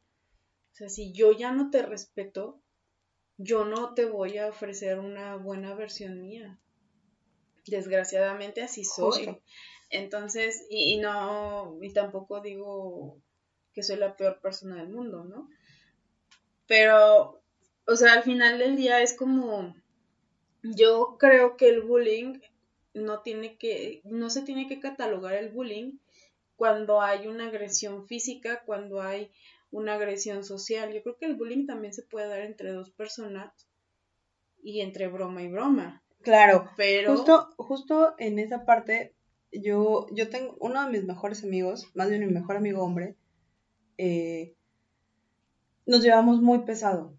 O 0.73 0.75
sea, 0.75 0.89
si 0.89 1.13
yo 1.13 1.33
ya 1.33 1.53
no 1.53 1.71
te 1.71 1.83
respeto, 1.83 2.63
yo 3.37 3.65
no 3.67 3.93
te 3.93 4.07
voy 4.07 4.39
a 4.39 4.49
ofrecer 4.49 4.99
una 4.99 5.37
buena 5.37 5.75
versión 5.75 6.23
mía. 6.23 6.59
Desgraciadamente 7.67 8.63
así 8.63 8.85
soy. 8.85 9.27
Justo. 9.27 9.43
Entonces, 9.91 10.67
y, 10.71 10.95
y 10.95 11.01
no, 11.01 11.79
y 11.83 11.93
tampoco 11.93 12.41
digo 12.41 13.21
que 13.73 13.83
soy 13.83 13.97
la 13.97 14.17
peor 14.17 14.41
persona 14.41 14.77
del 14.77 14.89
mundo, 14.89 15.25
¿no? 15.25 15.49
Pero, 16.67 17.43
o 17.87 17.97
sea, 17.97 18.15
al 18.15 18.23
final 18.23 18.59
del 18.59 18.77
día 18.77 19.03
es 19.03 19.17
como, 19.17 19.75
yo 20.63 21.17
creo 21.19 21.57
que 21.57 21.69
el 21.69 21.83
bullying 21.83 22.41
no 22.95 23.21
tiene 23.23 23.57
que, 23.57 24.03
no 24.05 24.31
se 24.31 24.43
tiene 24.43 24.69
que 24.69 24.81
catalogar 24.81 25.35
el 25.35 25.51
bullying 25.51 25.99
cuando 26.57 27.01
hay 27.01 27.27
una 27.27 27.49
agresión 27.49 28.07
física, 28.07 28.63
cuando 28.65 29.03
hay 29.03 29.33
una 29.71 29.95
agresión 29.95 30.45
social. 30.45 30.93
Yo 30.93 31.03
creo 31.03 31.17
que 31.17 31.27
el 31.27 31.37
bullying 31.37 31.67
también 31.67 31.93
se 31.93 32.03
puede 32.03 32.29
dar 32.29 32.41
entre 32.41 32.73
dos 32.73 32.91
personas 32.91 33.53
y 34.63 34.81
entre 34.81 35.09
broma 35.09 35.43
y 35.43 35.49
broma. 35.49 36.03
Claro. 36.21 36.71
Pero 36.77 37.17
Justo, 37.17 37.53
justo 37.57 38.15
en 38.19 38.39
esa 38.39 38.65
parte, 38.65 39.15
yo, 39.51 40.07
yo 40.13 40.29
tengo 40.29 40.57
uno 40.61 40.85
de 40.85 40.91
mis 40.91 41.05
mejores 41.05 41.43
amigos, 41.43 41.91
más 41.95 42.09
bien 42.09 42.25
mi 42.25 42.33
mejor 42.33 42.57
amigo 42.57 42.83
hombre, 42.83 43.17
eh, 44.05 44.57
nos 45.87 46.03
llevamos 46.03 46.43
muy 46.43 46.65
pesado. 46.65 47.17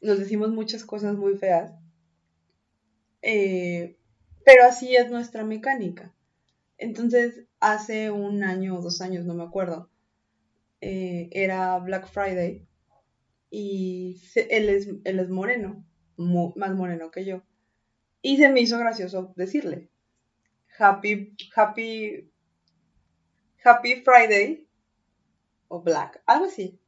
Nos 0.00 0.18
decimos 0.18 0.50
muchas 0.50 0.82
cosas 0.82 1.14
muy 1.14 1.36
feas. 1.36 1.74
Eh, 3.20 3.98
pero 4.42 4.64
así 4.64 4.96
es 4.96 5.10
nuestra 5.10 5.44
mecánica. 5.44 6.14
Entonces, 6.78 7.44
hace 7.60 8.10
un 8.10 8.42
año 8.42 8.78
o 8.78 8.80
dos 8.80 9.02
años, 9.02 9.26
no 9.26 9.34
me 9.34 9.42
acuerdo, 9.42 9.90
eh, 10.80 11.28
era 11.32 11.78
Black 11.80 12.08
Friday 12.08 12.66
y 13.50 14.22
él, 14.48 14.70
es, 14.70 15.28
moreno, 15.28 15.84
más 16.16 16.74
moreno 16.74 17.10
que 17.10 17.26
yo. 17.26 17.42
Y 18.22 18.38
se 18.38 18.48
me 18.48 18.60
hizo 18.60 18.78
gracioso 18.78 19.34
decirle, 19.36 19.90
Happy, 20.78 21.36
Happy, 21.54 22.30
Happy 23.62 23.96
Friday 23.96 24.66
o 25.70 25.82
Black, 25.82 26.20
algo 26.26 26.46
así. 26.46 26.78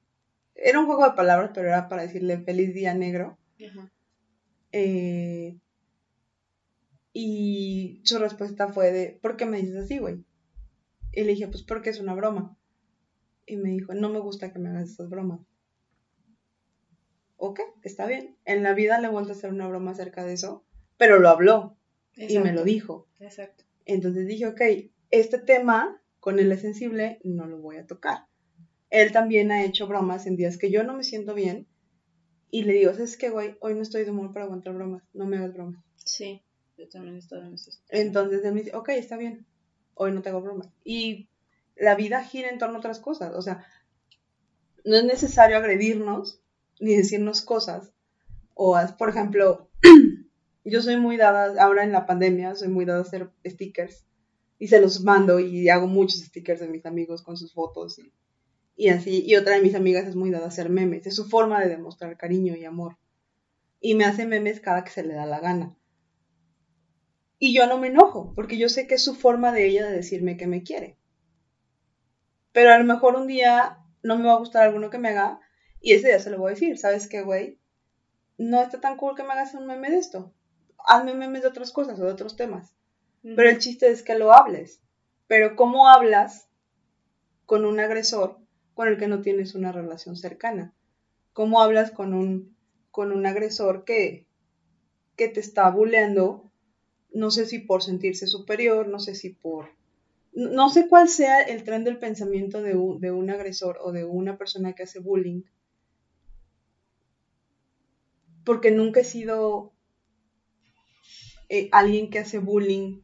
Era 0.55 0.81
un 0.81 0.87
juego 0.87 1.05
de 1.05 1.13
palabras, 1.13 1.53
pero 1.55 1.69
era 1.69 1.89
para 1.89 2.03
decirle 2.03 2.39
feliz 2.39 2.75
día 2.75 2.93
negro. 2.95 3.39
Ajá. 3.65 3.91
Eh, 4.73 5.57
y 7.13 8.01
su 8.05 8.19
respuesta 8.19 8.69
fue 8.69 8.91
de, 8.91 9.19
¿por 9.23 9.37
qué 9.37 9.47
me 9.47 9.59
dices 9.59 9.77
así, 9.77 9.99
güey? 9.99 10.25
Y 11.13 11.23
le 11.23 11.33
dije, 11.33 11.47
pues 11.47 11.63
porque 11.63 11.91
es 11.91 12.01
una 12.01 12.15
broma. 12.15 12.57
Y 13.47 13.57
me 13.57 13.71
dijo, 13.71 13.95
no 13.95 14.09
me 14.09 14.19
gusta 14.19 14.53
que 14.53 14.59
me 14.59 14.71
hagas 14.71 14.91
esas 14.91 15.09
bromas. 15.09 15.41
Ok, 17.37 17.61
está 17.83 18.07
bien. 18.07 18.37
En 18.45 18.63
la 18.63 18.75
vida 18.75 18.99
le 18.99 19.07
he 19.07 19.11
vuelto 19.11 19.33
a 19.33 19.37
hacer 19.37 19.51
una 19.51 19.69
broma 19.69 19.93
acerca 19.93 20.25
de 20.25 20.33
eso, 20.33 20.65
pero 20.97 21.21
lo 21.21 21.29
habló 21.29 21.77
y 22.17 22.39
me 22.39 22.53
lo 22.53 22.65
dijo. 22.65 23.09
Exacto. 23.21 23.65
Entonces 23.85 24.27
dije, 24.27 24.47
ok, 24.47 24.61
este 25.11 25.39
tema 25.39 26.03
con 26.19 26.41
él 26.41 26.51
es 26.51 26.63
sensible, 26.63 27.21
no 27.23 27.47
lo 27.47 27.59
voy 27.59 27.77
a 27.77 27.87
tocar. 27.87 28.27
Él 28.93 29.11
también 29.11 29.51
ha 29.51 29.65
hecho 29.65 29.87
bromas 29.87 30.27
en 30.27 30.37
días 30.37 30.59
que 30.59 30.71
yo 30.71 30.85
no 30.85 30.95
me 30.95 31.03
siento 31.03 31.33
bien 31.33 31.67
y 32.51 32.65
le 32.65 32.75
digo, 32.75 32.93
¿sabes 32.93 33.17
qué, 33.17 33.31
güey? 33.31 33.57
Hoy 33.61 33.75
no 33.75 33.81
estoy 33.81 34.05
de 34.05 34.11
humor 34.11 34.35
para 34.35 34.45
aguantar 34.45 34.75
bromas, 34.75 35.03
no 35.15 35.25
me 35.25 35.39
hagas 35.39 35.55
bromas. 35.55 35.83
Sí, 35.97 36.43
yo 36.77 36.87
también 36.91 37.17
he 37.17 37.19
estado 37.19 37.43
en 37.47 37.55
eso. 37.55 37.71
Entonces 37.89 38.45
él 38.45 38.53
me 38.53 38.61
dice, 38.61 38.77
ok, 38.77 38.91
está 38.91 39.17
bien, 39.17 39.47
hoy 39.95 40.13
no 40.13 40.21
te 40.21 40.29
hago 40.29 40.43
bromas. 40.43 40.69
Y 40.85 41.31
la 41.75 41.95
vida 41.95 42.23
gira 42.23 42.51
en 42.51 42.59
torno 42.59 42.77
a 42.77 42.79
otras 42.81 43.01
cosas, 43.01 43.35
o 43.35 43.41
sea, 43.41 43.65
no 44.85 44.95
es 44.97 45.05
necesario 45.05 45.57
agredirnos 45.57 46.43
ni 46.79 46.95
decirnos 46.95 47.41
cosas. 47.41 47.95
O, 48.53 48.79
por 48.99 49.09
ejemplo, 49.09 49.71
yo 50.67 50.83
soy 50.83 50.99
muy 50.99 51.17
dada, 51.17 51.65
ahora 51.65 51.83
en 51.83 51.93
la 51.93 52.05
pandemia, 52.05 52.57
soy 52.57 52.69
muy 52.69 52.85
dada 52.85 52.99
a 52.99 53.03
hacer 53.03 53.31
stickers 53.47 54.05
y 54.59 54.69
se 54.69 54.83
los 54.83 55.01
mando 55.03 55.41
y 55.41 55.71
hago 55.71 55.87
muchos 55.87 56.21
stickers 56.21 56.61
de 56.61 56.69
mis 56.69 56.85
amigos 56.85 57.23
con 57.23 57.39
sus 57.39 57.55
fotos 57.55 57.99
y, 57.99 58.13
y 58.77 58.89
así. 58.89 59.25
Y 59.27 59.37
otra 59.37 59.55
de 59.55 59.63
mis 59.63 59.75
amigas 59.75 60.07
es 60.07 60.17
muy 60.17 60.31
dada 60.31 60.47
a 60.47 60.49
hacer 60.49 60.69
memes, 60.69 61.07
es 61.07 61.17
su 61.17 61.29
forma 61.29 61.61
de 61.61 61.69
demostrar 61.69 62.17
cariño 62.17 62.57
y 62.57 62.65
amor. 62.65 62.99
Y 63.81 63.95
me 63.95 64.05
hace 64.05 64.27
memes 64.27 64.61
cada 64.61 64.85
que 64.85 64.91
se 64.91 65.03
le 65.03 65.15
da 65.15 65.27
la 65.27 65.41
gana. 65.41 65.77
Y 67.39 67.53
yo 67.53 67.67
no 67.67 67.79
me 67.79 67.89
enojo, 67.89 68.33
porque 68.35 68.57
yo 68.57 68.69
sé 68.69 68.87
que 68.87 68.95
es 68.95 69.03
su 69.03 69.15
forma 69.15 69.53
de 69.53 69.67
ella 69.67 69.87
de 69.87 69.97
decirme 69.97 70.37
que 70.37 70.47
me 70.47 70.63
quiere. 70.63 70.97
Pero 72.53 72.73
a 72.73 72.79
lo 72.79 72.85
mejor 72.85 73.17
un 73.17 73.27
día 73.27 73.79
no 74.03 74.17
me 74.17 74.27
va 74.27 74.35
a 74.35 74.39
gustar 74.39 74.63
alguno 74.63 74.91
que 74.91 74.99
me 74.99 75.09
haga 75.09 75.41
y 75.81 75.95
ese 75.95 76.09
día 76.09 76.21
se 76.21 76.31
lo 76.31 76.39
voy 76.39 76.53
a 76.53 76.55
decir, 76.55 76.79
¿sabes 76.79 77.09
qué, 77.09 77.23
güey? 77.23 77.59
No 78.39 78.63
está 78.63 78.81
tan 78.81 78.97
cool 78.97 79.17
que 79.17 79.25
me 79.25 79.33
hagas 79.33 79.55
un 79.55 79.67
meme 79.67 79.91
de 79.91 79.99
esto. 79.99 80.33
Hazme 80.87 81.15
memes 81.15 81.43
de 81.43 81.49
otras 81.49 81.73
cosas 81.73 81.99
o 81.99 82.05
de 82.05 82.13
otros 82.13 82.37
temas. 82.37 82.75
Pero 83.23 83.49
el 83.49 83.59
chiste 83.59 83.91
es 83.91 84.03
que 84.03 84.17
lo 84.17 84.33
hables. 84.33 84.81
Pero 85.27 85.57
¿cómo 85.57 85.89
hablas 85.89 86.49
con 87.47 87.65
un 87.65 87.81
agresor 87.81 88.42
con 88.75 88.89
el 88.89 88.99
que 88.99 89.09
no 89.09 89.21
tienes 89.21 89.55
una 89.55 89.73
relación 89.73 90.17
cercana? 90.17 90.75
¿Cómo 91.33 91.61
hablas 91.61 91.91
con 91.91 92.15
un, 92.15 92.57
con 92.91 93.13
un 93.13 93.27
agresor 93.27 93.85
que, 93.85 94.27
que 95.17 95.29
te 95.29 95.41
está 95.41 95.71
bulleando? 95.71 96.51
No 97.13 97.31
sé 97.31 97.47
si 97.47 97.59
por 97.59 97.83
sentirse 97.83 98.27
superior, 98.27 98.89
no 98.89 98.99
sé 98.99 99.15
si 99.15 99.31
por... 99.31 99.71
No 100.33 100.51
no 100.51 100.71
sé 100.71 100.89
cuál 100.89 101.09
sea 101.09 101.43
el 101.43 101.63
tren 101.63 101.85
del 101.85 101.99
pensamiento 101.99 102.63
de 102.63 102.75
un, 102.75 103.01
de 103.01 103.13
un 103.13 103.29
agresor 103.29 103.79
o 103.83 103.93
de 103.93 104.05
una 104.05 104.39
persona 104.39 104.73
que 104.73 104.85
hace 104.85 104.99
bullying. 104.99 105.43
Porque 108.45 108.71
nunca 108.71 109.01
he 109.01 109.05
sido 109.05 109.73
eh, 111.51 111.69
alguien 111.71 112.09
que 112.09 112.19
hace 112.19 112.39
bullying 112.39 113.03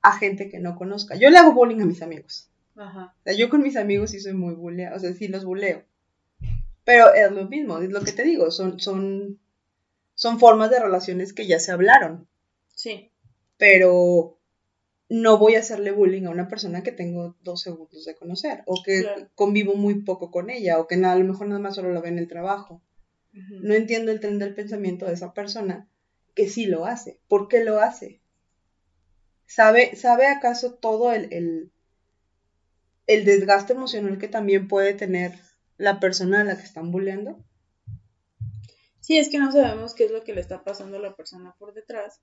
a 0.00 0.16
gente 0.16 0.48
que 0.48 0.60
no 0.60 0.76
conozca. 0.76 1.16
Yo 1.16 1.28
le 1.28 1.38
hago 1.38 1.52
bullying 1.52 1.80
a 1.80 1.86
mis 1.86 2.02
amigos. 2.02 2.47
Ajá. 2.78 3.14
O 3.18 3.22
sea, 3.24 3.34
yo 3.34 3.48
con 3.48 3.62
mis 3.62 3.76
amigos 3.76 4.10
sí 4.10 4.20
soy 4.20 4.34
muy 4.34 4.54
bulea, 4.54 4.94
o 4.94 4.98
sea, 4.98 5.12
sí 5.12 5.28
los 5.28 5.44
buleo. 5.44 5.84
Pero 6.84 7.12
es 7.12 7.30
lo 7.32 7.46
mismo, 7.48 7.78
es 7.78 7.90
lo 7.90 8.00
que 8.00 8.12
te 8.12 8.22
digo, 8.22 8.50
son, 8.50 8.80
son, 8.80 9.38
son 10.14 10.38
formas 10.38 10.70
de 10.70 10.80
relaciones 10.80 11.32
que 11.32 11.46
ya 11.46 11.58
se 11.58 11.72
hablaron. 11.72 12.26
Sí. 12.74 13.10
Pero 13.58 14.38
no 15.10 15.38
voy 15.38 15.56
a 15.56 15.60
hacerle 15.60 15.90
bullying 15.90 16.24
a 16.24 16.30
una 16.30 16.48
persona 16.48 16.82
que 16.82 16.92
tengo 16.92 17.36
dos 17.42 17.62
segundos 17.62 18.04
de 18.04 18.14
conocer, 18.14 18.62
o 18.66 18.82
que 18.82 19.02
Claro. 19.02 19.28
convivo 19.34 19.74
muy 19.74 20.02
poco 20.02 20.30
con 20.30 20.48
ella, 20.48 20.78
o 20.78 20.86
que 20.86 20.96
nada, 20.96 21.14
a 21.14 21.18
lo 21.18 21.24
mejor 21.24 21.48
nada 21.48 21.60
más 21.60 21.74
solo 21.74 21.92
la 21.92 22.00
ve 22.00 22.08
en 22.08 22.18
el 22.18 22.28
trabajo. 22.28 22.82
No 23.32 23.74
entiendo 23.74 24.10
el 24.10 24.18
tren 24.20 24.38
del 24.38 24.54
pensamiento 24.54 25.06
de 25.06 25.12
esa 25.12 25.32
persona 25.32 25.88
que 26.34 26.48
sí 26.48 26.66
lo 26.66 26.86
hace. 26.86 27.20
¿Por 27.28 27.46
qué 27.48 27.62
lo 27.62 27.80
hace? 27.80 28.20
¿Sabe, 29.46 29.94
¿sabe 29.96 30.26
acaso 30.26 30.74
todo 30.74 31.12
el, 31.12 31.32
el, 31.32 31.70
el 33.08 33.24
desgaste 33.24 33.72
emocional 33.72 34.18
que 34.18 34.28
también 34.28 34.68
puede 34.68 34.94
tener 34.94 35.32
la 35.76 35.98
persona 35.98 36.42
a 36.42 36.44
la 36.44 36.56
que 36.56 36.62
están 36.62 36.92
bulleando? 36.92 37.42
Sí, 39.00 39.16
es 39.16 39.30
que 39.30 39.38
no 39.38 39.50
sabemos 39.50 39.94
qué 39.94 40.04
es 40.04 40.10
lo 40.10 40.22
que 40.22 40.34
le 40.34 40.42
está 40.42 40.62
pasando 40.62 40.98
a 40.98 41.00
la 41.00 41.16
persona 41.16 41.56
por 41.58 41.72
detrás. 41.72 42.20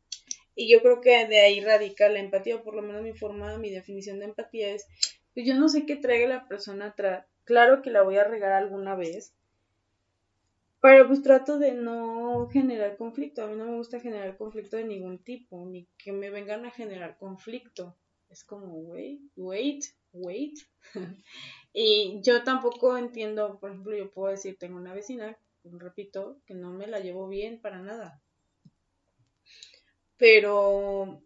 Y 0.55 0.71
yo 0.71 0.81
creo 0.81 1.01
que 1.01 1.27
de 1.27 1.39
ahí 1.39 1.59
radica 1.59 2.07
la 2.07 2.19
empatía, 2.19 2.57
o 2.57 2.63
por 2.63 2.75
lo 2.75 2.83
menos 2.83 3.01
mi 3.01 3.13
forma, 3.13 3.57
mi 3.57 3.71
definición 3.71 4.19
de 4.19 4.25
empatía 4.25 4.69
es, 4.69 4.85
pues 5.33 5.45
yo 5.45 5.55
no 5.55 5.67
sé 5.67 5.85
qué 5.85 5.95
traiga 5.95 6.27
la 6.27 6.47
persona 6.47 6.87
atrás. 6.87 7.25
Claro 7.43 7.81
que 7.81 7.89
la 7.89 8.03
voy 8.03 8.17
a 8.17 8.23
regar 8.23 8.51
alguna 8.51 8.95
vez, 8.95 9.33
pero 10.81 11.07
pues 11.07 11.23
trato 11.23 11.57
de 11.57 11.71
no 11.71 12.47
generar 12.49 12.95
conflicto. 12.95 13.43
A 13.43 13.47
mí 13.47 13.55
no 13.55 13.65
me 13.65 13.77
gusta 13.77 13.99
generar 13.99 14.37
conflicto 14.37 14.77
de 14.77 14.83
ningún 14.83 15.17
tipo, 15.17 15.65
ni 15.65 15.87
que 15.97 16.11
me 16.11 16.29
vengan 16.29 16.65
a 16.65 16.71
generar 16.71 17.17
conflicto. 17.17 17.97
Es 18.29 18.43
como, 18.43 18.77
wait, 18.81 19.21
wait, 19.35 19.83
wait. 20.15 20.57
y 21.73 22.21
yo 22.21 22.43
tampoco 22.43 22.97
entiendo, 22.97 23.59
por 23.59 23.71
ejemplo, 23.71 23.95
yo 23.95 24.11
puedo 24.11 24.31
decir, 24.31 24.57
tengo 24.57 24.77
una 24.77 24.93
vecina, 24.93 25.37
repito, 25.63 26.37
que 26.45 26.53
no 26.53 26.71
me 26.71 26.87
la 26.87 26.99
llevo 26.99 27.27
bien 27.27 27.59
para 27.61 27.79
nada. 27.79 28.21
Pero 30.17 31.21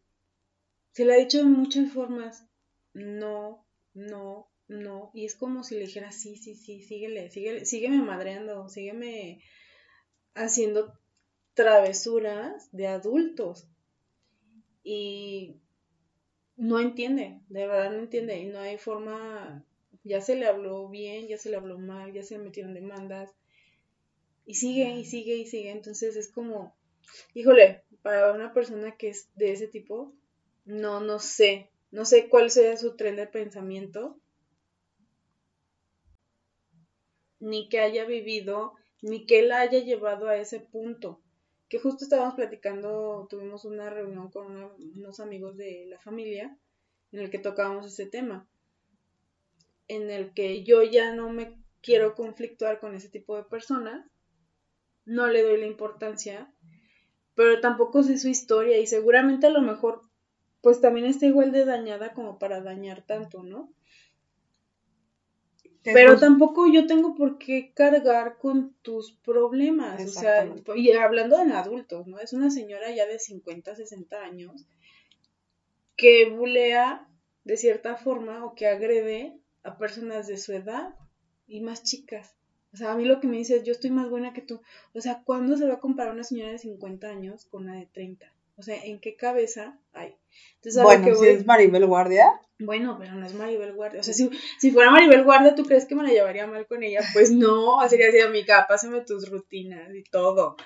se 0.92 1.06
le 1.06 1.14
ha 1.14 1.18
dicho 1.18 1.38
de 1.38 1.46
muchas 1.46 1.92
formas, 1.92 2.46
no, 2.94 3.66
no, 3.94 4.50
no. 4.68 5.12
Y 5.14 5.26
es 5.26 5.36
como 5.36 5.64
si 5.64 5.76
le 5.76 5.82
dijera, 5.82 6.12
sí, 6.12 6.36
sí, 6.36 6.56
sí, 6.56 6.82
síguele, 6.82 7.30
síguele, 7.30 7.66
sígueme 7.66 8.02
madreando, 8.02 8.68
sígueme 8.70 9.42
haciendo 10.34 11.00
travesuras 11.54 12.70
de 12.72 12.88
adultos. 12.88 13.68
Y 14.84 15.62
no 16.60 16.80
entiende, 16.80 17.40
de 17.50 17.66
verdad 17.68 17.92
no 17.92 18.00
entiende. 18.00 18.38
Y 18.38 18.46
no 18.48 18.60
hay 18.60 18.78
forma, 18.78 19.66
ya 20.04 20.22
se 20.22 20.36
le 20.36 20.46
habló 20.46 20.90
bien, 20.90 21.28
ya 21.28 21.38
se 21.38 21.50
le 21.50 21.56
habló 21.58 21.80
mal, 21.80 22.14
ya 22.14 22.22
se 22.24 22.38
le 22.38 22.44
metieron 22.44 22.74
demandas. 22.76 23.32
Y 24.46 24.56
sigue, 24.56 24.90
y 24.98 25.06
sigue, 25.06 25.36
y 25.38 25.46
sigue. 25.46 25.72
Entonces 25.72 26.18
es 26.18 26.28
como, 26.30 26.76
híjole, 27.34 27.84
para 28.02 28.34
una 28.34 28.54
persona 28.54 28.98
que 28.98 29.10
es 29.10 29.30
de 29.36 29.54
ese 29.54 29.68
tipo, 29.68 30.14
no, 30.66 31.00
no 31.00 31.20
sé. 31.20 31.70
No 31.92 32.06
sé 32.06 32.28
cuál 32.30 32.52
sea 32.52 32.76
su 32.78 32.96
tren 32.98 33.16
de 33.16 33.28
pensamiento. 33.28 34.20
Ni 37.40 37.70
que 37.70 37.80
haya 37.80 38.06
vivido, 38.06 38.74
ni 39.02 39.26
que 39.26 39.40
él 39.40 39.52
haya 39.52 39.80
llevado 39.80 40.28
a 40.28 40.38
ese 40.38 40.60
punto. 40.60 41.22
Que 41.70 41.80
justo 41.80 42.04
estábamos 42.04 42.34
platicando, 42.34 43.28
tuvimos 43.30 43.64
una 43.64 43.90
reunión 43.90 44.30
con 44.30 44.72
unos 44.96 45.20
amigos 45.20 45.56
de 45.56 45.86
la 45.88 46.00
familia 46.00 46.58
en 47.12 47.20
el 47.20 47.30
que 47.30 47.40
tocábamos 47.40 47.86
ese 47.86 48.08
tema. 48.08 48.48
En 49.88 50.10
el 50.10 50.34
que 50.34 50.64
yo 50.64 50.84
ya 50.84 51.14
no 51.14 51.30
me 51.30 51.56
quiero 51.82 52.16
conflictuar 52.16 52.80
con 52.80 52.96
ese 52.96 53.10
tipo 53.10 53.36
de 53.36 53.44
personas 53.44 54.06
no 55.06 55.28
le 55.28 55.42
doy 55.42 55.60
la 55.60 55.66
importancia, 55.66 56.54
pero 57.34 57.62
tampoco 57.62 58.04
sé 58.04 58.20
su 58.20 58.28
historia 58.28 58.78
y 58.78 58.86
seguramente 58.86 59.48
a 59.48 59.50
lo 59.50 59.62
mejor 59.62 60.04
pues 60.62 60.82
también 60.82 61.08
está 61.08 61.26
igual 61.26 61.52
de 61.52 61.66
dañada 61.66 62.14
como 62.14 62.38
para 62.38 62.62
dañar 62.62 63.04
tanto, 63.08 63.44
¿no? 63.44 63.74
Pero 65.84 66.20
tampoco 66.20 66.68
yo 66.68 66.88
tengo 66.88 67.16
por 67.16 67.38
qué 67.38 67.72
cargar 67.74 68.38
con 68.38 68.74
tus 68.82 69.14
problemas, 69.14 70.04
o 70.04 70.08
sea, 70.08 70.54
y 70.76 70.92
hablando 70.92 71.40
en 71.40 71.54
adultos, 71.54 72.06
¿no? 72.06 72.20
Es 72.20 72.34
una 72.34 72.52
señora 72.52 72.92
ya 72.94 73.06
de 73.06 73.18
50, 73.18 73.76
60 73.76 74.22
años 74.22 74.66
que 75.96 76.30
bulea 76.30 77.08
de 77.44 77.58
cierta 77.58 77.96
forma 77.96 78.46
o 78.46 78.56
que 78.56 78.68
agrede 78.68 79.38
a 79.64 79.78
personas 79.78 80.28
de 80.28 80.38
su 80.38 80.54
edad 80.54 80.96
y 81.48 81.62
más 81.62 81.84
chicas. 81.84 82.36
O 82.74 82.78
sea, 82.78 82.92
a 82.92 82.96
mí 82.96 83.06
lo 83.06 83.20
que 83.20 83.28
me 83.28 83.38
dice 83.38 83.58
es, 83.58 83.64
yo 83.64 83.72
estoy 83.72 83.90
más 83.90 84.10
buena 84.10 84.34
que 84.34 84.42
tú. 84.42 84.62
O 84.94 85.02
sea, 85.02 85.24
¿cuándo 85.24 85.58
se 85.58 85.68
va 85.68 85.76
a 85.76 85.80
comparar 85.80 86.14
una 86.14 86.24
señora 86.24 86.52
de 86.52 86.60
50 86.60 87.08
años 87.08 87.46
con 87.46 87.64
una 87.64 87.76
de 87.76 87.88
30? 87.88 88.32
O 88.60 88.62
sea, 88.62 88.76
¿en 88.84 89.00
qué 89.00 89.16
cabeza 89.16 89.80
hay? 89.94 90.14
Entonces, 90.56 90.84
bueno, 90.84 91.16
si 91.16 91.28
es 91.28 91.46
Maribel 91.46 91.86
Guardia. 91.86 92.42
Bueno, 92.60 92.98
pero 93.00 93.14
no 93.14 93.26
es 93.26 93.34
Maribel 93.34 93.72
Guardia. 93.72 94.02
O 94.02 94.04
sea, 94.04 94.14
si, 94.14 94.30
si, 94.60 94.72
fuera 94.72 94.92
Maribel 94.92 95.24
Guardia, 95.24 95.56
¿tú 95.56 95.64
crees 95.64 95.86
que 95.86 95.96
me 95.96 96.04
la 96.04 96.10
llevaría 96.10 96.46
mal 96.46 96.68
con 96.68 96.84
ella? 96.84 97.00
Pues 97.14 97.32
no, 97.32 97.78
sería 97.88 98.10
así, 98.10 98.20
amiga, 98.20 98.66
pásame 98.68 99.00
tus 99.06 99.30
rutinas 99.30 99.96
y 99.96 100.04
todo. 100.04 100.58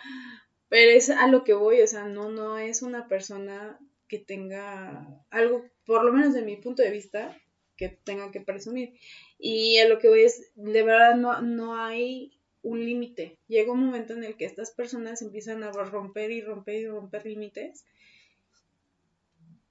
Pero 0.69 0.89
es 0.89 1.11
a 1.11 1.27
lo 1.27 1.43
que 1.43 1.53
voy, 1.53 1.81
o 1.81 1.87
sea, 1.87 2.05
no, 2.05 2.29
no 2.29 2.57
es 2.57 2.81
una 2.81 3.07
persona 3.07 3.77
que 4.07 4.17
tenga 4.17 5.07
algo, 5.29 5.63
por 5.85 6.03
lo 6.03 6.11
menos 6.11 6.33
de 6.33 6.41
mi 6.41 6.57
punto 6.57 6.81
de 6.81 6.89
vista, 6.89 7.37
que 7.77 7.89
tenga 7.89 8.31
que 8.31 8.41
presumir. 8.41 8.93
Y 9.37 9.77
a 9.77 9.87
lo 9.87 9.99
que 9.99 10.09
voy 10.09 10.23
es, 10.23 10.51
de 10.55 10.81
verdad 10.81 11.15
no, 11.15 11.43
no 11.43 11.75
hay 11.75 12.39
un 12.64 12.84
límite. 12.84 13.38
Llega 13.47 13.72
un 13.72 13.86
momento 13.86 14.14
en 14.14 14.24
el 14.24 14.36
que 14.36 14.45
estas 14.45 14.72
personas 14.72 15.22
empiezan 15.22 15.64
a 15.64 15.72
romper 15.72 16.32
y 16.32 16.41
romper 16.41 16.76
y 16.76 16.88
romper 16.88 17.26
límites 17.26 17.86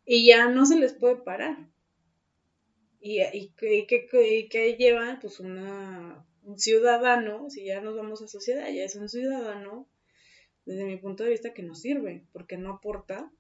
y 0.05 0.27
ya 0.27 0.49
no 0.49 0.67
se 0.67 0.79
les 0.79 0.93
puede 0.93 1.17
parar. 1.17 1.57
Y, 3.01 3.21
y, 3.33 3.53
que, 3.57 4.77
llevan 4.79 5.19
pues 5.21 5.41
una, 5.41 6.25
un 6.45 6.59
ciudadano, 6.59 7.51
si 7.51 7.65
ya 7.65 7.81
nos 7.81 7.97
vamos 7.97 8.23
a 8.23 8.29
sociedad, 8.29 8.69
ya 8.71 8.85
es 8.85 8.95
un 8.95 9.09
ciudadano, 9.09 9.89
desde 10.65 10.85
mi 10.85 10.97
punto 10.99 11.25
de 11.25 11.31
vista, 11.31 11.53
que 11.53 11.65
no 11.65 11.75
sirve, 11.75 12.25
porque 12.33 12.57
no 12.57 12.75
aporta 12.75 13.33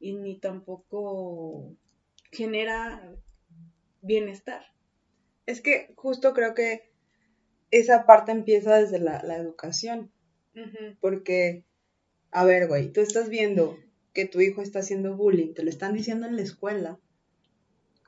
y 0.00 0.14
ni 0.14 0.38
tampoco 0.40 1.76
genera 2.32 3.14
bienestar. 4.02 4.64
Es 5.46 5.60
que 5.60 5.92
justo 5.94 6.34
creo 6.34 6.54
que 6.54 6.90
esa 7.70 8.06
parte 8.06 8.32
empieza 8.32 8.76
desde 8.76 8.98
la, 8.98 9.36
educación. 9.36 10.10
Porque, 11.00 11.64
a 12.32 12.44
ver, 12.44 12.66
güey, 12.66 12.92
tú 12.92 13.00
estás 13.00 13.28
viendo 13.28 13.78
que 14.12 14.26
tu 14.26 14.40
hijo 14.40 14.60
está 14.60 14.80
haciendo 14.80 15.16
bullying, 15.16 15.54
te 15.54 15.62
lo 15.62 15.70
están 15.70 15.94
diciendo 15.94 16.26
en 16.26 16.34
la 16.34 16.42
escuela. 16.42 16.98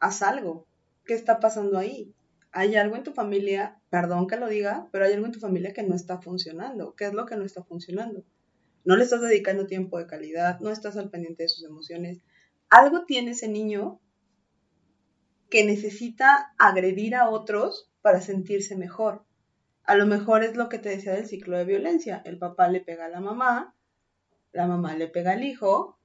Haz 0.00 0.22
algo. 0.22 0.66
¿Qué 1.04 1.14
está 1.14 1.38
pasando 1.38 1.78
ahí? 1.78 2.12
Hay 2.50 2.74
algo 2.74 2.96
en 2.96 3.04
tu 3.04 3.12
familia, 3.12 3.80
perdón 3.90 4.26
que 4.26 4.36
lo 4.36 4.48
diga, 4.48 4.88
pero 4.90 5.04
hay 5.04 5.12
algo 5.12 5.26
en 5.26 5.32
tu 5.32 5.38
familia 5.38 5.72
que 5.72 5.84
no 5.84 5.94
está 5.94 6.20
funcionando. 6.20 6.96
¿Qué 6.96 7.06
es 7.06 7.12
lo 7.12 7.26
que 7.26 7.36
no 7.36 7.44
está 7.44 7.62
funcionando? 7.62 8.24
No 8.84 8.96
le 8.96 9.04
estás 9.04 9.20
dedicando 9.20 9.66
tiempo 9.66 9.98
de 9.98 10.06
calidad, 10.06 10.58
no 10.58 10.70
estás 10.70 10.96
al 10.96 11.10
pendiente 11.10 11.44
de 11.44 11.48
sus 11.48 11.64
emociones. 11.64 12.18
Algo 12.68 13.04
tiene 13.04 13.32
ese 13.32 13.46
niño 13.46 14.00
que 15.48 15.64
necesita 15.64 16.54
agredir 16.58 17.14
a 17.14 17.28
otros 17.28 17.90
para 18.02 18.20
sentirse 18.20 18.76
mejor. 18.76 19.24
A 19.84 19.94
lo 19.96 20.06
mejor 20.06 20.44
es 20.44 20.56
lo 20.56 20.68
que 20.68 20.78
te 20.78 20.90
decía 20.90 21.12
del 21.12 21.26
ciclo 21.26 21.58
de 21.58 21.64
violencia. 21.64 22.22
El 22.24 22.38
papá 22.38 22.68
le 22.68 22.80
pega 22.80 23.06
a 23.06 23.10
la 23.10 23.20
mamá, 23.20 23.74
la 24.52 24.66
mamá 24.66 24.94
le 24.94 25.08
pega 25.08 25.32
al 25.32 25.44
hijo 25.44 25.98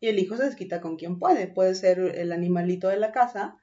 y 0.00 0.08
el 0.08 0.18
hijo 0.18 0.36
se 0.36 0.44
desquita 0.44 0.80
con 0.80 0.96
quien 0.96 1.18
puede. 1.18 1.46
Puede 1.46 1.74
ser 1.74 1.98
el 1.98 2.32
animalito 2.32 2.88
de 2.88 2.98
la 2.98 3.12
casa 3.12 3.56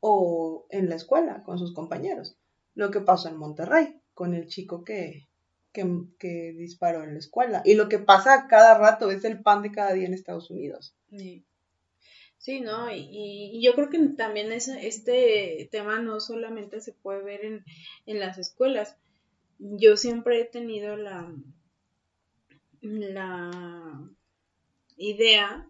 o 0.00 0.66
en 0.70 0.88
la 0.88 0.96
escuela 0.96 1.42
con 1.44 1.58
sus 1.58 1.74
compañeros. 1.74 2.36
Lo 2.74 2.90
que 2.90 3.00
pasó 3.00 3.28
en 3.28 3.36
Monterrey 3.36 4.00
con 4.14 4.34
el 4.34 4.46
chico 4.46 4.84
que, 4.84 5.28
que, 5.72 6.54
disparó 6.56 7.04
en 7.04 7.14
la 7.14 7.18
escuela. 7.18 7.62
Y 7.64 7.74
lo 7.74 7.88
que 7.88 7.98
pasa 7.98 8.46
cada 8.48 8.78
rato 8.78 9.10
es 9.10 9.24
el 9.24 9.42
pan 9.42 9.62
de 9.62 9.70
cada 9.70 9.92
día 9.92 10.06
en 10.06 10.14
Estados 10.14 10.50
Unidos. 10.50 10.94
Sí. 11.10 11.44
Sí, 12.40 12.60
¿no? 12.62 12.90
Y, 12.90 13.60
yo 13.62 13.74
creo 13.74 13.90
que 13.90 13.98
también 14.16 14.50
este 14.50 15.68
tema 15.70 16.00
no 16.00 16.20
solamente 16.20 16.80
se 16.80 16.94
puede 16.94 17.22
ver 17.22 17.44
en, 17.44 17.64
en 18.06 18.18
las 18.18 18.38
escuelas. 18.38 18.96
Yo 19.58 19.98
siempre 19.98 20.40
he 20.40 20.44
tenido 20.46 20.96
la, 20.96 21.34
la 22.80 24.10
idea 24.96 25.68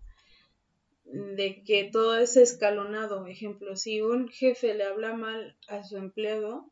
de 1.04 1.64
que 1.64 1.90
todo 1.90 2.16
es 2.16 2.36
escalonado. 2.36 3.26
Ejemplo, 3.26 3.74
si 3.74 4.00
un 4.00 4.28
jefe 4.28 4.74
le 4.74 4.84
habla 4.84 5.14
mal 5.14 5.56
a 5.66 5.82
su 5.82 5.96
empleado 5.96 6.70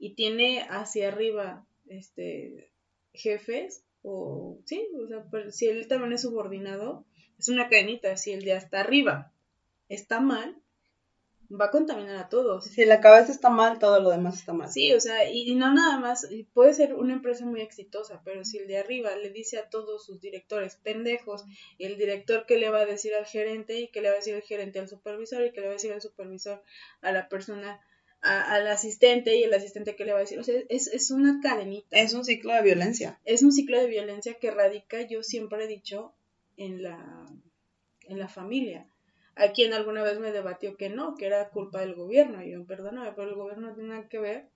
y 0.00 0.14
tiene 0.14 0.66
hacia 0.68 1.08
arriba 1.08 1.64
este 1.86 2.72
jefes, 3.12 3.84
o 4.02 4.58
sí, 4.64 4.88
o 5.00 5.06
sea, 5.06 5.24
si 5.52 5.68
él 5.68 5.86
también 5.86 6.12
es 6.12 6.22
subordinado, 6.22 7.04
es 7.38 7.48
una 7.48 7.68
cadenita, 7.68 8.16
si 8.16 8.32
el 8.32 8.44
de 8.44 8.54
hasta 8.54 8.80
arriba 8.80 9.32
está 9.88 10.20
mal, 10.20 10.60
va 11.50 11.66
a 11.66 11.70
contaminar 11.70 12.16
a 12.16 12.28
todos. 12.28 12.64
Si 12.64 12.84
la 12.84 13.00
cabeza 13.00 13.32
está 13.32 13.48
mal, 13.48 13.78
todo 13.78 14.00
lo 14.00 14.10
demás 14.10 14.38
está 14.38 14.52
mal. 14.52 14.70
Sí, 14.70 14.92
o 14.92 15.00
sea, 15.00 15.30
y, 15.30 15.54
no 15.54 15.72
nada 15.72 15.98
más, 15.98 16.26
puede 16.52 16.74
ser 16.74 16.94
una 16.94 17.14
empresa 17.14 17.46
muy 17.46 17.60
exitosa, 17.60 18.20
pero 18.24 18.44
si 18.44 18.58
el 18.58 18.66
de 18.66 18.78
arriba 18.78 19.16
le 19.16 19.30
dice 19.30 19.58
a 19.58 19.70
todos 19.70 20.04
sus 20.04 20.20
directores 20.20 20.76
pendejos, 20.76 21.44
y 21.78 21.86
el 21.86 21.96
director 21.96 22.44
que 22.46 22.58
le 22.58 22.70
va 22.70 22.80
a 22.80 22.86
decir 22.86 23.14
al 23.14 23.26
gerente, 23.26 23.80
y 23.80 23.88
que 23.88 24.02
le 24.02 24.08
va 24.08 24.14
a 24.14 24.18
decir 24.18 24.34
el 24.34 24.42
gerente 24.42 24.78
al 24.78 24.88
supervisor, 24.88 25.44
y 25.44 25.52
que 25.52 25.60
le 25.60 25.68
va 25.68 25.72
a 25.72 25.76
decir 25.76 25.92
al 25.92 26.02
supervisor 26.02 26.62
a 27.00 27.12
la 27.12 27.28
persona, 27.28 27.80
al 28.20 28.66
asistente, 28.66 29.36
y 29.36 29.44
el 29.44 29.54
asistente 29.54 29.96
que 29.96 30.04
le 30.04 30.12
va 30.12 30.18
a 30.18 30.22
decir, 30.22 30.38
o 30.38 30.44
sea, 30.44 30.60
es, 30.68 30.88
es 30.88 31.10
una 31.10 31.40
cadenita. 31.40 31.96
Es 31.96 32.12
un 32.12 32.24
ciclo 32.24 32.52
de 32.52 32.62
violencia. 32.62 33.20
Es 33.24 33.42
un 33.42 33.52
ciclo 33.52 33.80
de 33.80 33.86
violencia 33.86 34.34
que 34.34 34.50
radica, 34.50 35.00
yo 35.02 35.22
siempre 35.22 35.64
he 35.64 35.68
dicho, 35.68 36.12
en 36.58 36.82
la, 36.82 37.26
en 38.02 38.18
la 38.18 38.28
familia 38.28 38.86
a 39.38 39.52
quien 39.52 39.72
alguna 39.72 40.02
vez 40.02 40.18
me 40.18 40.32
debatió 40.32 40.76
que 40.76 40.90
no, 40.90 41.14
que 41.14 41.26
era 41.26 41.50
culpa 41.50 41.80
del 41.80 41.94
gobierno. 41.94 42.42
Y 42.42 42.50
yo, 42.50 42.66
perdóname, 42.66 43.12
pero 43.12 43.28
el 43.28 43.36
gobierno 43.36 43.68
no 43.68 43.74
tiene 43.74 43.90
nada 43.90 44.08
que 44.08 44.18
ver. 44.18 44.48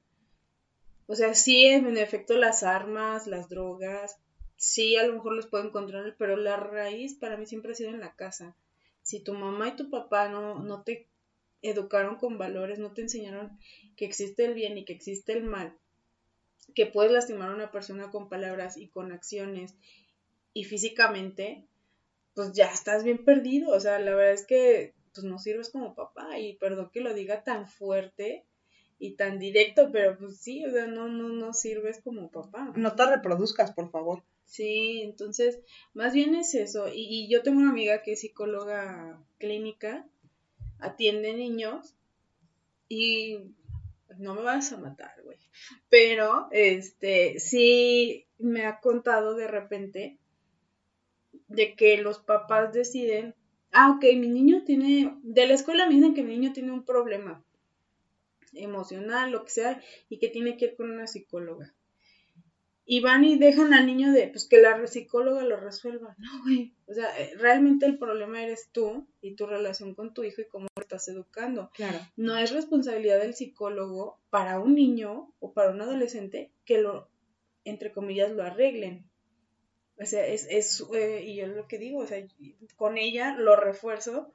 O 1.07 1.15
sea, 1.15 1.35
sí, 1.35 1.65
en 1.67 1.97
efecto, 1.97 2.37
las 2.37 2.65
armas, 2.65 3.29
las 3.29 3.49
drogas, 3.49 4.19
sí, 4.57 4.97
a 4.97 5.07
lo 5.07 5.15
mejor 5.15 5.35
los 5.35 5.47
pueden 5.47 5.71
controlar, 5.71 6.17
pero 6.19 6.37
la 6.37 6.57
raíz 6.57 7.15
para 7.15 7.37
mí 7.37 7.47
siempre 7.47 7.73
ha 7.73 7.77
sido 7.77 7.91
en 7.91 8.01
la 8.01 8.15
casa. 8.17 8.57
Si 9.03 9.21
tu 9.21 9.35
mamá 9.35 9.69
y 9.69 9.77
tu 9.77 9.89
papá 9.89 10.29
no, 10.29 10.61
no 10.61 10.83
te 10.83 11.09
educaron 11.63 12.17
con 12.17 12.39
valores, 12.39 12.79
no 12.79 12.93
te 12.93 13.03
enseñaron 13.03 13.59
que 13.97 14.05
existe 14.05 14.45
el 14.45 14.55
bien 14.55 14.79
y 14.79 14.85
que 14.85 14.93
existe 14.93 15.33
el 15.33 15.45
mal, 15.45 15.77
que 16.75 16.87
puedes 16.87 17.13
lastimar 17.13 17.51
a 17.51 17.55
una 17.55 17.71
persona 17.71 18.11
con 18.11 18.29
palabras 18.29 18.77
y 18.77 18.89
con 18.89 19.13
acciones 19.13 19.77
y 20.55 20.65
físicamente, 20.65 21.67
pues 22.35 22.53
ya 22.53 22.67
estás 22.67 23.05
bien 23.05 23.25
perdido. 23.25 23.75
O 23.75 23.81
sea, 23.81 23.99
la 23.99 24.15
verdad 24.15 24.33
es 24.33 24.47
que 24.47 24.95
pues 25.15 25.25
no 25.25 25.39
sirves 25.39 25.71
como 25.71 25.95
papá 25.95 26.39
y 26.39 26.57
perdón 26.57 26.91
que 26.93 27.01
lo 27.01 27.13
diga 27.15 27.43
tan 27.45 27.69
fuerte 27.69 28.45
y 28.99 29.15
tan 29.17 29.39
directo, 29.39 29.91
pero 29.93 30.17
pues 30.17 30.39
sí, 30.39 30.65
o 30.65 30.71
sea, 30.71 30.87
no, 30.87 31.09
no, 31.09 31.29
no 31.29 31.53
sirves 31.53 32.01
como 32.03 32.31
papá. 32.31 32.73
No 32.77 32.95
te 32.95 33.05
reproduzcas, 33.05 33.73
por 33.73 33.91
favor. 33.91 34.23
Sí, 34.45 35.01
entonces, 35.03 35.59
más 35.93 36.13
bien 36.13 36.35
es 36.35 36.55
eso. 36.55 36.89
Y, 36.89 37.07
y 37.09 37.29
yo 37.29 37.43
tengo 37.43 37.59
una 37.59 37.71
amiga 37.71 38.03
que 38.03 38.13
es 38.13 38.21
psicóloga 38.21 39.21
clínica, 39.39 40.07
atiende 40.79 41.35
niños 41.35 41.97
y 42.89 43.39
no 44.19 44.35
me 44.35 44.43
vas 44.43 44.73
a 44.73 44.79
matar, 44.79 45.15
güey. 45.25 45.39
Pero, 45.89 46.49
este, 46.53 47.41
sí 47.41 48.27
me 48.39 48.67
ha 48.67 48.79
contado 48.81 49.35
de 49.35 49.49
repente 49.49 50.19
de 51.53 51.75
que 51.75 51.99
los 51.99 52.19
papás 52.19 52.73
deciden, 52.73 53.35
ah, 53.73 53.91
ok, 53.97 54.05
mi 54.17 54.29
niño 54.29 54.65
tiene, 54.65 55.17
de 55.23 55.47
la 55.47 55.55
escuela 55.55 55.87
me 55.87 55.95
dicen 55.95 56.15
que 56.15 56.23
mi 56.23 56.37
niño 56.39 56.53
tiene 56.53 56.73
un 56.73 56.85
problema 56.85 57.45
emocional, 58.55 59.31
lo 59.33 59.45
que 59.45 59.51
sea, 59.51 59.83
y 60.09 60.19
que 60.19 60.29
tiene 60.29 60.57
que 60.57 60.67
ir 60.67 60.77
con 60.77 60.91
una 60.91 61.07
psicóloga. 61.07 61.75
y 62.85 63.01
van 63.01 63.25
y 63.25 63.39
dejan 63.39 63.73
al 63.73 63.87
niño 63.87 64.13
de, 64.13 64.27
pues 64.29 64.47
que 64.47 64.61
la 64.61 64.87
psicóloga 64.87 65.45
lo 65.45 65.57
resuelva. 65.57 66.17
No, 66.19 66.43
güey. 66.43 66.75
O 66.89 66.93
sea, 66.95 67.09
eh, 67.19 67.33
realmente 67.39 67.87
el 67.87 67.97
problema 67.97 68.43
eres 68.43 68.71
tú 68.73 69.07
y 69.21 69.35
tu 69.37 69.47
relación 69.47 69.95
con 69.95 70.13
tu 70.13 70.25
hijo 70.25 70.41
y 70.43 70.49
cómo 70.49 70.67
lo 70.75 70.83
estás 70.83 71.07
educando. 71.09 71.71
Claro. 71.75 71.99
No 72.17 72.37
es 72.37 72.51
responsabilidad 72.51 73.21
del 73.21 73.35
psicólogo 73.35 74.21
para 74.31 74.59
un 74.59 74.75
niño 74.75 75.33
o 75.39 75.53
para 75.55 75.71
un 75.71 75.81
adolescente 75.81 76.51
que 76.65 76.79
lo, 76.79 77.09
entre 77.65 77.93
comillas, 77.93 78.33
lo 78.33 78.43
arreglen. 78.43 79.09
O 79.99 80.07
sea, 80.07 80.27
es, 80.27 80.47
es 80.51 80.85
eh, 80.95 81.23
y 81.25 81.37
yo 81.37 81.47
lo 81.47 81.69
que 81.69 81.79
digo, 81.79 82.01
o 82.01 82.07
sea, 82.07 82.25
con 82.77 82.99
ella 82.99 83.35
lo 83.37 83.57
refuerzo, 83.57 84.33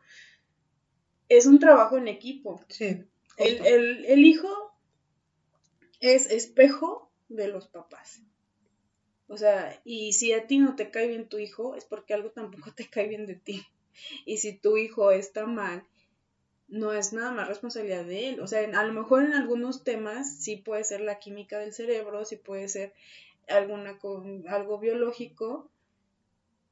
es 1.30 1.46
un 1.46 1.60
trabajo 1.60 1.98
en 1.98 2.08
equipo. 2.08 2.62
Sí. 2.70 3.04
El, 3.38 3.66
el, 3.66 4.06
el 4.06 4.26
hijo 4.26 4.50
es 6.00 6.30
espejo 6.30 7.12
de 7.30 7.48
los 7.48 7.68
papás. 7.68 8.22
O 9.28 9.38
sea, 9.38 9.82
y 9.84 10.14
si 10.14 10.32
a 10.34 10.48
ti 10.48 10.58
no 10.58 10.76
te 10.76 10.90
cae 10.90 11.08
bien 11.08 11.28
tu 11.28 11.38
hijo, 11.38 11.76
es 11.76 11.86
porque 11.86 12.14
algo 12.14 12.32
tampoco 12.32 12.72
te 12.76 12.90
cae 12.90 13.08
bien 13.08 13.26
de 13.26 13.36
ti. 13.36 13.66
Y 14.26 14.38
si 14.38 14.54
tu 14.54 14.78
hijo 14.78 15.12
está 15.12 15.46
mal, 15.46 15.84
no 16.68 16.94
es 16.94 17.14
nada 17.14 17.32
más 17.32 17.48
responsabilidad 17.48 18.06
de 18.06 18.30
él. 18.30 18.40
O 18.40 18.48
sea, 18.48 18.60
a 18.62 18.84
lo 18.84 18.94
mejor 18.94 19.24
en 19.24 19.34
algunos 19.34 19.84
temas 19.84 20.38
sí 20.40 20.58
puede 20.58 20.84
ser 20.84 21.02
la 21.02 21.20
química 21.20 21.60
del 21.60 21.74
cerebro, 21.74 22.26
sí 22.26 22.36
puede 22.36 22.68
ser 22.68 22.94
alguna 23.48 23.98
algo 24.48 24.80
biológico, 24.80 25.72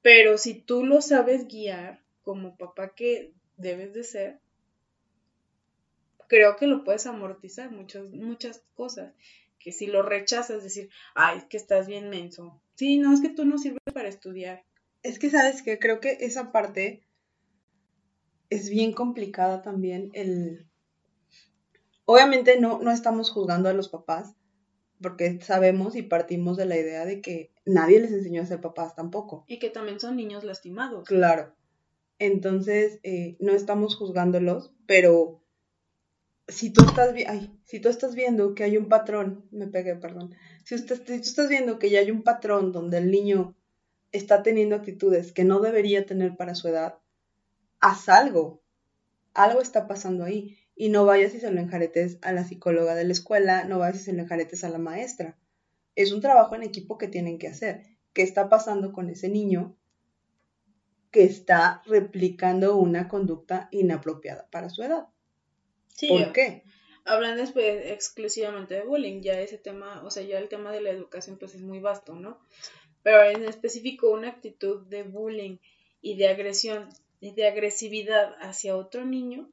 pero 0.01 0.37
si 0.37 0.53
tú 0.53 0.85
lo 0.85 1.01
sabes 1.01 1.47
guiar 1.47 2.03
como 2.21 2.57
papá 2.57 2.93
que 2.95 3.33
debes 3.57 3.93
de 3.93 4.03
ser, 4.03 4.39
creo 6.27 6.55
que 6.55 6.67
lo 6.67 6.83
puedes 6.83 7.05
amortizar 7.05 7.71
muchas 7.71 8.11
muchas 8.11 8.63
cosas 8.75 9.13
que 9.65 9.71
si 9.71 9.87
lo 9.87 10.03
rechazas, 10.03 10.61
decir, 10.61 10.91
ay, 11.15 11.39
es 11.39 11.45
que 11.45 11.57
estás 11.57 11.87
bien 11.87 12.11
menso. 12.11 12.61
Sí, 12.75 12.99
no, 12.99 13.11
es 13.11 13.19
que 13.19 13.29
tú 13.29 13.45
no 13.45 13.57
sirves 13.57 13.81
para 13.95 14.07
estudiar. 14.07 14.63
Es 15.01 15.17
que 15.17 15.31
sabes 15.31 15.63
que 15.63 15.79
creo 15.79 15.99
que 15.99 16.17
esa 16.19 16.51
parte 16.51 17.01
es 18.51 18.69
bien 18.69 18.93
complicada 18.93 19.63
también. 19.63 20.11
El... 20.13 20.67
Obviamente 22.05 22.59
no, 22.59 22.77
no 22.77 22.91
estamos 22.91 23.31
juzgando 23.31 23.67
a 23.67 23.73
los 23.73 23.89
papás, 23.89 24.35
porque 25.01 25.39
sabemos 25.41 25.95
y 25.95 26.01
partimos 26.01 26.57
de 26.57 26.65
la 26.65 26.77
idea 26.77 27.05
de 27.05 27.21
que 27.21 27.51
nadie 27.65 27.99
les 27.99 28.11
enseñó 28.11 28.41
a 28.41 28.45
ser 28.45 28.61
papás 28.61 28.95
tampoco. 28.95 29.45
Y 29.47 29.59
que 29.59 29.69
también 29.69 29.99
son 29.99 30.15
niños 30.15 30.43
lastimados. 30.43 31.07
Claro. 31.07 31.53
Entonces, 32.19 32.99
eh, 33.03 33.35
no 33.39 33.53
estamos 33.53 33.95
juzgándolos, 33.95 34.73
pero 34.85 35.41
si 36.47 36.69
tú 36.69 36.85
estás 36.85 37.13
ay, 37.27 37.51
si 37.65 37.79
tú 37.79 37.89
estás 37.89 38.15
viendo 38.15 38.55
que 38.55 38.63
hay 38.63 38.77
un 38.77 38.87
patrón, 38.87 39.45
me 39.51 39.67
pegué, 39.67 39.95
perdón. 39.95 40.35
Si, 40.63 40.75
usted, 40.75 40.97
si 41.05 41.17
tú 41.17 41.29
estás 41.29 41.49
viendo 41.49 41.79
que 41.79 41.89
ya 41.89 41.99
hay 41.99 42.11
un 42.11 42.23
patrón 42.23 42.71
donde 42.71 42.99
el 42.99 43.11
niño 43.11 43.55
está 44.11 44.43
teniendo 44.43 44.75
actitudes 44.75 45.31
que 45.31 45.43
no 45.43 45.59
debería 45.59 46.05
tener 46.05 46.37
para 46.37 46.55
su 46.55 46.67
edad, 46.67 46.99
haz 47.79 48.07
algo. 48.09 48.61
Algo 49.33 49.61
está 49.61 49.87
pasando 49.87 50.23
ahí. 50.23 50.57
Y 50.75 50.89
no 50.89 51.05
vayas 51.05 51.33
y 51.33 51.39
se 51.39 51.51
lo 51.51 51.59
enjaretes 51.59 52.17
a 52.21 52.33
la 52.33 52.43
psicóloga 52.43 52.95
de 52.95 53.05
la 53.05 53.13
escuela, 53.13 53.63
no 53.63 53.79
vayas 53.79 54.01
y 54.01 54.03
se 54.05 54.13
lo 54.13 54.23
enjaretes 54.23 54.63
a 54.63 54.69
la 54.69 54.77
maestra. 54.77 55.37
Es 55.95 56.11
un 56.11 56.21
trabajo 56.21 56.55
en 56.55 56.63
equipo 56.63 56.97
que 56.97 57.07
tienen 57.07 57.39
que 57.39 57.47
hacer. 57.47 57.83
¿Qué 58.13 58.21
está 58.21 58.49
pasando 58.49 58.91
con 58.91 59.09
ese 59.09 59.29
niño 59.29 59.77
que 61.11 61.23
está 61.23 61.81
replicando 61.85 62.75
una 62.75 63.07
conducta 63.07 63.69
inapropiada 63.71 64.49
para 64.51 64.69
su 64.69 64.83
edad? 64.83 65.07
¿Por 66.09 66.33
qué? 66.33 66.63
Hablando 67.05 67.41
después 67.41 67.85
exclusivamente 67.85 68.73
de 68.73 68.83
bullying, 68.83 69.21
ya 69.21 69.39
ese 69.39 69.57
tema, 69.57 70.03
o 70.03 70.11
sea, 70.11 70.23
ya 70.23 70.39
el 70.39 70.49
tema 70.49 70.71
de 70.71 70.81
la 70.81 70.89
educación 70.89 71.37
pues 71.37 71.55
es 71.55 71.61
muy 71.61 71.79
vasto, 71.79 72.15
¿no? 72.15 72.39
Pero 73.03 73.23
en 73.23 73.45
específico 73.45 74.11
una 74.11 74.29
actitud 74.29 74.85
de 74.87 75.03
bullying 75.03 75.57
y 76.01 76.17
de 76.17 76.27
agresión 76.27 76.89
y 77.21 77.31
de 77.33 77.47
agresividad 77.47 78.35
hacia 78.41 78.75
otro 78.75 79.05
niño 79.05 79.49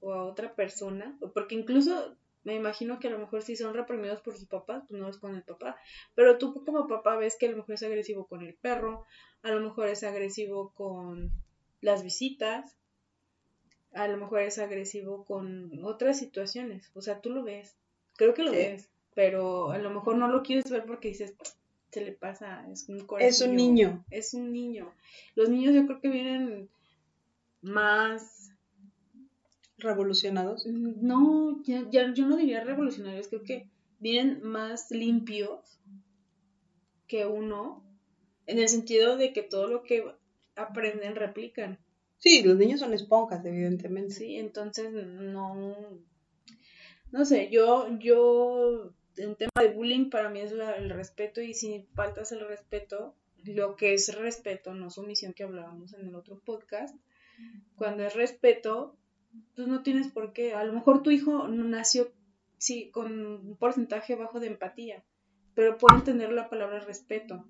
o 0.00 0.12
a 0.12 0.24
otra 0.24 0.54
persona, 0.54 1.16
porque 1.34 1.54
incluso 1.54 2.16
me 2.42 2.54
imagino 2.54 2.98
que 2.98 3.08
a 3.08 3.10
lo 3.10 3.18
mejor 3.18 3.42
si 3.42 3.56
son 3.56 3.74
reprimidos 3.74 4.20
por 4.20 4.34
sus 4.34 4.46
papás, 4.46 4.84
pues 4.88 5.00
no 5.00 5.08
es 5.08 5.18
con 5.18 5.34
el 5.34 5.42
papá, 5.42 5.76
pero 6.14 6.38
tú 6.38 6.64
como 6.64 6.88
papá 6.88 7.16
ves 7.16 7.36
que 7.36 7.46
a 7.46 7.50
lo 7.50 7.58
mejor 7.58 7.74
es 7.74 7.82
agresivo 7.82 8.26
con 8.26 8.42
el 8.42 8.54
perro, 8.54 9.04
a 9.42 9.50
lo 9.50 9.60
mejor 9.60 9.88
es 9.88 10.02
agresivo 10.02 10.72
con 10.74 11.30
las 11.80 12.02
visitas, 12.02 12.76
a 13.92 14.06
lo 14.08 14.16
mejor 14.16 14.40
es 14.40 14.58
agresivo 14.58 15.24
con 15.24 15.84
otras 15.84 16.18
situaciones. 16.18 16.90
O 16.94 17.02
sea, 17.02 17.20
tú 17.20 17.30
lo 17.30 17.42
ves. 17.42 17.76
Creo 18.16 18.34
que 18.34 18.42
lo 18.42 18.52
ves. 18.52 18.88
Pero 19.14 19.72
a 19.72 19.78
lo 19.78 19.90
mejor 19.90 20.16
no 20.16 20.28
lo 20.28 20.42
quieres 20.42 20.70
ver 20.70 20.84
porque 20.84 21.08
dices, 21.08 21.34
se 21.90 22.00
le 22.00 22.12
pasa, 22.12 22.64
es 22.70 22.88
un 22.88 23.04
corazón. 23.06 23.28
Es 23.28 23.40
un 23.40 23.56
niño. 23.56 24.04
Es 24.10 24.34
un 24.34 24.52
niño. 24.52 24.92
Los 25.34 25.48
niños 25.48 25.74
yo 25.74 25.86
creo 25.86 26.00
que 26.00 26.08
vienen 26.08 26.68
más 27.62 28.39
revolucionados. 29.80 30.66
No, 30.66 31.62
ya, 31.64 31.86
ya, 31.90 32.12
yo 32.12 32.26
no 32.26 32.36
diría 32.36 32.62
revolucionarios, 32.62 33.28
creo 33.28 33.42
que 33.42 33.68
vienen 33.98 34.42
más 34.42 34.90
limpios 34.90 35.80
que 37.06 37.26
uno, 37.26 37.84
en 38.46 38.58
el 38.58 38.68
sentido 38.68 39.16
de 39.16 39.32
que 39.32 39.42
todo 39.42 39.66
lo 39.66 39.82
que 39.82 40.04
aprenden 40.56 41.16
replican. 41.16 41.78
Sí, 42.18 42.42
los 42.42 42.56
niños 42.56 42.80
son 42.80 42.92
esponjas, 42.92 43.44
evidentemente. 43.44 44.14
Sí, 44.14 44.36
entonces 44.36 44.92
no, 44.92 45.74
no 47.10 47.24
sé, 47.24 47.48
yo, 47.50 47.88
yo, 47.98 48.92
en 49.16 49.36
tema 49.36 49.50
de 49.60 49.72
bullying 49.72 50.10
para 50.10 50.28
mí 50.28 50.40
es 50.40 50.52
el 50.52 50.90
respeto 50.90 51.40
y 51.40 51.54
si 51.54 51.88
faltas 51.94 52.30
el 52.32 52.46
respeto, 52.46 53.16
lo 53.44 53.74
que 53.74 53.94
es 53.94 54.14
respeto, 54.16 54.74
no 54.74 54.90
sumisión 54.90 55.32
que 55.32 55.44
hablábamos 55.44 55.94
en 55.94 56.08
el 56.08 56.14
otro 56.14 56.40
podcast, 56.44 56.94
cuando 57.74 58.04
es 58.04 58.14
respeto, 58.14 58.96
pues 59.54 59.68
no 59.68 59.82
tienes 59.82 60.08
por 60.08 60.32
qué, 60.32 60.54
a 60.54 60.64
lo 60.64 60.72
mejor 60.72 61.02
tu 61.02 61.10
hijo 61.10 61.48
nació, 61.48 62.12
sí, 62.58 62.90
con 62.90 63.26
un 63.26 63.56
porcentaje 63.56 64.14
bajo 64.14 64.40
de 64.40 64.48
empatía, 64.48 65.04
pero 65.54 65.78
puede 65.78 65.98
entender 65.98 66.32
la 66.32 66.48
palabra 66.48 66.80
respeto. 66.80 67.46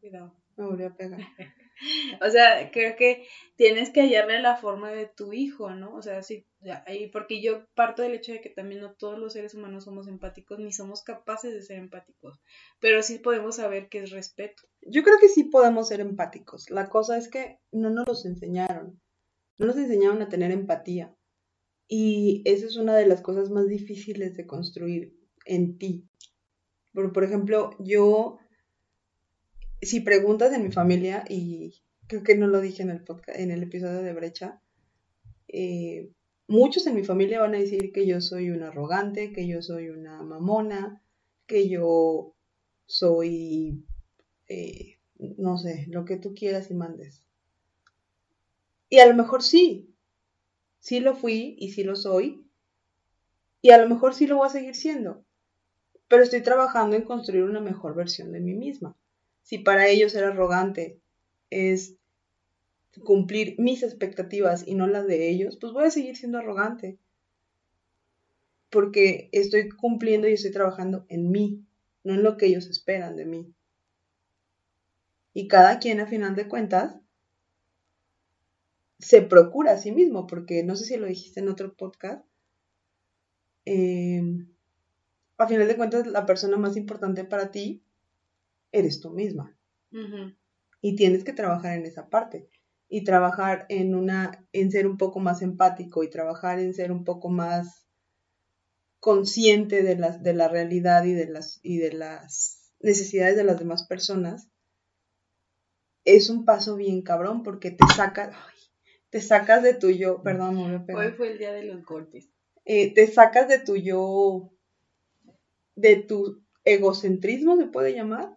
Cuidado. 0.00 0.34
Me 0.56 0.64
volví 0.66 0.84
a 0.84 0.94
pegar. 0.94 1.20
o 2.20 2.30
sea, 2.30 2.70
creo 2.72 2.96
que 2.96 3.26
tienes 3.56 3.90
que 3.90 4.00
hallarle 4.00 4.40
la 4.40 4.56
forma 4.56 4.90
de 4.90 5.06
tu 5.06 5.32
hijo, 5.32 5.70
¿no? 5.70 5.94
O 5.94 6.02
sea, 6.02 6.22
sí, 6.22 6.46
porque 7.12 7.40
yo 7.40 7.66
parto 7.74 8.02
del 8.02 8.14
hecho 8.14 8.32
de 8.32 8.40
que 8.40 8.50
también 8.50 8.80
no 8.80 8.92
todos 8.94 9.18
los 9.18 9.32
seres 9.32 9.54
humanos 9.54 9.84
somos 9.84 10.08
empáticos 10.08 10.58
ni 10.58 10.72
somos 10.72 11.02
capaces 11.02 11.52
de 11.54 11.62
ser 11.62 11.78
empáticos, 11.78 12.40
pero 12.80 13.02
sí 13.02 13.18
podemos 13.18 13.56
saber 13.56 13.88
qué 13.88 14.02
es 14.02 14.10
respeto. 14.10 14.64
Yo 14.82 15.02
creo 15.02 15.18
que 15.20 15.28
sí 15.28 15.44
podemos 15.44 15.88
ser 15.88 16.00
empáticos. 16.00 16.70
La 16.70 16.88
cosa 16.88 17.16
es 17.16 17.28
que 17.28 17.58
no 17.70 17.90
nos 17.90 18.06
los 18.08 18.26
enseñaron. 18.26 19.00
No 19.58 19.66
nos 19.66 19.76
enseñaron 19.76 20.22
a 20.22 20.28
tener 20.28 20.50
empatía. 20.50 21.14
Y 21.88 22.42
esa 22.44 22.66
es 22.66 22.76
una 22.76 22.94
de 22.96 23.06
las 23.06 23.22
cosas 23.22 23.50
más 23.50 23.66
difíciles 23.66 24.36
de 24.36 24.46
construir 24.46 25.18
en 25.46 25.78
ti. 25.78 26.06
Por, 26.92 27.12
por 27.12 27.24
ejemplo, 27.24 27.70
yo 27.78 28.38
si 29.82 30.00
preguntas 30.00 30.52
en 30.52 30.64
mi 30.64 30.72
familia, 30.72 31.24
y 31.28 31.82
creo 32.06 32.22
que 32.22 32.36
no 32.36 32.46
lo 32.46 32.60
dije 32.60 32.82
en 32.82 32.90
el, 32.90 33.04
podcast, 33.04 33.38
en 33.38 33.50
el 33.50 33.62
episodio 33.62 34.02
de 34.02 34.12
Brecha, 34.12 34.60
eh, 35.48 36.10
muchos 36.46 36.86
en 36.86 36.94
mi 36.94 37.04
familia 37.04 37.40
van 37.40 37.54
a 37.54 37.58
decir 37.58 37.92
que 37.92 38.06
yo 38.06 38.20
soy 38.20 38.50
un 38.50 38.62
arrogante, 38.62 39.32
que 39.32 39.46
yo 39.46 39.62
soy 39.62 39.88
una 39.88 40.22
mamona, 40.22 41.02
que 41.46 41.68
yo 41.68 42.34
soy, 42.86 43.84
eh, 44.48 44.98
no 45.18 45.58
sé, 45.58 45.86
lo 45.88 46.04
que 46.04 46.16
tú 46.16 46.34
quieras 46.34 46.70
y 46.70 46.74
mandes. 46.74 47.24
Y 48.90 48.98
a 48.98 49.06
lo 49.06 49.14
mejor 49.14 49.42
sí, 49.42 49.87
sí 50.80 51.00
lo 51.00 51.14
fui 51.14 51.56
y 51.58 51.72
sí 51.72 51.84
lo 51.84 51.96
soy, 51.96 52.44
y 53.62 53.70
a 53.70 53.78
lo 53.78 53.88
mejor 53.88 54.14
sí 54.14 54.26
lo 54.26 54.36
voy 54.36 54.46
a 54.46 54.50
seguir 54.50 54.74
siendo, 54.74 55.24
pero 56.08 56.22
estoy 56.22 56.42
trabajando 56.42 56.96
en 56.96 57.02
construir 57.02 57.44
una 57.44 57.60
mejor 57.60 57.94
versión 57.94 58.32
de 58.32 58.40
mí 58.40 58.54
misma 58.54 58.96
si 59.48 59.56
para 59.56 59.88
ellos 59.88 60.12
ser 60.12 60.24
arrogante 60.24 61.00
es 61.48 61.96
cumplir 63.02 63.54
mis 63.58 63.82
expectativas 63.82 64.62
y 64.66 64.74
no 64.74 64.86
las 64.86 65.06
de 65.06 65.30
ellos, 65.30 65.56
pues 65.58 65.72
voy 65.72 65.86
a 65.86 65.90
seguir 65.90 66.18
siendo 66.18 66.36
arrogante. 66.36 66.98
Porque 68.68 69.30
estoy 69.32 69.70
cumpliendo 69.70 70.28
y 70.28 70.34
estoy 70.34 70.50
trabajando 70.50 71.06
en 71.08 71.30
mí, 71.30 71.64
no 72.04 72.12
en 72.12 72.24
lo 72.24 72.36
que 72.36 72.44
ellos 72.44 72.66
esperan 72.66 73.16
de 73.16 73.24
mí. 73.24 73.54
Y 75.32 75.48
cada 75.48 75.78
quien, 75.78 76.00
a 76.00 76.06
final 76.06 76.36
de 76.36 76.46
cuentas, 76.46 76.96
se 78.98 79.22
procura 79.22 79.72
a 79.72 79.78
sí 79.78 79.92
mismo, 79.92 80.26
porque 80.26 80.62
no 80.64 80.76
sé 80.76 80.84
si 80.84 80.96
lo 80.96 81.06
dijiste 81.06 81.40
en 81.40 81.48
otro 81.48 81.74
podcast. 81.74 82.24
Eh, 83.64 84.22
a 85.36 85.46
final 85.46 85.68
de 85.68 85.76
cuentas, 85.76 86.06
la 86.06 86.26
persona 86.26 86.56
más 86.56 86.76
importante 86.76 87.24
para 87.24 87.50
ti 87.50 87.84
eres 88.72 89.00
tú 89.00 89.10
misma. 89.10 89.56
Y 90.80 90.96
tienes 90.96 91.24
que 91.24 91.32
trabajar 91.32 91.78
en 91.78 91.86
esa 91.86 92.08
parte. 92.08 92.48
Y 92.88 93.04
trabajar 93.04 93.66
en 93.68 93.94
una, 93.94 94.46
en 94.52 94.70
ser 94.70 94.86
un 94.86 94.96
poco 94.96 95.20
más 95.20 95.42
empático 95.42 96.02
y 96.02 96.10
trabajar 96.10 96.58
en 96.58 96.74
ser 96.74 96.90
un 96.90 97.04
poco 97.04 97.28
más 97.28 97.86
consciente 98.98 99.82
de, 99.82 99.96
las, 99.96 100.22
de 100.22 100.34
la 100.34 100.48
realidad 100.48 101.04
y 101.04 101.12
de 101.12 101.26
las, 101.26 101.60
y 101.62 101.78
de 101.78 101.92
las 101.92 102.72
necesidades 102.80 103.36
de 103.36 103.44
las 103.44 103.58
demás 103.58 103.86
personas, 103.86 104.48
es 106.04 106.30
un 106.30 106.44
paso 106.44 106.76
bien 106.76 107.02
cabrón 107.02 107.42
porque 107.42 107.70
te 107.70 107.86
sacas, 107.94 108.34
te 109.10 109.20
sacas 109.20 109.62
de 109.62 109.74
tu 109.74 109.90
yo, 109.90 110.22
perdón, 110.22 110.56
no 110.56 110.68
me 110.68 110.94
Hoy 110.94 111.12
fue 111.12 111.32
el 111.32 111.38
día 111.38 111.52
de 111.52 111.64
los 111.64 111.84
golpes. 111.84 112.28
Eh, 112.64 112.92
te 112.92 113.06
sacas 113.06 113.48
de 113.48 113.58
tu 113.58 113.76
yo, 113.76 114.52
de 115.74 115.96
tu 115.96 116.42
egocentrismo, 116.64 117.56
se 117.56 117.66
puede 117.66 117.94
llamar, 117.94 118.36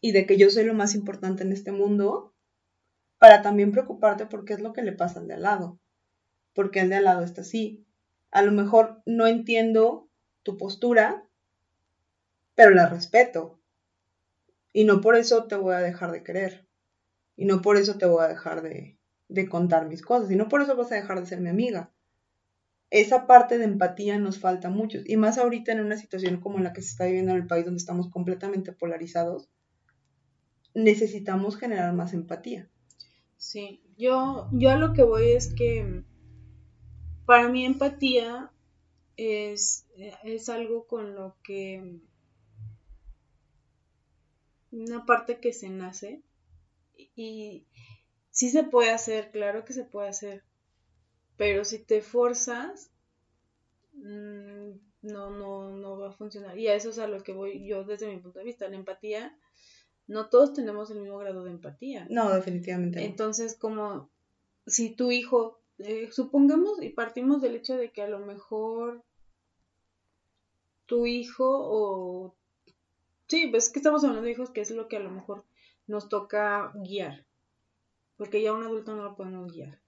y 0.00 0.12
de 0.12 0.26
que 0.26 0.36
yo 0.36 0.50
soy 0.50 0.64
lo 0.64 0.74
más 0.74 0.94
importante 0.94 1.44
en 1.44 1.52
este 1.52 1.70
mundo, 1.70 2.34
para 3.18 3.42
también 3.42 3.72
preocuparte 3.72 4.26
por 4.26 4.44
qué 4.44 4.54
es 4.54 4.60
lo 4.60 4.72
que 4.72 4.82
le 4.82 4.92
pasa 4.92 5.20
al 5.20 5.28
de 5.28 5.34
al 5.34 5.42
lado, 5.42 5.78
porque 6.52 6.80
el 6.80 6.88
de 6.88 6.96
al 6.96 7.04
lado 7.04 7.24
está 7.24 7.42
así. 7.42 7.86
A 8.30 8.42
lo 8.42 8.52
mejor 8.52 9.02
no 9.06 9.26
entiendo 9.26 10.10
tu 10.42 10.56
postura, 10.56 11.28
pero 12.54 12.72
la 12.72 12.88
respeto. 12.88 13.60
Y 14.72 14.84
no 14.84 15.00
por 15.00 15.16
eso 15.16 15.46
te 15.46 15.56
voy 15.56 15.74
a 15.74 15.78
dejar 15.78 16.10
de 16.12 16.22
querer. 16.22 16.66
Y 17.36 17.46
no 17.46 17.62
por 17.62 17.76
eso 17.76 17.96
te 17.96 18.06
voy 18.06 18.24
a 18.24 18.28
dejar 18.28 18.62
de, 18.62 18.95
de 19.28 19.48
contar 19.48 19.88
mis 19.88 20.02
cosas. 20.02 20.30
Y 20.30 20.36
no 20.36 20.48
por 20.48 20.62
eso 20.62 20.76
vas 20.76 20.92
a 20.92 20.96
dejar 20.96 21.20
de 21.20 21.26
ser 21.26 21.40
mi 21.40 21.48
amiga. 21.48 21.92
Esa 22.90 23.26
parte 23.26 23.58
de 23.58 23.64
empatía 23.64 24.18
nos 24.18 24.38
falta 24.38 24.70
mucho. 24.70 24.98
Y 25.04 25.16
más 25.16 25.38
ahorita 25.38 25.72
en 25.72 25.80
una 25.80 25.96
situación 25.96 26.40
como 26.40 26.58
la 26.58 26.72
que 26.72 26.82
se 26.82 26.90
está 26.90 27.06
viviendo 27.06 27.32
en 27.32 27.38
el 27.38 27.46
país 27.46 27.64
donde 27.64 27.78
estamos 27.78 28.08
completamente 28.10 28.72
polarizados, 28.72 29.48
necesitamos 30.74 31.56
generar 31.56 31.92
más 31.94 32.12
empatía. 32.12 32.68
Sí, 33.36 33.82
yo, 33.96 34.48
yo 34.52 34.70
a 34.70 34.76
lo 34.76 34.92
que 34.92 35.02
voy 35.02 35.30
es 35.30 35.52
que 35.52 36.04
para 37.26 37.48
mí 37.48 37.64
empatía 37.64 38.52
es, 39.16 39.86
es 40.22 40.48
algo 40.48 40.86
con 40.86 41.14
lo 41.14 41.36
que 41.42 42.00
una 44.70 45.06
parte 45.06 45.40
que 45.40 45.52
se 45.52 45.70
nace 45.70 46.22
y 46.94 47.66
sí 48.36 48.50
se 48.50 48.64
puede 48.64 48.90
hacer, 48.90 49.30
claro 49.30 49.64
que 49.64 49.72
se 49.72 49.84
puede 49.84 50.08
hacer, 50.08 50.44
pero 51.38 51.64
si 51.64 51.78
te 51.78 52.02
forzas, 52.02 52.90
mm, 53.94 54.72
no, 55.02 55.30
no, 55.30 55.70
no 55.70 55.98
va 55.98 56.10
a 56.10 56.12
funcionar. 56.12 56.58
Y 56.58 56.68
a 56.68 56.74
eso 56.74 56.90
es 56.90 56.98
a 56.98 57.08
lo 57.08 57.22
que 57.22 57.32
voy 57.32 57.66
yo 57.66 57.84
desde 57.84 58.08
mi 58.08 58.18
punto 58.18 58.38
de 58.38 58.44
vista. 58.44 58.68
La 58.68 58.76
empatía, 58.76 59.34
no 60.06 60.28
todos 60.28 60.52
tenemos 60.52 60.90
el 60.90 61.00
mismo 61.00 61.16
grado 61.18 61.44
de 61.44 61.50
empatía. 61.50 62.06
No, 62.10 62.32
definitivamente. 62.32 63.04
Entonces, 63.04 63.56
como 63.56 64.10
si 64.66 64.90
tu 64.90 65.10
hijo, 65.12 65.58
eh, 65.78 66.10
supongamos 66.12 66.82
y 66.82 66.90
partimos 66.90 67.40
del 67.40 67.56
hecho 67.56 67.74
de 67.76 67.90
que 67.90 68.02
a 68.02 68.08
lo 68.08 68.18
mejor 68.18 69.02
tu 70.84 71.06
hijo 71.06 71.46
o... 71.48 72.36
Sí, 73.28 73.48
pues 73.48 73.70
que 73.70 73.78
estamos 73.78 74.04
hablando 74.04 74.26
de 74.26 74.32
hijos, 74.32 74.50
que 74.50 74.60
es 74.60 74.70
lo 74.70 74.88
que 74.88 74.98
a 74.98 75.00
lo 75.00 75.10
mejor 75.10 75.44
nos 75.86 76.10
toca 76.10 76.72
guiar, 76.74 77.24
porque 78.16 78.42
ya 78.42 78.52
un 78.52 78.62
adulto 78.62 78.94
no 78.94 79.02
lo 79.02 79.16
podemos 79.16 79.52
guiar. 79.52 79.80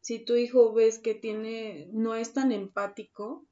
Si 0.00 0.18
tu 0.18 0.34
hijo 0.34 0.72
ves 0.72 0.98
que 0.98 1.14
tiene, 1.14 1.88
no 1.92 2.14
es 2.14 2.32
tan 2.32 2.52
empático, 2.52 3.46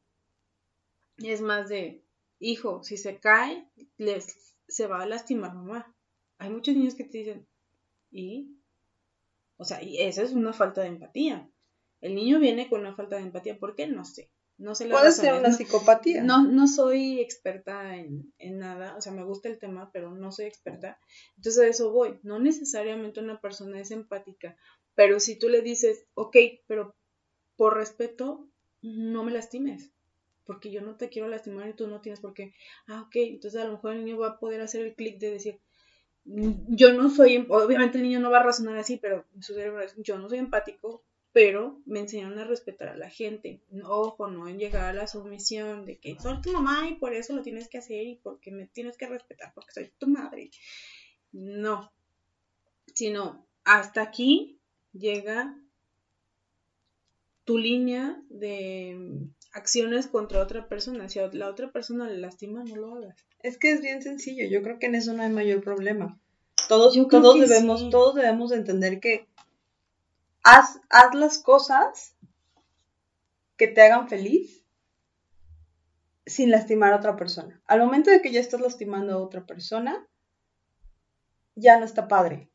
es 1.19 1.41
más 1.41 1.69
de, 1.69 2.05
hijo, 2.39 2.83
si 2.83 2.97
se 2.97 3.21
cae, 3.21 3.69
les, 3.99 4.57
se 4.67 4.87
va 4.87 5.03
a 5.03 5.07
lastimar 5.07 5.55
mamá. 5.55 5.95
Hay 6.39 6.51
muchos 6.51 6.75
niños 6.75 6.95
que 6.95 7.05
te 7.05 7.19
dicen, 7.19 7.47
¿y? 8.11 8.57
O 9.57 9.65
sea, 9.65 9.83
y 9.83 10.01
esa 10.01 10.23
es 10.23 10.33
una 10.33 10.53
falta 10.53 10.81
de 10.81 10.89
empatía. 10.89 11.51
El 12.01 12.15
niño 12.15 12.41
viene 12.41 12.69
con 12.69 12.81
una 12.81 12.97
falta 12.97 13.17
de 13.17 13.23
empatía, 13.23 13.59
¿por 13.59 13.77
qué? 13.77 13.87
No 13.87 14.05
sé. 14.05 14.31
No 14.61 14.75
sé 14.75 14.87
Puede 14.89 15.11
ser 15.11 15.33
una 15.33 15.53
psicopatía. 15.53 16.23
No, 16.23 16.47
no 16.47 16.69
soy 16.69 17.19
experta 17.19 17.97
en, 17.97 18.31
en, 18.37 18.59
nada, 18.59 18.95
o 18.95 19.01
sea, 19.01 19.11
me 19.11 19.25
gusta 19.25 19.49
el 19.49 19.59
tema, 19.59 19.91
pero 19.91 20.11
no 20.11 20.33
soy 20.33 20.45
experta. 20.45 21.01
Entonces 21.37 21.63
a 21.63 21.67
eso 21.67 21.93
voy. 21.93 22.21
No 22.23 22.39
necesariamente 22.39 23.21
una 23.21 23.41
persona 23.41 23.81
es 23.81 23.91
empática, 23.91 24.59
pero 24.95 25.19
si 25.19 25.39
tú 25.39 25.49
le 25.49 25.63
dices, 25.63 26.05
ok, 26.13 26.37
pero 26.67 26.95
por 27.57 27.75
respeto, 27.75 28.51
no 28.83 29.25
me 29.25 29.33
lastimes, 29.33 29.93
porque 30.45 30.71
yo 30.71 30.83
no 30.83 30.97
te 30.97 31.09
quiero 31.09 31.29
lastimar 31.29 31.67
y 31.71 31.73
tú 31.73 31.87
no 31.87 32.03
tienes 32.03 32.21
por 32.21 32.35
qué. 32.35 32.53
Ah, 32.87 33.01
ok, 33.07 33.17
entonces 33.17 33.63
a 33.63 33.65
lo 33.65 33.73
mejor 33.73 33.95
el 33.95 34.05
niño 34.05 34.19
va 34.19 34.29
a 34.29 34.39
poder 34.39 34.61
hacer 34.61 34.83
el 34.83 34.95
clic 34.95 35.19
de 35.19 35.31
decir, 35.31 35.59
yo 36.25 36.93
no 36.93 37.09
soy, 37.09 37.47
obviamente 37.49 37.97
el 37.97 38.05
niño 38.05 38.21
no 38.21 38.31
va 38.31 38.41
a 38.41 38.43
razonar 38.43 38.77
así, 38.77 38.99
pero 38.99 39.25
su 39.41 39.55
cerebro 39.55 39.81
es, 39.81 39.95
yo 39.97 40.19
no 40.19 40.29
soy 40.29 40.37
empático, 40.37 41.03
pero 41.33 41.81
me 41.87 42.01
enseñaron 42.01 42.39
a 42.39 42.45
respetar 42.45 42.89
a 42.89 42.97
la 42.97 43.09
gente. 43.09 43.61
Ojo, 43.85 44.29
no 44.29 44.49
en 44.49 44.59
llegar 44.59 44.85
a 44.85 44.93
la 44.93 45.07
sumisión 45.07 45.87
de 45.87 45.99
que 45.99 46.17
soy 46.21 46.41
tu 46.41 46.53
mamá 46.53 46.89
y 46.89 46.95
por 46.95 47.15
eso 47.15 47.35
lo 47.35 47.43
tienes 47.43 47.69
que 47.69 47.79
hacer 47.79 48.07
y 48.07 48.17
porque 48.17 48.51
me 48.51 48.67
tienes 48.67 48.97
que 48.97 49.07
respetar 49.07 49.53
porque 49.55 49.73
soy 49.73 49.93
tu 49.99 50.09
madre. 50.09 50.51
No, 51.33 51.93
sino 52.95 53.47
hasta 53.65 54.03
aquí 54.03 54.59
llega 54.93 55.57
tu 57.45 57.59
línea 57.59 58.21
de 58.29 59.29
acciones 59.53 60.09
contra 60.09 60.43
otra 60.43 60.69
persona. 60.69 61.09
Si 61.09 61.19
a 61.19 61.29
la 61.33 61.49
otra 61.49 61.71
persona 61.71 62.09
le 62.09 62.19
lastima, 62.19 62.65
no 62.65 62.77
lo 62.77 62.95
hagas. 62.97 63.17
Es 63.41 63.59
que 63.59 63.73
es 63.73 63.81
bien 63.81 64.03
sencillo. 64.03 64.47
Yo 64.49 64.63
creo 64.63 64.79
que 64.79 64.87
en 64.87 64.95
eso 64.95 65.13
no 65.13 65.23
hay 65.23 65.31
mayor 65.31 65.63
problema. 65.63 66.21
Todos, 66.69 66.95
todos 67.09 67.41
debemos, 67.41 67.91
todos 67.91 68.15
debemos 68.15 68.53
entender 68.53 69.01
que 69.01 69.27
haz, 70.43 70.81
las 71.15 71.39
cosas 71.39 72.17
que 73.57 73.69
te 73.69 73.83
hagan 73.83 74.09
feliz 74.09 74.65
sin 76.27 76.51
lastimar 76.51 76.93
a 76.93 76.97
otra 76.97 77.17
persona. 77.17 77.63
Al 77.67 77.81
momento 77.81 78.11
de 78.11 78.23
que 78.23 78.33
ya 78.33 78.41
estás 78.41 78.61
lastimando 78.61 79.13
a 79.13 79.19
otra 79.19 79.47
persona, 79.47 80.07
ya 81.55 81.79
no 81.79 81.85
está 81.85 82.09
padre. 82.09 82.51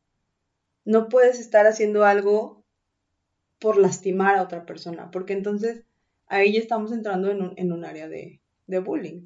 No 0.84 1.08
puedes 1.08 1.38
estar 1.40 1.66
haciendo 1.66 2.04
algo 2.04 2.64
por 3.58 3.76
lastimar 3.76 4.36
a 4.36 4.42
otra 4.42 4.66
persona, 4.66 5.10
porque 5.10 5.32
entonces 5.32 5.84
ahí 6.26 6.52
ya 6.52 6.60
estamos 6.60 6.92
entrando 6.92 7.30
en 7.30 7.72
un, 7.72 7.84
área 7.84 8.08
de, 8.08 8.40
de, 8.66 8.78
bullying. 8.78 9.24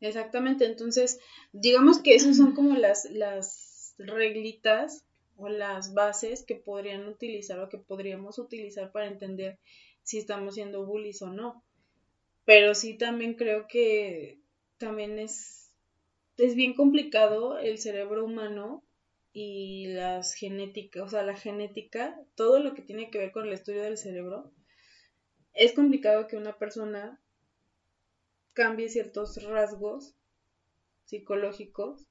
Exactamente, 0.00 0.66
entonces 0.66 1.18
digamos 1.52 1.98
que 2.00 2.14
esas 2.14 2.36
son 2.36 2.54
como 2.54 2.76
las, 2.76 3.06
las 3.10 3.94
reglitas 3.98 5.04
o 5.36 5.48
las 5.48 5.94
bases 5.94 6.44
que 6.44 6.54
podrían 6.54 7.06
utilizar 7.06 7.58
o 7.60 7.68
que 7.68 7.78
podríamos 7.78 8.38
utilizar 8.38 8.92
para 8.92 9.08
entender 9.08 9.58
si 10.02 10.18
estamos 10.18 10.54
siendo 10.54 10.84
bullies 10.86 11.22
o 11.22 11.30
no. 11.30 11.64
Pero 12.44 12.74
sí 12.74 12.96
también 12.96 13.34
creo 13.34 13.66
que 13.66 14.38
también 14.78 15.18
es, 15.18 15.72
es 16.36 16.54
bien 16.54 16.74
complicado 16.74 17.58
el 17.58 17.78
cerebro 17.78 18.24
humano 18.24 18.84
y 19.32 19.88
las 19.88 20.34
genéticas, 20.34 21.02
o 21.02 21.08
sea, 21.08 21.22
la 21.22 21.34
genética, 21.34 22.20
todo 22.36 22.60
lo 22.60 22.74
que 22.74 22.82
tiene 22.82 23.10
que 23.10 23.18
ver 23.18 23.32
con 23.32 23.46
el 23.46 23.52
estudio 23.52 23.82
del 23.82 23.98
cerebro, 23.98 24.52
es 25.54 25.72
complicado 25.72 26.26
que 26.26 26.36
una 26.36 26.56
persona 26.56 27.20
cambie 28.52 28.88
ciertos 28.88 29.42
rasgos 29.42 30.14
psicológicos 31.04 32.06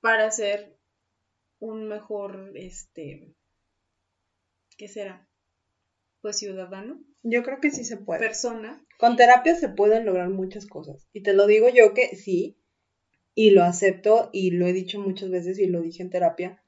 para 0.00 0.30
ser 0.30 0.76
un 1.64 1.88
mejor, 1.88 2.52
este, 2.54 3.34
¿qué 4.76 4.88
será? 4.88 5.26
Pues 6.20 6.38
ciudadano. 6.38 7.02
Yo 7.22 7.42
creo 7.42 7.60
que 7.60 7.70
sí 7.70 7.84
se 7.84 7.96
puede. 7.96 8.20
Persona. 8.20 8.84
Con 8.98 9.16
terapia 9.16 9.54
se 9.54 9.70
pueden 9.70 10.04
lograr 10.04 10.28
muchas 10.28 10.66
cosas. 10.66 11.08
Y 11.12 11.22
te 11.22 11.32
lo 11.32 11.46
digo 11.46 11.68
yo 11.70 11.94
que 11.94 12.16
sí, 12.16 12.58
y 13.34 13.50
lo 13.50 13.64
acepto, 13.64 14.28
y 14.32 14.50
lo 14.50 14.66
he 14.66 14.72
dicho 14.72 15.00
muchas 15.00 15.30
veces 15.30 15.58
y 15.58 15.66
lo 15.66 15.80
dije 15.80 16.02
en 16.02 16.10
terapia. 16.10 16.62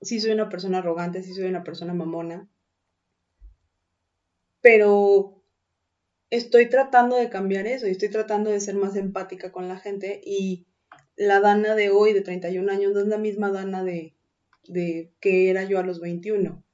Sí 0.00 0.20
soy 0.20 0.30
una 0.30 0.48
persona 0.48 0.78
arrogante, 0.78 1.22
sí 1.22 1.34
soy 1.34 1.44
una 1.44 1.64
persona 1.64 1.94
mamona. 1.94 2.48
Pero 4.60 5.42
estoy 6.30 6.68
tratando 6.68 7.16
de 7.16 7.28
cambiar 7.28 7.66
eso 7.66 7.88
y 7.88 7.90
estoy 7.90 8.08
tratando 8.08 8.50
de 8.50 8.60
ser 8.60 8.76
más 8.76 8.94
empática 8.96 9.50
con 9.50 9.68
la 9.68 9.78
gente 9.78 10.20
y 10.24 10.66
la 11.16 11.40
Dana 11.40 11.74
de 11.74 11.90
hoy, 11.90 12.12
de 12.12 12.20
31 12.20 12.70
años, 12.70 12.92
no 12.92 13.00
es 13.00 13.06
la 13.06 13.18
misma 13.18 13.50
Dana 13.50 13.84
de, 13.84 14.14
de 14.68 15.12
que 15.20 15.50
era 15.50 15.64
yo 15.64 15.78
a 15.78 15.84
los 15.84 16.00
21, 16.00 16.64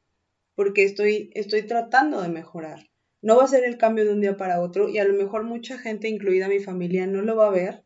porque 0.55 0.85
estoy, 0.85 1.31
estoy 1.35 1.63
tratando 1.63 2.21
de 2.21 2.29
mejorar. 2.29 2.91
No 3.23 3.37
va 3.37 3.45
a 3.45 3.49
ser 3.49 3.65
el 3.65 3.77
cambio 3.77 4.05
de 4.05 4.13
un 4.13 4.21
día 4.21 4.37
para 4.37 4.63
otro 4.63 4.89
y 4.89 4.99
a 4.99 5.05
lo 5.05 5.15
mejor 5.15 5.45
mucha 5.45 5.79
gente, 5.79 6.09
incluida 6.09 6.49
mi 6.49 6.61
familia, 6.61 7.07
no 7.07 7.21
lo 7.21 7.37
va 7.37 7.49
a 7.49 7.53
ver, 7.53 7.85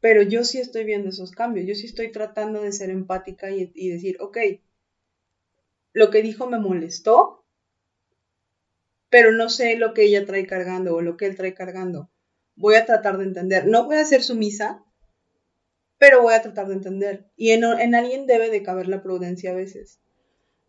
pero 0.00 0.22
yo 0.22 0.44
sí 0.44 0.58
estoy 0.58 0.84
viendo 0.84 1.10
esos 1.10 1.30
cambios, 1.30 1.66
yo 1.66 1.74
sí 1.74 1.86
estoy 1.86 2.10
tratando 2.10 2.62
de 2.62 2.72
ser 2.72 2.88
empática 2.88 3.50
y, 3.50 3.70
y 3.74 3.90
decir, 3.90 4.16
ok, 4.20 4.38
lo 5.92 6.10
que 6.10 6.22
dijo 6.22 6.48
me 6.48 6.58
molestó, 6.58 7.44
pero 9.10 9.32
no 9.32 9.50
sé 9.50 9.76
lo 9.76 9.92
que 9.92 10.04
ella 10.04 10.24
trae 10.24 10.46
cargando 10.46 10.94
o 10.94 11.02
lo 11.02 11.16
que 11.16 11.26
él 11.26 11.36
trae 11.36 11.52
cargando. 11.52 12.10
Voy 12.54 12.76
a 12.76 12.86
tratar 12.86 13.18
de 13.18 13.24
entender. 13.24 13.66
No 13.66 13.84
voy 13.84 13.96
a 13.96 14.04
ser 14.04 14.22
sumisa, 14.22 14.84
pero 16.00 16.22
voy 16.22 16.32
a 16.32 16.40
tratar 16.40 16.66
de 16.66 16.74
entender. 16.74 17.26
Y 17.36 17.50
en, 17.50 17.62
en, 17.62 17.94
alguien 17.94 18.26
debe 18.26 18.48
de 18.48 18.62
caber 18.62 18.88
la 18.88 19.02
prudencia 19.02 19.50
a 19.50 19.54
veces. 19.54 20.00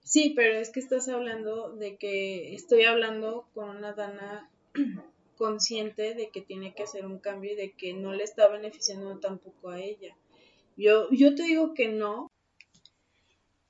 Sí, 0.04 0.34
pero 0.36 0.60
es 0.60 0.72
que 0.72 0.82
estás 0.82 1.08
hablando 1.08 1.72
de 1.72 1.96
que 1.96 2.54
estoy 2.54 2.84
hablando 2.84 3.48
con 3.54 3.70
una 3.70 3.94
Dana 3.94 4.52
consciente 5.38 6.16
de 6.16 6.30
que 6.32 6.42
tiene 6.42 6.76
que 6.76 6.84
hacer 6.84 7.06
un 7.06 7.18
cambio 7.20 7.54
y 7.54 7.56
de 7.56 7.72
que 7.72 7.94
no 7.94 8.12
le 8.12 8.26
está 8.26 8.50
beneficiando 8.50 9.20
tampoco 9.20 9.70
a 9.70 9.80
ella. 9.80 10.18
Yo, 10.76 11.10
yo 11.12 11.34
te 11.34 11.44
digo 11.44 11.74
que 11.74 11.88
no, 11.88 12.30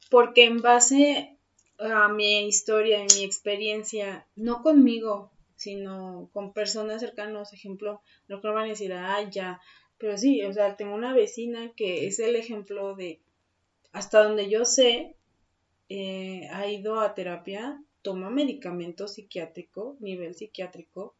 porque 0.10 0.46
en 0.46 0.64
base 0.64 1.38
a 1.78 2.08
mi 2.08 2.48
historia 2.48 3.04
y 3.04 3.20
mi 3.20 3.24
experiencia, 3.24 4.28
no 4.36 4.64
conmigo, 4.64 5.32
sino 5.56 6.28
con 6.34 6.54
personas 6.54 7.02
cercanas, 7.02 7.54
ejemplo, 7.54 8.02
no 8.28 8.42
creo 8.42 8.56
van 8.56 8.66
a 8.66 8.70
decir, 8.70 8.94
ah, 8.94 9.30
ya, 9.30 9.62
pero 10.02 10.18
sí, 10.18 10.42
o 10.42 10.52
sea, 10.52 10.76
tengo 10.76 10.96
una 10.96 11.14
vecina 11.14 11.72
que 11.78 12.08
es 12.08 12.20
el 12.20 12.36
ejemplo 12.36 12.96
de, 12.96 13.22
hasta 13.94 14.24
donde 14.24 14.50
yo 14.50 14.66
sé, 14.66 15.16
eh, 15.90 16.50
ha 16.52 16.68
ido 16.68 17.00
a 17.00 17.14
terapia, 17.14 17.80
toma 18.02 18.32
medicamento 18.32 19.08
psiquiátrico, 19.08 19.98
nivel 20.00 20.34
psiquiátrico, 20.34 21.16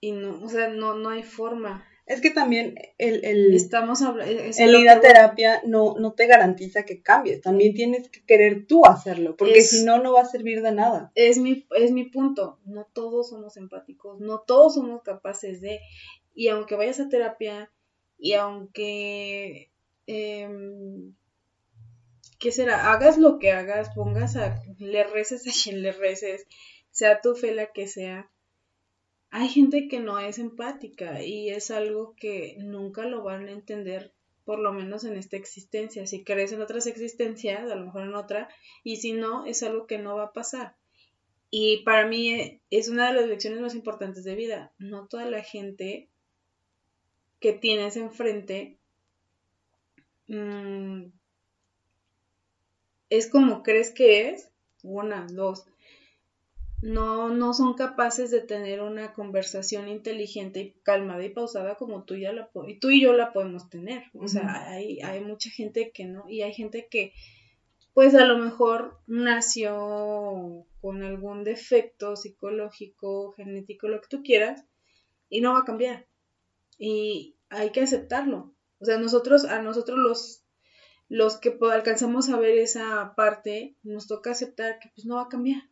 y 0.00 0.12
no, 0.12 0.42
o 0.42 0.48
sea, 0.48 0.68
no, 0.68 0.94
no 0.94 1.10
hay 1.10 1.22
forma. 1.22 1.86
Es 2.06 2.20
que 2.20 2.30
también 2.30 2.76
el, 2.98 3.24
el, 3.24 3.54
Estamos 3.54 4.00
el 4.00 4.74
ir 4.74 4.88
a 4.88 5.00
terapia 5.00 5.62
no, 5.64 5.96
no 5.98 6.12
te 6.12 6.26
garantiza 6.26 6.84
que 6.84 7.02
cambies, 7.02 7.40
también 7.40 7.74
tienes 7.74 8.08
que 8.08 8.24
querer 8.24 8.66
tú 8.66 8.84
hacerlo, 8.84 9.36
porque 9.36 9.60
si 9.60 9.84
no, 9.84 10.02
no 10.02 10.12
va 10.12 10.22
a 10.22 10.26
servir 10.26 10.62
de 10.62 10.72
nada. 10.72 11.12
Es 11.14 11.38
mi, 11.38 11.66
es 11.76 11.92
mi 11.92 12.04
punto, 12.04 12.58
no 12.64 12.84
todos 12.92 13.30
somos 13.30 13.56
empáticos, 13.56 14.20
no 14.20 14.40
todos 14.40 14.74
somos 14.74 15.02
capaces 15.02 15.60
de, 15.60 15.80
y 16.36 16.48
aunque 16.48 16.76
vayas 16.76 17.00
a 17.00 17.08
terapia, 17.08 17.72
y 18.18 18.34
aunque, 18.34 19.72
eh, 20.06 20.48
¿qué 22.38 22.52
será? 22.52 22.92
Hagas 22.92 23.18
lo 23.18 23.38
que 23.38 23.50
hagas, 23.50 23.90
pongas 23.94 24.36
a, 24.36 24.62
le 24.78 25.04
reces 25.04 25.48
a 25.48 25.50
quien 25.50 25.82
le 25.82 25.92
reces, 25.92 26.46
sea 26.90 27.20
tu 27.20 27.34
fe 27.34 27.52
la 27.52 27.72
que 27.72 27.88
sea, 27.88 28.30
hay 29.30 29.48
gente 29.48 29.88
que 29.88 29.98
no 29.98 30.18
es 30.18 30.38
empática 30.38 31.22
y 31.22 31.50
es 31.50 31.70
algo 31.70 32.14
que 32.16 32.56
nunca 32.58 33.06
lo 33.06 33.22
van 33.22 33.48
a 33.48 33.52
entender, 33.52 34.12
por 34.44 34.58
lo 34.58 34.72
menos 34.72 35.04
en 35.04 35.16
esta 35.16 35.36
existencia. 35.36 36.06
Si 36.06 36.22
crees 36.22 36.52
en 36.52 36.62
otras 36.62 36.86
existencias, 36.86 37.70
a 37.70 37.74
lo 37.74 37.86
mejor 37.86 38.02
en 38.02 38.14
otra, 38.14 38.48
y 38.84 38.96
si 38.96 39.12
no, 39.12 39.44
es 39.46 39.62
algo 39.62 39.86
que 39.86 39.98
no 39.98 40.16
va 40.16 40.24
a 40.24 40.32
pasar. 40.32 40.76
Y 41.50 41.82
para 41.84 42.06
mí 42.06 42.30
eh, 42.30 42.60
es 42.70 42.88
una 42.88 43.08
de 43.08 43.14
las 43.20 43.28
lecciones 43.28 43.60
más 43.60 43.74
importantes 43.74 44.24
de 44.24 44.34
vida. 44.34 44.72
No 44.78 45.06
toda 45.06 45.24
la 45.26 45.42
gente 45.42 46.08
que 47.40 47.52
tienes 47.52 47.96
enfrente 47.96 48.78
mm, 50.28 51.04
es 53.10 53.28
como 53.28 53.62
crees 53.62 53.90
que 53.90 54.30
es. 54.30 54.50
Una, 54.82 55.26
dos 55.28 55.66
no, 56.82 57.30
no 57.30 57.54
son 57.54 57.74
capaces 57.74 58.30
de 58.30 58.40
tener 58.40 58.80
una 58.80 59.12
conversación 59.12 59.88
inteligente 59.88 60.60
y 60.60 60.70
calmada 60.82 61.24
y 61.24 61.30
pausada 61.30 61.76
como 61.76 62.04
tú, 62.04 62.16
ya 62.16 62.32
la, 62.32 62.50
y 62.66 62.78
tú 62.78 62.90
y 62.90 63.00
yo 63.00 63.12
la 63.12 63.32
podemos 63.32 63.68
tener. 63.70 64.04
O 64.14 64.28
sea, 64.28 64.68
hay, 64.68 65.00
hay 65.00 65.20
mucha 65.20 65.50
gente 65.50 65.90
que 65.90 66.04
no, 66.04 66.28
y 66.28 66.42
hay 66.42 66.52
gente 66.52 66.86
que 66.90 67.12
pues 67.94 68.14
a 68.14 68.26
lo 68.26 68.36
mejor 68.36 68.98
nació 69.06 70.66
con 70.82 71.02
algún 71.02 71.44
defecto 71.44 72.14
psicológico, 72.14 73.32
genético, 73.32 73.88
lo 73.88 74.02
que 74.02 74.08
tú 74.08 74.22
quieras, 74.22 74.64
y 75.30 75.40
no 75.40 75.54
va 75.54 75.60
a 75.60 75.64
cambiar. 75.64 76.06
Y 76.78 77.36
hay 77.48 77.70
que 77.70 77.80
aceptarlo. 77.82 78.52
O 78.80 78.84
sea, 78.84 78.98
nosotros, 78.98 79.44
a 79.44 79.62
nosotros 79.62 79.98
los, 79.98 80.42
los 81.08 81.38
que 81.38 81.58
alcanzamos 81.72 82.28
a 82.28 82.38
ver 82.38 82.58
esa 82.58 83.14
parte, 83.16 83.76
nos 83.82 84.06
toca 84.06 84.32
aceptar 84.32 84.78
que 84.78 84.90
pues 84.94 85.06
no 85.06 85.16
va 85.16 85.22
a 85.22 85.28
cambiar 85.28 85.62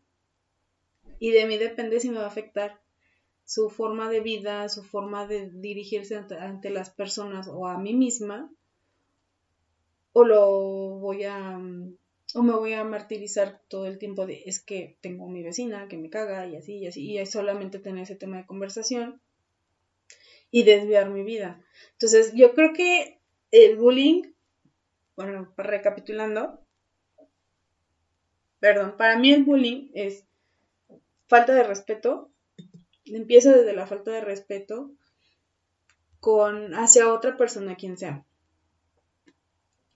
y 1.18 1.30
de 1.30 1.46
mí 1.46 1.56
depende 1.56 2.00
si 2.00 2.10
me 2.10 2.18
va 2.18 2.24
a 2.24 2.28
afectar 2.28 2.80
su 3.44 3.70
forma 3.70 4.10
de 4.10 4.20
vida, 4.20 4.68
su 4.68 4.82
forma 4.82 5.26
de 5.26 5.50
dirigirse 5.50 6.16
ante, 6.16 6.70
las 6.70 6.90
personas 6.90 7.48
o 7.48 7.66
a 7.66 7.78
mí 7.78 7.94
misma, 7.94 8.50
o 10.12 10.24
lo 10.24 10.98
voy 10.98 11.24
a, 11.24 11.58
o 12.34 12.42
me 12.42 12.52
voy 12.52 12.72
a 12.72 12.84
martirizar 12.84 13.62
todo 13.68 13.86
el 13.86 13.98
tiempo 13.98 14.26
de, 14.26 14.42
es 14.46 14.60
que 14.62 14.98
tengo 15.00 15.28
mi 15.28 15.42
vecina 15.42 15.88
que 15.88 15.98
me 15.98 16.10
caga 16.10 16.46
y 16.46 16.56
así 16.56 16.76
y 16.76 16.86
así, 16.86 17.18
y 17.18 17.26
solamente 17.26 17.78
tener 17.78 18.02
ese 18.02 18.16
tema 18.16 18.38
de 18.38 18.46
conversación 18.46 19.20
y 20.54 20.62
desviar 20.62 21.10
mi 21.10 21.24
vida. 21.24 21.60
Entonces, 21.94 22.32
yo 22.32 22.54
creo 22.54 22.72
que 22.72 23.18
el 23.50 23.76
bullying, 23.76 24.22
bueno, 25.16 25.52
recapitulando, 25.56 26.64
perdón, 28.60 28.96
para 28.96 29.18
mí 29.18 29.32
el 29.32 29.42
bullying 29.42 29.90
es 29.94 30.24
falta 31.26 31.54
de 31.54 31.64
respeto, 31.64 32.30
empieza 33.04 33.52
desde 33.52 33.74
la 33.74 33.88
falta 33.88 34.12
de 34.12 34.20
respeto 34.20 34.92
con 36.20 36.72
hacia 36.74 37.12
otra 37.12 37.36
persona 37.36 37.74
quien 37.74 37.98
sea. 37.98 38.24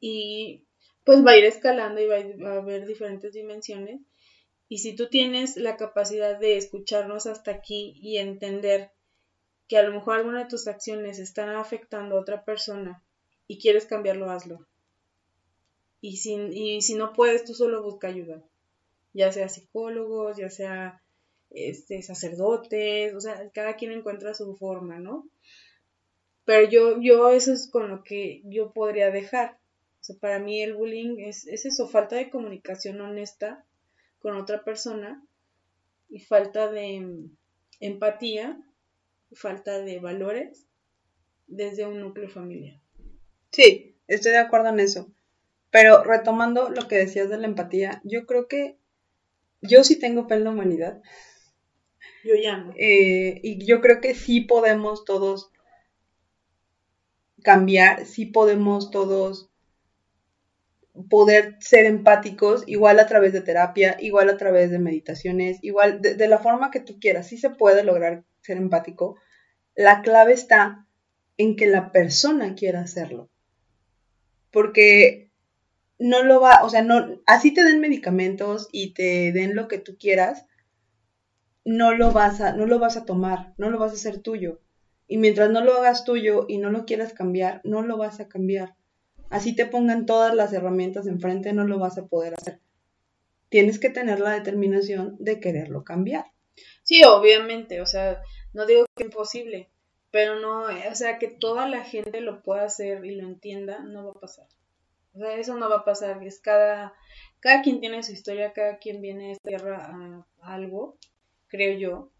Y 0.00 0.66
pues 1.04 1.24
va 1.24 1.30
a 1.30 1.36
ir 1.36 1.44
escalando 1.44 2.00
y 2.00 2.06
va 2.08 2.50
a, 2.50 2.56
haber 2.56 2.84
diferentes 2.84 3.32
dimensiones. 3.32 4.00
Y 4.68 4.78
si 4.78 4.96
tú 4.96 5.08
tienes 5.08 5.56
la 5.56 5.76
capacidad 5.76 6.36
de 6.36 6.56
escucharnos 6.56 7.26
hasta 7.26 7.52
aquí 7.52 7.92
y 8.02 8.16
entender 8.16 8.90
que 9.68 9.76
a 9.76 9.82
lo 9.82 9.92
mejor 9.92 10.16
alguna 10.16 10.40
de 10.40 10.48
tus 10.48 10.66
acciones 10.66 11.18
están 11.18 11.50
afectando 11.50 12.16
a 12.16 12.20
otra 12.20 12.44
persona 12.44 13.02
y 13.46 13.58
quieres 13.58 13.86
cambiarlo, 13.86 14.30
hazlo. 14.30 14.66
Y 16.00 16.16
si, 16.16 16.34
y 16.34 16.82
si 16.82 16.94
no 16.94 17.12
puedes, 17.12 17.44
tú 17.44 17.54
solo 17.54 17.82
busca 17.82 18.08
ayuda. 18.08 18.42
Ya 19.12 19.30
sea 19.32 19.48
psicólogos, 19.48 20.36
ya 20.36 20.48
sea 20.48 21.02
este, 21.50 22.02
sacerdotes, 22.02 23.14
o 23.14 23.20
sea, 23.20 23.50
cada 23.50 23.76
quien 23.76 23.92
encuentra 23.92 24.34
su 24.34 24.54
forma, 24.56 24.98
¿no? 24.98 25.28
Pero 26.44 26.68
yo, 26.70 27.00
yo 27.00 27.30
eso 27.30 27.52
es 27.52 27.70
con 27.70 27.88
lo 27.88 28.02
que 28.04 28.42
yo 28.44 28.72
podría 28.72 29.10
dejar. 29.10 29.58
O 30.00 30.04
sea, 30.04 30.16
para 30.16 30.38
mí 30.38 30.62
el 30.62 30.74
bullying 30.74 31.18
es, 31.18 31.46
es 31.46 31.66
eso, 31.66 31.88
falta 31.88 32.16
de 32.16 32.30
comunicación 32.30 33.00
honesta 33.00 33.66
con 34.18 34.36
otra 34.36 34.64
persona 34.64 35.22
y 36.08 36.20
falta 36.20 36.70
de 36.70 37.28
empatía, 37.80 38.58
falta 39.32 39.78
de 39.78 39.98
valores 39.98 40.66
desde 41.46 41.86
un 41.86 42.00
núcleo 42.00 42.28
familiar. 42.28 42.80
Sí, 43.50 43.96
estoy 44.06 44.32
de 44.32 44.38
acuerdo 44.38 44.68
en 44.68 44.80
eso. 44.80 45.12
Pero 45.70 46.02
retomando 46.02 46.70
lo 46.70 46.88
que 46.88 46.96
decías 46.96 47.28
de 47.28 47.38
la 47.38 47.46
empatía, 47.46 48.00
yo 48.04 48.26
creo 48.26 48.48
que 48.48 48.78
yo 49.60 49.84
sí 49.84 49.98
tengo 49.98 50.26
fe 50.26 50.36
en 50.36 50.44
la 50.44 50.50
humanidad. 50.50 51.02
Yo 52.24 52.34
ya 52.42 52.56
no. 52.56 52.72
Eh, 52.76 53.40
y 53.42 53.64
yo 53.66 53.80
creo 53.80 54.00
que 54.00 54.14
sí 54.14 54.40
podemos 54.40 55.04
todos 55.04 55.50
cambiar, 57.42 58.06
sí 58.06 58.26
podemos 58.26 58.90
todos 58.90 59.50
poder 61.08 61.56
ser 61.60 61.86
empáticos, 61.86 62.64
igual 62.66 62.98
a 62.98 63.06
través 63.06 63.32
de 63.32 63.40
terapia, 63.40 63.96
igual 64.00 64.28
a 64.30 64.36
través 64.36 64.70
de 64.70 64.80
meditaciones, 64.80 65.58
igual 65.62 66.02
de, 66.02 66.14
de 66.14 66.28
la 66.28 66.38
forma 66.38 66.70
que 66.70 66.80
tú 66.80 66.98
quieras, 66.98 67.28
sí 67.28 67.38
se 67.38 67.50
puede 67.50 67.84
lograr 67.84 68.24
ser 68.40 68.56
empático. 68.56 69.16
La 69.74 70.02
clave 70.02 70.32
está 70.32 70.86
en 71.36 71.56
que 71.56 71.66
la 71.66 71.92
persona 71.92 72.54
quiera 72.54 72.80
hacerlo. 72.80 73.30
Porque 74.50 75.30
no 75.98 76.22
lo 76.22 76.40
va, 76.40 76.64
o 76.64 76.70
sea, 76.70 76.82
no, 76.82 77.20
así 77.26 77.52
te 77.52 77.64
den 77.64 77.80
medicamentos 77.80 78.68
y 78.72 78.94
te 78.94 79.32
den 79.32 79.54
lo 79.54 79.68
que 79.68 79.78
tú 79.78 79.96
quieras, 79.98 80.46
no 81.64 81.92
lo 81.92 82.12
vas 82.12 82.40
a, 82.40 82.52
no 82.54 82.66
lo 82.66 82.78
vas 82.78 82.96
a 82.96 83.04
tomar, 83.04 83.54
no 83.58 83.70
lo 83.70 83.78
vas 83.78 83.92
a 83.92 83.96
hacer 83.96 84.20
tuyo. 84.20 84.60
Y 85.06 85.18
mientras 85.18 85.50
no 85.50 85.62
lo 85.62 85.74
hagas 85.74 86.04
tuyo 86.04 86.44
y 86.48 86.58
no 86.58 86.70
lo 86.70 86.84
quieras 86.84 87.12
cambiar, 87.12 87.60
no 87.64 87.82
lo 87.82 87.96
vas 87.96 88.20
a 88.20 88.28
cambiar. 88.28 88.76
Así 89.30 89.54
te 89.54 89.66
pongan 89.66 90.06
todas 90.06 90.34
las 90.34 90.52
herramientas 90.52 91.06
enfrente, 91.06 91.52
no 91.52 91.64
lo 91.64 91.78
vas 91.78 91.98
a 91.98 92.06
poder 92.06 92.34
hacer. 92.34 92.60
Tienes 93.48 93.78
que 93.78 93.90
tener 93.90 94.20
la 94.20 94.32
determinación 94.32 95.16
de 95.18 95.40
quererlo 95.40 95.84
cambiar. 95.84 96.26
Sí, 96.88 97.04
obviamente, 97.04 97.82
o 97.82 97.86
sea, 97.86 98.22
no 98.54 98.64
digo 98.64 98.86
que 98.86 99.02
es 99.02 99.10
imposible, 99.10 99.68
pero 100.10 100.40
no, 100.40 100.62
o 100.62 100.94
sea, 100.94 101.18
que 101.18 101.28
toda 101.28 101.68
la 101.68 101.84
gente 101.84 102.22
lo 102.22 102.42
pueda 102.42 102.64
hacer 102.64 103.04
y 103.04 103.14
lo 103.14 103.28
entienda, 103.28 103.80
no 103.80 104.06
va 104.06 104.12
a 104.12 104.20
pasar. 104.20 104.46
O 105.12 105.18
sea, 105.18 105.36
eso 105.36 105.54
no 105.54 105.68
va 105.68 105.76
a 105.76 105.84
pasar, 105.84 106.22
es 106.22 106.40
cada, 106.40 106.94
cada 107.40 107.60
quien 107.60 107.80
tiene 107.80 108.02
su 108.02 108.12
historia, 108.12 108.54
cada 108.54 108.78
quien 108.78 109.02
viene 109.02 109.28
a 109.28 109.32
esta 109.32 109.48
tierra 109.50 110.24
a 110.40 110.54
algo 110.54 110.96
creo 111.48 111.78
yo. 111.78 112.10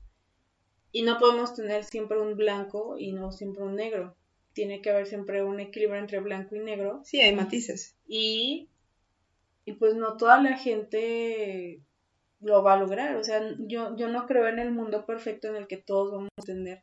Y 0.93 1.01
no 1.01 1.19
podemos 1.19 1.55
tener 1.55 1.85
siempre 1.85 2.21
un 2.21 2.37
blanco 2.37 2.99
y 2.99 3.13
no 3.13 3.33
siempre 3.33 3.63
un 3.63 3.75
negro. 3.75 4.17
Tiene 4.53 4.83
que 4.83 4.91
haber 4.91 5.07
siempre 5.07 5.43
un 5.43 5.61
equilibrio 5.61 5.99
entre 5.99 6.21
blanco 6.21 6.57
y 6.57 6.59
negro. 6.59 7.01
Sí, 7.05 7.23
hay 7.23 7.35
matices. 7.35 7.97
Y, 8.07 8.69
y 9.65 9.73
pues 9.73 9.95
no 9.95 10.19
toda 10.19 10.43
la 10.43 10.59
gente 10.59 11.81
lo 12.41 12.63
va 12.63 12.75
a 12.75 12.79
lograr. 12.79 13.17
O 13.17 13.25
sea, 13.25 13.43
yo, 13.59 13.97
yo 13.97 14.09
no 14.09 14.27
creo 14.27 14.49
en 14.49 14.59
el 14.59 14.73
mundo 14.73 15.07
perfecto 15.07 15.49
en 15.49 15.57
el 15.57 15.67
que 15.67 15.77
todos 15.77 16.13
vamos 16.13 16.31
a 16.37 16.43
tener 16.43 16.83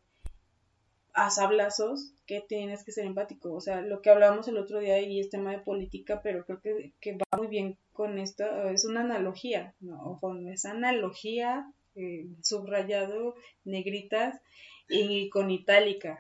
a 1.14 1.30
sablazos 1.30 2.12
que 2.26 2.42
tienes 2.42 2.84
que 2.84 2.92
ser 2.92 3.06
empático. 3.06 3.54
O 3.54 3.62
sea, 3.62 3.82
lo 3.82 4.02
que 4.02 4.10
hablábamos 4.10 4.48
el 4.48 4.58
otro 4.58 4.80
día 4.80 5.00
y 5.02 5.20
es 5.20 5.30
tema 5.30 5.52
de 5.52 5.60
política, 5.60 6.22
pero 6.22 6.46
creo 6.46 6.62
que, 6.62 6.94
que 7.00 7.14
va 7.14 7.38
muy 7.38 7.48
bien 7.48 7.78
con 7.94 8.20
esto. 8.20 8.46
Es 8.70 8.86
una 8.86 9.02
analogía, 9.02 9.74
¿no? 9.80 10.18
Con 10.20 10.50
esa 10.50 10.72
analogía 10.72 11.72
eh, 11.96 12.28
subrayado, 12.42 13.36
negritas 13.64 14.42
y 14.90 15.30
con 15.30 15.52
itálica. 15.52 16.20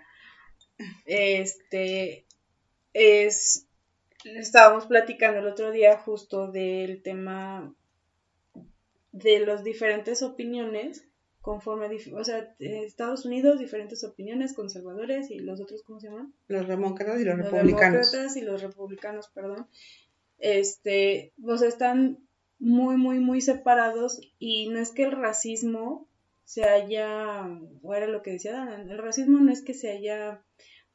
Este 1.05 2.25
es 2.93 3.67
estábamos 4.23 4.88
platicando 4.88 5.39
el 5.39 5.47
otro 5.47 5.71
día 5.71 5.97
justo 5.97 6.51
del 6.51 7.01
tema 7.03 7.73
de 9.16 9.39
las 9.39 9.63
diferentes 9.63 10.22
opiniones 10.22 11.07
conforme, 11.39 11.88
o 12.13 12.24
sea, 12.24 12.55
Estados 12.59 13.26
Unidos, 13.26 13.59
diferentes 13.59 14.03
opiniones, 14.03 14.53
conservadores 14.53 15.32
y 15.32 15.39
los 15.39 15.61
otros, 15.61 15.84
¿cómo 15.84 15.99
se 15.99 16.07
llaman? 16.07 16.34
Los 16.47 16.68
demócratas 16.68 17.22
y 17.22 17.24
los, 17.24 17.38
republicanos. 17.38 17.97
Los 17.97 18.11
demócratas 18.11 18.38
y 18.38 18.41
los 18.41 18.61
republicanos, 18.61 19.30
perdón. 19.30 19.68
Este, 20.38 21.34
o 21.41 21.55
sea, 21.55 21.70
están 21.70 22.28
muy, 22.59 22.97
muy, 22.97 23.20
muy 23.20 23.41
separados 23.41 24.20
y 24.38 24.68
no 24.70 24.80
es 24.80 24.91
que 24.91 25.03
el 25.03 25.11
racismo 25.11 26.09
se 26.43 26.66
haya, 26.66 27.47
o 27.84 27.93
era 27.93 28.07
lo 28.07 28.22
que 28.22 28.32
decía 28.32 28.82
el 28.82 28.97
racismo 28.97 29.39
no 29.39 29.51
es 29.51 29.63
que 29.63 29.74
se 29.74 29.91
haya 29.91 30.43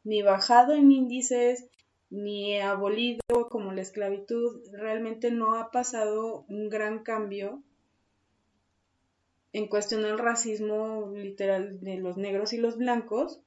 ni 0.05 0.23
bajado 0.23 0.75
en 0.75 0.91
índices, 0.91 1.69
ni 2.11 2.59
abolido 2.61 3.23
como 3.51 3.73
la 3.73 3.83
esclavitud, 3.83 4.63
realmente 4.73 5.31
no 5.31 5.55
ha 5.55 5.71
pasado 5.71 6.45
un 6.49 6.69
gran 6.69 7.03
cambio 7.03 7.63
en 9.53 9.67
cuestión 9.67 10.03
del 10.03 10.19
racismo 10.19 11.13
literal 11.15 11.81
de 11.81 11.97
los 11.97 12.17
negros 12.17 12.53
y 12.53 12.59
los 12.59 12.77
blancos, 12.77 13.41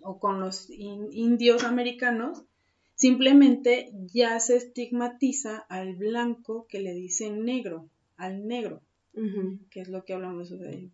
o 0.00 0.18
con 0.18 0.40
los 0.40 0.68
indios 0.70 1.64
americanos, 1.64 2.44
simplemente 2.94 3.90
ya 4.12 4.38
se 4.40 4.56
estigmatiza 4.56 5.58
al 5.68 5.94
blanco 5.96 6.66
que 6.68 6.80
le 6.80 6.94
dicen 6.94 7.44
negro, 7.44 7.88
al 8.16 8.46
negro, 8.46 8.82
que 9.70 9.80
es 9.80 9.88
lo 9.88 10.04
que 10.04 10.14
hablamos 10.14 10.50
de 10.50 10.90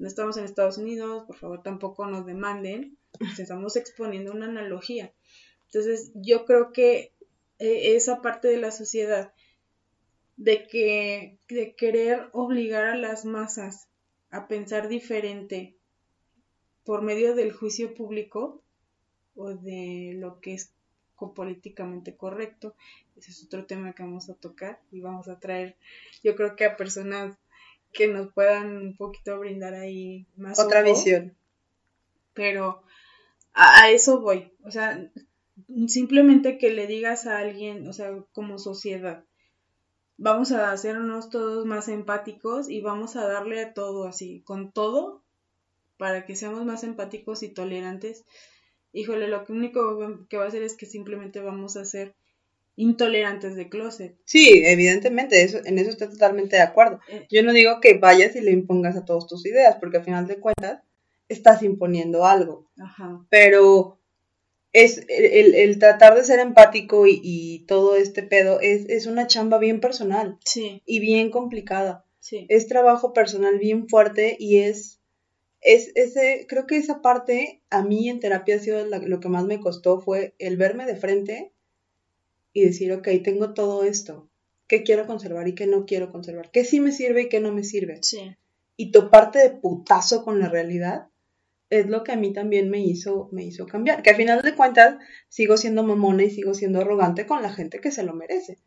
no 0.00 0.08
estamos 0.08 0.38
en 0.38 0.44
Estados 0.44 0.78
Unidos, 0.78 1.24
por 1.26 1.36
favor 1.36 1.62
tampoco 1.62 2.06
nos 2.06 2.24
demanden, 2.24 2.96
estamos 3.38 3.76
exponiendo 3.76 4.32
una 4.32 4.46
analogía. 4.46 5.12
Entonces 5.66 6.10
yo 6.14 6.46
creo 6.46 6.72
que 6.72 7.12
eh, 7.58 7.94
esa 7.96 8.22
parte 8.22 8.48
de 8.48 8.56
la 8.56 8.70
sociedad 8.70 9.34
de 10.40 10.66
que 10.66 11.38
de 11.48 11.74
querer 11.74 12.30
obligar 12.32 12.84
a 12.84 12.96
las 12.96 13.26
masas 13.26 13.88
a 14.30 14.48
pensar 14.48 14.88
diferente 14.88 15.76
por 16.82 17.02
medio 17.02 17.34
del 17.34 17.52
juicio 17.52 17.94
público 17.94 18.62
o 19.36 19.50
de 19.50 20.14
lo 20.16 20.40
que 20.40 20.54
es 20.54 20.72
políticamente 21.34 22.16
correcto. 22.16 22.74
Ese 23.18 23.32
es 23.32 23.44
otro 23.44 23.66
tema 23.66 23.92
que 23.92 24.02
vamos 24.02 24.30
a 24.30 24.34
tocar 24.34 24.80
y 24.90 25.00
vamos 25.00 25.28
a 25.28 25.38
traer, 25.38 25.76
yo 26.24 26.34
creo 26.36 26.56
que 26.56 26.64
a 26.64 26.78
personas 26.78 27.36
que 27.92 28.08
nos 28.08 28.32
puedan 28.32 28.78
un 28.78 28.96
poquito 28.96 29.38
brindar 29.38 29.74
ahí 29.74 30.26
más. 30.36 30.58
Otra 30.58 30.80
visión. 30.80 31.36
Pero 32.32 32.82
a, 33.52 33.90
eso 33.90 34.22
voy. 34.22 34.54
O 34.64 34.70
sea, 34.70 35.10
simplemente 35.86 36.56
que 36.56 36.70
le 36.70 36.86
digas 36.86 37.26
a 37.26 37.36
alguien, 37.36 37.86
o 37.86 37.92
sea, 37.92 38.24
como 38.32 38.58
sociedad, 38.58 39.26
vamos 40.20 40.52
a 40.52 40.70
hacernos 40.70 41.30
todos 41.30 41.64
más 41.64 41.88
empáticos 41.88 42.68
y 42.68 42.82
vamos 42.82 43.16
a 43.16 43.26
darle 43.26 43.62
a 43.62 43.72
todo 43.72 44.06
así, 44.06 44.42
con 44.44 44.70
todo, 44.70 45.22
para 45.96 46.26
que 46.26 46.36
seamos 46.36 46.64
más 46.64 46.84
empáticos 46.84 47.42
y 47.42 47.48
tolerantes. 47.48 48.24
Híjole, 48.92 49.28
lo 49.28 49.44
único 49.48 50.26
que 50.28 50.36
va 50.36 50.44
a 50.44 50.48
hacer 50.48 50.62
es 50.62 50.76
que 50.76 50.86
simplemente 50.86 51.40
vamos 51.40 51.76
a 51.76 51.86
ser 51.86 52.14
intolerantes 52.76 53.56
de 53.56 53.68
closet. 53.70 54.16
Sí, 54.26 54.62
evidentemente, 54.64 55.42
eso, 55.42 55.58
en 55.64 55.78
eso 55.78 55.90
estoy 55.90 56.08
totalmente 56.08 56.56
de 56.56 56.62
acuerdo. 56.62 57.00
Eh. 57.08 57.26
Yo 57.30 57.42
no 57.42 57.52
digo 57.52 57.80
que 57.80 57.98
vayas 57.98 58.36
y 58.36 58.42
le 58.42 58.52
impongas 58.52 58.96
a 58.96 59.04
todos 59.06 59.26
tus 59.26 59.46
ideas, 59.46 59.76
porque 59.80 59.98
al 59.98 60.04
final 60.04 60.26
de 60.26 60.38
cuentas 60.38 60.82
estás 61.28 61.62
imponiendo 61.62 62.26
algo. 62.26 62.70
Ajá. 62.78 63.24
Pero 63.30 63.99
es 64.72 65.04
el, 65.08 65.78
tratar 65.78 66.14
de 66.14 66.24
ser 66.24 66.38
empático 66.38 67.06
y, 67.06 67.64
todo 67.66 67.96
este 67.96 68.22
pedo 68.22 68.60
es, 68.60 68.88
es, 68.88 69.06
una 69.06 69.26
chamba 69.26 69.58
bien 69.58 69.80
personal 69.80 70.38
sí. 70.44 70.82
y 70.86 71.00
bien 71.00 71.30
complicada. 71.30 72.04
Sí. 72.20 72.46
Es 72.48 72.68
trabajo 72.68 73.12
personal 73.12 73.58
bien 73.58 73.88
fuerte 73.88 74.36
y 74.38 74.58
es, 74.58 75.00
es 75.60 75.92
ese, 75.94 76.46
creo 76.48 76.66
que 76.66 76.76
esa 76.76 77.00
parte 77.02 77.62
a 77.70 77.82
mí 77.82 78.08
en 78.08 78.20
terapia 78.20 78.56
ha 78.56 78.60
sido 78.60 78.84
lo 78.86 79.20
que 79.20 79.28
más 79.28 79.44
me 79.44 79.60
costó 79.60 80.00
fue 80.00 80.34
el 80.38 80.56
verme 80.56 80.86
de 80.86 80.96
frente 80.96 81.52
y 82.52 82.64
decir, 82.64 82.92
ok, 82.92 83.08
tengo 83.22 83.54
todo 83.54 83.84
esto, 83.84 84.28
¿qué 84.66 84.82
quiero 84.82 85.06
conservar 85.06 85.48
y 85.48 85.54
qué 85.54 85.66
no 85.66 85.86
quiero 85.86 86.10
conservar? 86.10 86.50
¿Qué 86.50 86.64
sí 86.64 86.80
me 86.80 86.92
sirve 86.92 87.22
y 87.22 87.28
qué 87.28 87.40
no 87.40 87.52
me 87.52 87.64
sirve? 87.64 87.98
Sí. 88.02 88.36
Y 88.76 88.92
toparte 88.92 89.38
de 89.38 89.50
putazo 89.50 90.24
con 90.24 90.40
la 90.40 90.48
realidad 90.48 91.09
es 91.70 91.86
lo 91.86 92.02
que 92.02 92.12
a 92.12 92.16
mí 92.16 92.32
también 92.32 92.68
me 92.68 92.80
hizo, 92.80 93.28
me 93.32 93.44
hizo 93.44 93.66
cambiar. 93.66 94.02
Que 94.02 94.10
al 94.10 94.16
final 94.16 94.42
de 94.42 94.54
cuentas 94.54 94.98
sigo 95.28 95.56
siendo 95.56 95.84
mamona 95.84 96.24
y 96.24 96.30
sigo 96.30 96.52
siendo 96.52 96.80
arrogante 96.80 97.26
con 97.26 97.42
la 97.42 97.50
gente 97.50 97.80
que 97.80 97.92
se 97.92 98.02
lo 98.02 98.12
merece. 98.12 98.58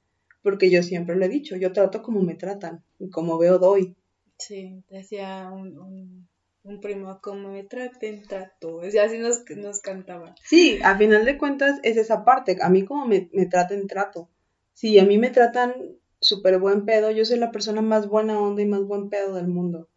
Porque 0.41 0.69
yo 0.69 0.81
siempre 0.83 1.15
lo 1.15 1.25
he 1.25 1.29
dicho, 1.29 1.55
yo 1.57 1.71
trato 1.73 2.01
como 2.01 2.21
me 2.21 2.35
tratan 2.35 2.83
y 2.99 3.09
como 3.09 3.37
veo 3.37 3.59
doy. 3.59 3.95
Sí, 4.37 4.83
decía 4.89 5.49
un, 5.53 6.27
un 6.63 6.79
primo, 6.79 7.19
como 7.21 7.51
me 7.51 7.63
traten, 7.63 8.23
trato. 8.23 8.81
Y 8.85 8.97
así 8.97 9.17
nos, 9.19 9.43
nos 9.57 9.81
cantaba. 9.81 10.33
Sí, 10.41 10.79
a 10.83 10.97
final 10.97 11.25
de 11.25 11.37
cuentas 11.37 11.79
es 11.83 11.97
esa 11.97 12.23
parte. 12.23 12.57
A 12.61 12.69
mí 12.69 12.85
como 12.85 13.05
me, 13.05 13.29
me 13.33 13.45
traten, 13.45 13.87
trato. 13.87 14.29
Si 14.73 14.97
a 14.97 15.05
mí 15.05 15.17
me 15.17 15.29
tratan 15.29 15.73
súper 16.21 16.57
buen 16.57 16.85
pedo, 16.85 17.11
yo 17.11 17.25
soy 17.25 17.37
la 17.37 17.51
persona 17.51 17.81
más 17.81 18.07
buena 18.07 18.39
onda 18.39 18.61
y 18.61 18.65
más 18.65 18.83
buen 18.85 19.09
pedo 19.09 19.35
del 19.35 19.47
mundo. 19.47 19.89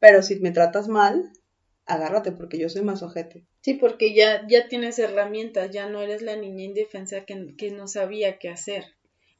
Pero 0.00 0.22
si 0.22 0.40
me 0.40 0.50
tratas 0.50 0.88
mal, 0.88 1.32
agárrate 1.86 2.32
porque 2.32 2.58
yo 2.58 2.68
soy 2.68 2.82
más 2.82 3.02
ojete. 3.02 3.44
Sí, 3.60 3.74
porque 3.74 4.14
ya, 4.14 4.46
ya 4.48 4.68
tienes 4.68 4.98
herramientas, 4.98 5.70
ya 5.70 5.88
no 5.88 6.00
eres 6.00 6.22
la 6.22 6.36
niña 6.36 6.64
indefensa 6.64 7.24
que, 7.24 7.54
que 7.56 7.70
no 7.70 7.86
sabía 7.88 8.38
qué 8.38 8.48
hacer 8.48 8.84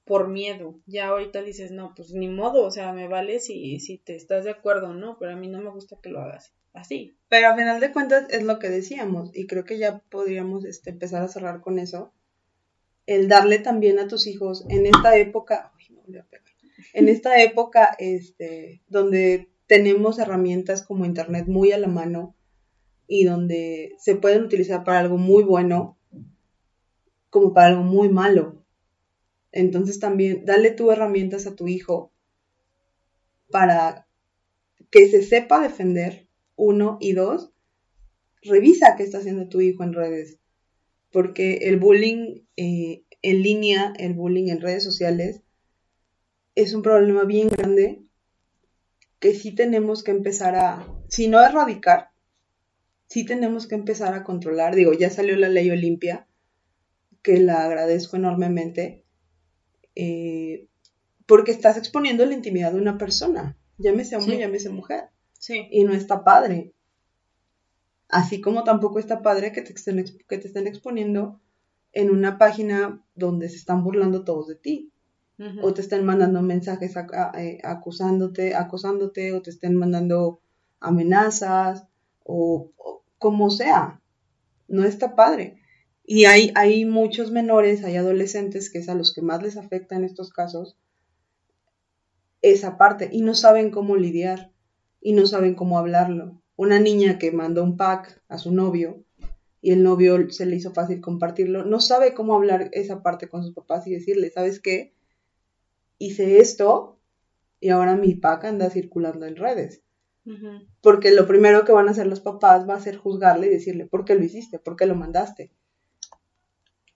por 0.05 0.29
miedo. 0.29 0.81
Ya 0.87 1.09
ahorita 1.09 1.43
dices, 1.43 1.71
no, 1.71 1.93
pues 1.95 2.13
ni 2.13 2.29
modo, 2.29 2.65
o 2.65 2.71
sea, 2.71 2.93
me 2.93 3.09
vale 3.09 3.41
si, 3.41 3.79
si 3.81 3.99
te 3.99 4.15
estás 4.15 4.45
de 4.45 4.51
acuerdo 4.51 4.95
no, 4.95 5.17
pero 5.19 5.33
a 5.33 5.37
mí 5.37 5.49
no 5.49 5.61
me 5.61 5.71
gusta 5.71 5.99
que 6.03 6.11
lo 6.11 6.21
hagas 6.21 6.53
así. 6.73 7.17
Pero 7.29 7.49
a 7.49 7.57
final 7.57 7.81
de 7.81 7.93
cuentas 7.93 8.27
es 8.31 8.43
lo 8.43 8.59
que 8.59 8.69
decíamos, 8.69 9.31
y 9.35 9.47
creo 9.47 9.65
que 9.65 9.79
ya 9.79 10.01
podríamos 10.11 10.65
este, 10.65 10.91
empezar 10.91 11.23
a 11.23 11.29
cerrar 11.29 11.61
con 11.61 11.79
eso. 11.79 12.13
El 13.07 13.29
darle 13.29 13.59
también 13.59 13.99
a 13.99 14.07
tus 14.07 14.27
hijos 14.27 14.65
en 14.69 14.87
esta 14.87 15.17
época, 15.17 15.73
uy, 15.77 16.23
en 16.95 17.09
esta 17.09 17.43
época 17.43 17.95
este, 17.99 18.83
donde 18.87 19.52
tenemos 19.73 20.19
herramientas 20.19 20.83
como 20.83 21.07
internet 21.07 21.47
muy 21.49 21.73
a 21.73 21.79
la 21.79 21.89
mano 21.89 22.37
y 23.07 23.25
donde 23.25 23.95
se 23.97 24.17
pueden 24.17 24.43
utilizar 24.45 24.85
para 24.85 24.99
algo 24.99 25.17
muy 25.17 25.45
bueno 25.45 25.97
como 27.31 27.55
para 27.55 27.69
algo 27.69 27.83
muy 27.83 28.11
malo. 28.11 28.63
Entonces 29.51 29.99
también 29.99 30.45
dale 30.45 30.73
tú 30.73 30.91
herramientas 30.91 31.47
a 31.47 31.57
tu 31.57 31.69
hijo 31.69 32.13
para 33.51 34.07
que 34.91 35.09
se 35.09 35.23
sepa 35.23 35.63
defender, 35.63 36.29
uno, 36.55 36.99
y 37.01 37.15
dos, 37.15 37.55
revisa 38.43 38.95
qué 38.99 39.05
está 39.05 39.21
haciendo 39.21 39.49
tu 39.49 39.63
hijo 39.63 39.85
en 39.85 39.95
redes. 39.95 40.39
Porque 41.11 41.61
el 41.63 41.79
bullying 41.79 42.43
eh, 42.59 43.05
en 43.23 43.43
línea, 43.43 43.95
el 43.97 44.13
bullying 44.13 44.51
en 44.51 44.61
redes 44.61 44.85
sociales, 44.85 45.41
es 46.57 46.75
un 46.75 46.83
problema 46.83 47.25
bien 47.25 47.49
grande 47.49 48.03
que 49.23 49.37
sí 49.37 49.53
tenemos 49.53 50.03
que 50.03 50.11
empezar 50.11 50.57
a, 50.57 50.85
si 51.09 51.29
no 51.29 51.41
erradicar, 51.41 52.11
sí 53.07 53.25
tenemos 53.25 53.69
que 53.69 53.77
empezar 53.77 54.15
a 54.15 54.25
controlar. 54.25 54.75
Digo, 54.75 54.95
ya 54.95 55.11
salió 55.11 55.37
la 55.37 55.49
ley 55.49 55.71
Olimpia, 55.71 56.27
que 57.23 57.39
la 57.39 57.65
agradezco 57.65 58.17
enormemente, 58.17 59.05
eh, 59.95 60.67
porque 61.25 61.53
estás 61.53 61.77
exponiendo 61.77 62.27
la 62.27 62.35
intimidad 62.35 62.73
de 62.73 62.81
una 62.81 62.99
persona, 62.99 63.57
llámese 63.79 64.17
hombre, 64.17 64.39
llámese 64.39 64.71
mujer. 64.71 65.11
Sí. 65.39 65.69
Y 65.71 65.85
no 65.85 65.95
está 65.95 66.25
padre. 66.25 66.73
Así 68.09 68.41
como 68.41 68.65
tampoco 68.65 68.99
está 68.99 69.23
padre 69.23 69.53
que 69.53 69.63
te, 69.63 69.73
estén, 69.73 70.05
que 70.29 70.39
te 70.39 70.49
estén 70.49 70.67
exponiendo 70.67 71.41
en 71.93 72.11
una 72.11 72.39
página 72.39 73.07
donde 73.15 73.49
se 73.49 73.57
están 73.57 73.85
burlando 73.85 74.25
todos 74.25 74.49
de 74.49 74.57
ti. 74.57 74.92
O 75.61 75.75
te 75.75 75.81
estén 75.81 76.05
mandando 76.05 76.41
mensajes 76.41 76.95
eh, 77.37 77.59
acusándote, 77.65 78.55
acosándote, 78.55 79.33
o 79.33 79.43
te 79.43 79.51
estén 79.51 79.75
mandando 79.75 80.41
amenazas, 80.79 81.85
o 82.23 82.71
como 83.19 83.51
sea. 83.51 84.01
No 84.69 84.85
está 84.85 85.17
padre. 85.17 85.61
Y 86.05 86.27
hay, 86.27 86.53
hay 86.55 86.85
muchos 86.85 87.33
menores, 87.33 87.83
hay 87.83 87.97
adolescentes 87.97 88.71
que 88.71 88.79
es 88.79 88.89
a 88.89 88.95
los 88.95 89.13
que 89.13 89.23
más 89.23 89.43
les 89.43 89.57
afecta 89.57 89.97
en 89.97 90.05
estos 90.05 90.31
casos 90.31 90.77
esa 92.43 92.77
parte 92.77 93.09
y 93.11 93.23
no 93.23 93.35
saben 93.35 93.71
cómo 93.71 93.97
lidiar 93.97 94.53
y 95.01 95.13
no 95.13 95.27
saben 95.27 95.55
cómo 95.55 95.79
hablarlo. 95.79 96.43
Una 96.57 96.79
niña 96.79 97.19
que 97.19 97.33
mandó 97.33 97.63
un 97.63 97.77
pack 97.77 98.21
a 98.29 98.39
su 98.39 98.53
novio 98.53 99.05
y 99.61 99.71
el 99.71 99.83
novio 99.83 100.29
se 100.31 100.45
le 100.45 100.57
hizo 100.57 100.73
fácil 100.73 101.01
compartirlo, 101.01 101.65
no 101.65 101.81
sabe 101.81 102.15
cómo 102.15 102.35
hablar 102.35 102.69
esa 102.73 103.03
parte 103.03 103.29
con 103.29 103.45
sus 103.45 103.55
papás 103.55 103.87
y 103.87 103.93
decirle, 103.93 104.31
¿sabes 104.31 104.61
qué? 104.61 104.93
Hice 106.03 106.41
esto 106.41 106.99
y 107.61 107.69
ahora 107.69 107.95
mi 107.95 108.17
pack 108.17 108.47
anda 108.47 108.71
circulando 108.71 109.25
en 109.25 109.37
redes. 109.37 109.85
Porque 110.81 111.13
lo 111.13 111.29
primero 111.29 111.65
que 111.65 111.71
van 111.71 111.87
a 111.87 111.93
hacer 111.93 112.09
los 112.09 112.19
papás 112.19 112.69
va 112.69 112.75
a 112.75 112.81
ser 112.81 112.97
juzgarle 112.97 113.47
y 113.47 113.51
decirle, 113.51 113.87
¿por 113.87 114.05
qué 114.05 114.17
lo 114.17 114.25
hiciste? 114.25 114.59
¿Por 114.59 114.75
qué 114.75 114.87
lo 114.87 114.97
mandaste? 114.97 115.53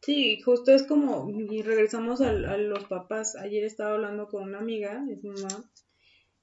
Sí, 0.03 0.41
justo 0.41 0.73
es 0.73 0.83
como, 0.83 1.31
y 1.31 1.63
regresamos 1.63 2.21
a, 2.21 2.33
los 2.33 2.85
papás. 2.87 3.37
Ayer 3.37 3.63
estaba 3.63 3.95
hablando 3.95 4.27
con 4.27 4.43
una 4.43 4.59
amiga, 4.59 5.05
es 5.09 5.23
mamá, 5.23 5.71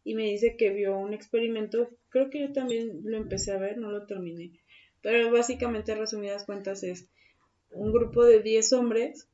y 0.05 0.15
me 0.15 0.23
dice 0.23 0.55
que 0.55 0.69
vio 0.69 0.97
un 0.97 1.13
experimento, 1.13 1.89
creo 2.07 2.29
que 2.29 2.39
yo 2.39 2.53
también 2.53 3.01
lo 3.03 3.17
empecé 3.17 3.51
a 3.51 3.57
ver, 3.57 3.77
no 3.77 3.91
lo 3.91 4.05
terminé, 4.05 4.53
pero 5.01 5.29
básicamente, 5.33 5.95
resumidas 5.95 6.45
cuentas, 6.45 6.83
es 6.83 7.09
un 7.71 7.91
grupo 7.91 8.23
de 8.23 8.41
10 8.41 8.71
hombres, 8.71 9.27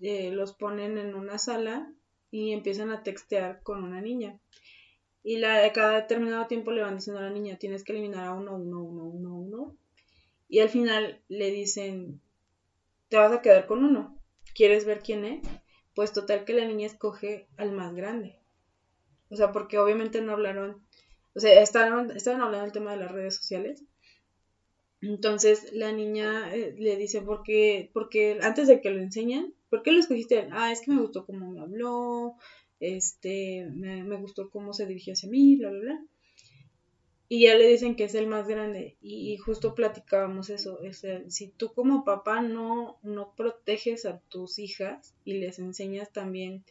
eh, 0.00 0.32
los 0.32 0.52
ponen 0.52 0.98
en 0.98 1.14
una 1.14 1.38
sala 1.38 1.92
y 2.30 2.52
empiezan 2.52 2.90
a 2.90 3.02
textear 3.02 3.62
con 3.62 3.82
una 3.82 4.00
niña. 4.00 4.38
Y 5.22 5.38
la, 5.38 5.70
cada 5.72 5.96
determinado 5.96 6.46
tiempo 6.46 6.70
le 6.70 6.82
van 6.82 6.96
diciendo 6.96 7.20
a 7.20 7.24
la 7.24 7.30
niña, 7.30 7.58
tienes 7.58 7.84
que 7.84 7.92
eliminar 7.92 8.26
a 8.26 8.32
uno, 8.32 8.56
uno, 8.56 8.82
uno, 8.82 9.04
uno, 9.04 9.34
uno. 9.36 9.76
Y 10.48 10.60
al 10.60 10.68
final 10.68 11.20
le 11.28 11.50
dicen, 11.50 12.20
te 13.08 13.16
vas 13.16 13.32
a 13.32 13.42
quedar 13.42 13.66
con 13.66 13.84
uno. 13.84 14.16
¿Quieres 14.54 14.84
ver 14.84 15.00
quién 15.00 15.24
es? 15.24 15.46
Pues 15.94 16.12
total 16.12 16.44
que 16.44 16.54
la 16.54 16.64
niña 16.64 16.86
escoge 16.86 17.48
al 17.56 17.72
más 17.72 17.94
grande. 17.94 18.36
O 19.28 19.36
sea, 19.36 19.52
porque 19.52 19.78
obviamente 19.78 20.20
no 20.20 20.32
hablaron, 20.32 20.82
o 21.34 21.40
sea, 21.40 21.60
estaban, 21.60 22.10
estaban 22.10 22.40
hablando 22.40 22.64
del 22.64 22.72
tema 22.72 22.92
de 22.92 22.98
las 22.98 23.12
redes 23.12 23.36
sociales. 23.36 23.84
Entonces 25.02 25.72
la 25.72 25.92
niña 25.92 26.54
eh, 26.54 26.74
le 26.78 26.96
dice, 26.96 27.22
¿por 27.22 27.42
qué? 27.42 27.90
Porque 27.92 28.38
antes 28.42 28.68
de 28.68 28.80
que 28.80 28.90
lo 28.90 29.00
enseñan, 29.00 29.54
¿por 29.70 29.82
qué 29.82 29.92
lo 29.92 30.00
escogiste? 30.00 30.48
Ah, 30.52 30.72
es 30.72 30.82
que 30.82 30.90
me 30.90 31.00
gustó 31.00 31.24
cómo 31.24 31.50
me 31.50 31.60
habló, 31.60 32.36
este, 32.80 33.68
me, 33.72 34.04
me 34.04 34.16
gustó 34.16 34.50
cómo 34.50 34.74
se 34.74 34.86
dirigió 34.86 35.14
hacia 35.14 35.30
mí, 35.30 35.56
bla, 35.56 35.70
bla, 35.70 35.80
bla. 35.80 36.04
Y 37.32 37.42
ya 37.42 37.54
le 37.54 37.68
dicen 37.68 37.94
que 37.94 38.02
es 38.02 38.16
el 38.16 38.26
más 38.26 38.48
grande. 38.48 38.96
Y, 39.00 39.36
justo 39.36 39.76
platicábamos 39.76 40.50
eso. 40.50 40.80
O 40.84 40.92
sea, 40.92 41.22
si 41.30 41.46
tú 41.46 41.72
como 41.72 42.04
papá 42.04 42.42
no, 42.42 42.98
no 43.04 43.36
proteges 43.36 44.04
a 44.04 44.18
tus 44.18 44.58
hijas 44.58 45.14
y 45.24 45.34
les 45.34 45.60
enseñas 45.60 46.12
también 46.12 46.64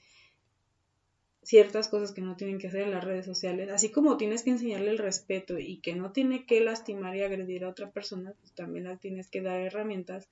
ciertas 1.44 1.88
cosas 1.88 2.12
que 2.12 2.20
no 2.20 2.36
tienen 2.36 2.60
que 2.60 2.68
hacer 2.68 2.82
en 2.82 2.92
las 2.92 3.06
redes 3.06 3.26
sociales, 3.26 3.70
así 3.70 3.90
como 3.90 4.18
tienes 4.18 4.44
que 4.44 4.50
enseñarle 4.50 4.92
el 4.92 4.98
respeto 4.98 5.58
y 5.58 5.78
que 5.78 5.96
no 5.96 6.12
tiene 6.12 6.46
que 6.46 6.60
lastimar 6.60 7.16
y 7.16 7.22
agredir 7.22 7.64
a 7.64 7.70
otra 7.70 7.92
persona, 7.92 8.34
pues 8.42 8.52
también 8.52 8.84
le 8.84 8.98
tienes 8.98 9.30
que 9.30 9.42
dar 9.42 9.62
herramientas 9.62 10.28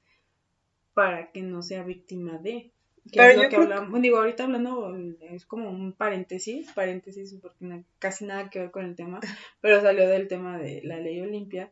para 0.98 1.32
que 1.32 1.44
no 1.44 1.62
sea 1.62 1.84
víctima 1.84 2.40
de. 2.40 2.72
Que 3.12 3.20
Pero 3.20 3.30
es 3.30 3.36
lo 3.38 3.44
yo 3.44 3.50
que 3.50 4.00
digo, 4.02 4.18
ahorita 4.18 4.46
hablando, 4.46 4.98
es 5.22 5.46
como 5.46 5.70
un 5.70 5.94
paréntesis, 5.94 6.72
paréntesis 6.74 7.36
porque 7.40 7.66
no- 7.66 7.84
casi 8.00 8.26
nada 8.26 8.50
que 8.50 8.58
ver 8.62 8.72
con 8.72 8.84
el 8.84 8.96
tema, 8.96 9.20
pero 9.62 9.80
salió 9.80 10.10
del 10.10 10.28
tema 10.28 10.58
de 10.58 10.82
la 10.84 10.98
ley 11.00 11.22
Olimpia, 11.22 11.72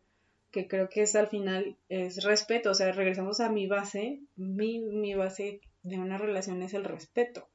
que 0.51 0.67
creo 0.67 0.89
que 0.89 1.01
es 1.01 1.15
al 1.15 1.25
final, 1.27 1.75
es 1.89 2.23
respeto, 2.23 2.69
o 2.69 2.73
sea, 2.75 2.91
regresamos 2.91 3.39
a 3.39 3.49
mi 3.49 3.65
base, 3.65 4.19
mi, 4.35 4.79
mi 4.79 5.15
base 5.15 5.59
de 5.81 5.97
una 5.97 6.19
relación 6.19 6.61
es 6.61 6.75
el 6.75 6.83
respeto. 6.83 7.47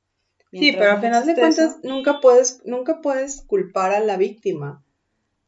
Sí, 0.52 0.72
pero 0.72 0.90
al 0.90 1.01
final 1.01 1.24
de 1.24 1.34
cuentas 1.36 1.59
eso- 1.59 1.80
nunca 1.84 2.18
puedes, 2.20 2.60
nunca 2.64 3.01
puedes 3.01 3.42
culpar 3.42 3.92
a 3.92 4.01
la 4.01 4.16
víctima. 4.16 4.82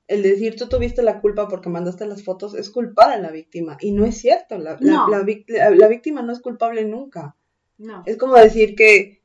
El 0.08 0.22
decir 0.22 0.56
tú 0.56 0.68
tuviste 0.68 1.02
la 1.02 1.20
culpa 1.20 1.48
porque 1.48 1.68
mandaste 1.68 2.06
las 2.06 2.22
fotos 2.24 2.54
es 2.54 2.70
culpar 2.70 3.10
a 3.12 3.18
la 3.18 3.30
víctima. 3.30 3.76
Y 3.80 3.92
no 3.92 4.04
es 4.04 4.18
cierto. 4.18 4.58
La, 4.58 4.76
la- 4.80 4.92
No. 4.92 5.08
la 5.08 5.20
vic- 5.22 5.44
la- 5.48 5.70
la 5.70 5.88
víctima 5.88 6.22
no 6.22 6.32
es 6.32 6.40
culpable 6.40 6.84
nunca. 6.84 7.36
No, 7.78 8.02
Es 8.06 8.16
como 8.16 8.34
decir 8.36 8.74
que 8.74 9.22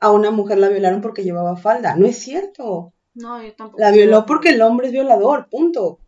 a 0.00 0.10
una 0.12 0.30
mujer 0.30 0.58
la 0.58 0.68
violaron 0.68 1.00
porque 1.00 1.24
llevaba 1.24 1.56
falda. 1.56 1.96
No 1.96 2.06
es 2.06 2.16
cierto. 2.18 2.92
no, 3.14 3.42
yo 3.42 3.52
tampoco. 3.54 3.80
La 3.80 3.90
violó 3.90 4.26
porque 4.26 4.50
el 4.50 4.60
hombre 4.62 4.88
es 4.88 4.92
violador. 4.92 5.48
Punto. 5.48 6.00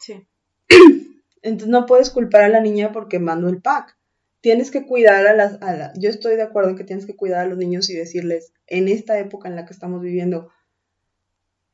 Sí, 0.00 0.26
Entonces 1.42 1.68
no 1.68 1.86
puedes 1.86 2.10
culpar 2.10 2.42
a 2.42 2.48
la 2.48 2.60
niña 2.60 2.92
porque 2.92 3.18
mandó 3.18 3.48
el 3.48 3.60
pack. 3.62 3.96
Tienes 4.40 4.70
que 4.70 4.84
cuidar 4.86 5.26
a 5.26 5.34
las... 5.34 5.62
A 5.62 5.72
la- 5.76 5.92
yo 5.96 6.10
estoy 6.10 6.36
de 6.36 6.42
acuerdo 6.42 6.70
en 6.70 6.76
que 6.76 6.84
tienes 6.84 7.06
que 7.06 7.14
cuidar 7.16 7.40
a 7.40 7.46
los 7.46 7.56
niños 7.58 7.88
y 7.90 7.94
decirles, 7.94 8.52
en 8.66 8.88
esta 8.88 9.18
época 9.18 9.48
en 9.48 9.54
la 9.56 9.64
que 9.66 9.72
estamos 9.72 10.00
viviendo, 10.02 10.50